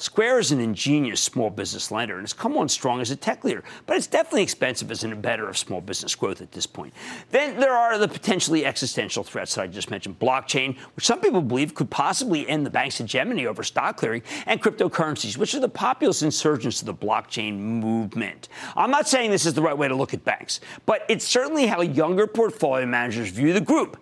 Square 0.00 0.38
is 0.38 0.50
an 0.50 0.60
ingenious 0.60 1.20
small 1.20 1.50
business 1.50 1.90
lender 1.90 2.14
and 2.14 2.22
has 2.22 2.32
come 2.32 2.56
on 2.56 2.70
strong 2.70 3.02
as 3.02 3.10
a 3.10 3.16
tech 3.16 3.44
leader, 3.44 3.62
but 3.84 3.98
it's 3.98 4.06
definitely 4.06 4.42
expensive 4.42 4.90
as 4.90 5.04
an 5.04 5.14
embedder 5.14 5.46
of 5.46 5.58
small 5.58 5.82
business 5.82 6.14
growth 6.14 6.40
at 6.40 6.52
this 6.52 6.66
point. 6.66 6.94
Then 7.30 7.60
there 7.60 7.74
are 7.74 7.98
the 7.98 8.08
potentially 8.08 8.64
existential 8.64 9.22
threats 9.22 9.56
that 9.56 9.62
I 9.62 9.66
just 9.66 9.90
mentioned 9.90 10.18
blockchain, 10.18 10.78
which 10.96 11.04
some 11.04 11.20
people 11.20 11.42
believe 11.42 11.74
could 11.74 11.90
possibly 11.90 12.48
end 12.48 12.64
the 12.64 12.70
bank's 12.70 12.96
hegemony 12.96 13.44
over 13.44 13.62
stock 13.62 13.98
clearing, 13.98 14.22
and 14.46 14.62
cryptocurrencies, 14.62 15.36
which 15.36 15.54
are 15.54 15.60
the 15.60 15.68
populist 15.68 16.22
insurgents 16.22 16.80
of 16.80 16.86
the 16.86 16.94
blockchain 16.94 17.58
movement. 17.58 18.48
I'm 18.76 18.90
not 18.90 19.06
saying 19.06 19.30
this 19.30 19.44
is 19.44 19.52
the 19.52 19.60
right 19.60 19.76
way 19.76 19.88
to 19.88 19.94
look 19.94 20.14
at 20.14 20.24
banks, 20.24 20.60
but 20.86 21.04
it's 21.10 21.26
certainly 21.26 21.66
how 21.66 21.82
younger 21.82 22.26
portfolio 22.26 22.86
managers 22.86 23.28
view 23.28 23.52
the 23.52 23.60
group 23.60 23.98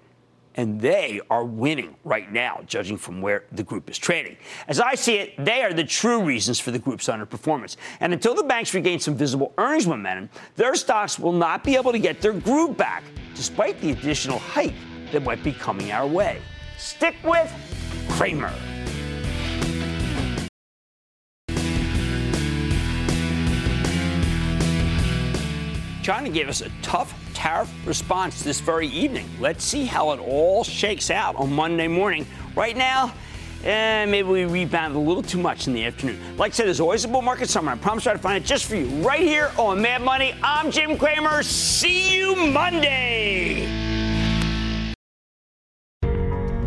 and 0.59 0.81
they 0.81 1.21
are 1.31 1.45
winning 1.45 1.95
right 2.05 2.31
now, 2.31 2.61
judging 2.67 2.99
from 2.99 3.23
where 3.23 3.45
the 3.53 3.63
group 3.63 3.89
is 3.89 3.97
trading. 3.97 4.37
As 4.67 4.81
I 4.81 4.97
see 4.97 5.15
it, 5.15 5.33
they 5.43 5.63
are 5.63 5.73
the 5.73 5.85
true 5.85 6.21
reasons 6.21 6.59
for 6.59 6.73
the 6.73 6.81
group's 6.81 7.07
underperformance. 7.07 7.77
And 8.01 8.13
until 8.13 8.35
the 8.35 8.43
banks 8.43 8.75
regain 8.75 8.99
some 8.99 9.15
visible 9.15 9.55
earnings 9.57 9.87
momentum, 9.87 10.29
their 10.57 10.75
stocks 10.75 11.17
will 11.17 11.33
not 11.33 11.63
be 11.63 11.77
able 11.77 11.93
to 11.93 11.99
get 11.99 12.21
their 12.21 12.33
groove 12.33 12.77
back, 12.77 13.05
despite 13.37 13.81
the 13.81 13.93
additional 13.93 14.41
hype 14.41 14.75
that 15.13 15.23
might 15.23 15.45
be 15.45 15.53
coming 15.53 15.93
our 15.93 16.09
way. 16.09 16.43
Stick 16.77 17.15
with 17.23 17.53
Cramer. 18.11 18.53
China 26.09 26.31
gave 26.31 26.49
us 26.49 26.63
a 26.63 26.71
tough 26.81 27.15
tariff 27.35 27.71
response 27.87 28.43
this 28.43 28.61
very 28.61 28.87
evening. 28.87 29.29
Let's 29.39 29.63
see 29.63 29.85
how 29.85 30.13
it 30.13 30.21
all 30.21 30.65
shakes 30.65 31.11
out 31.11 31.37
on 31.37 31.53
Monday 31.53 31.87
morning. 31.87 32.27
Right 32.57 32.75
now, 32.75 33.13
eh, 33.63 34.07
maybe 34.07 34.27
we 34.27 34.47
rebound 34.47 34.97
a 34.97 34.99
little 34.99 35.23
too 35.23 35.37
much 35.37 35.67
in 35.67 35.75
the 35.75 35.85
afternoon. 35.85 36.19
Like 36.39 36.53
I 36.53 36.55
said, 36.55 36.65
there's 36.65 36.81
always 36.81 37.05
a 37.05 37.09
bull 37.09 37.21
market 37.21 37.51
summer. 37.51 37.73
I 37.73 37.77
promise 37.77 38.07
I'll 38.07 38.17
find 38.17 38.43
it 38.43 38.47
just 38.47 38.65
for 38.65 38.77
you 38.77 38.87
right 39.07 39.21
here 39.21 39.53
on 39.59 39.83
Mad 39.83 40.01
Money. 40.01 40.35
I'm 40.43 40.71
Jim 40.71 40.97
Cramer. 40.97 41.43
See 41.43 42.17
you 42.17 42.35
Monday. 42.37 43.67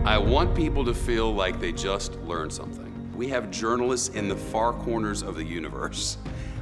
I 0.05 0.19
want 0.19 0.53
people 0.53 0.85
to 0.85 0.93
feel 0.93 1.33
like 1.33 1.59
they 1.59 1.71
just 1.71 2.15
learned 2.17 2.53
something. 2.53 3.11
We 3.15 3.27
have 3.29 3.49
journalists 3.49 4.09
in 4.09 4.27
the 4.27 4.35
far 4.35 4.71
corners 4.71 5.23
of 5.23 5.33
the 5.33 5.43
universe 5.43 6.19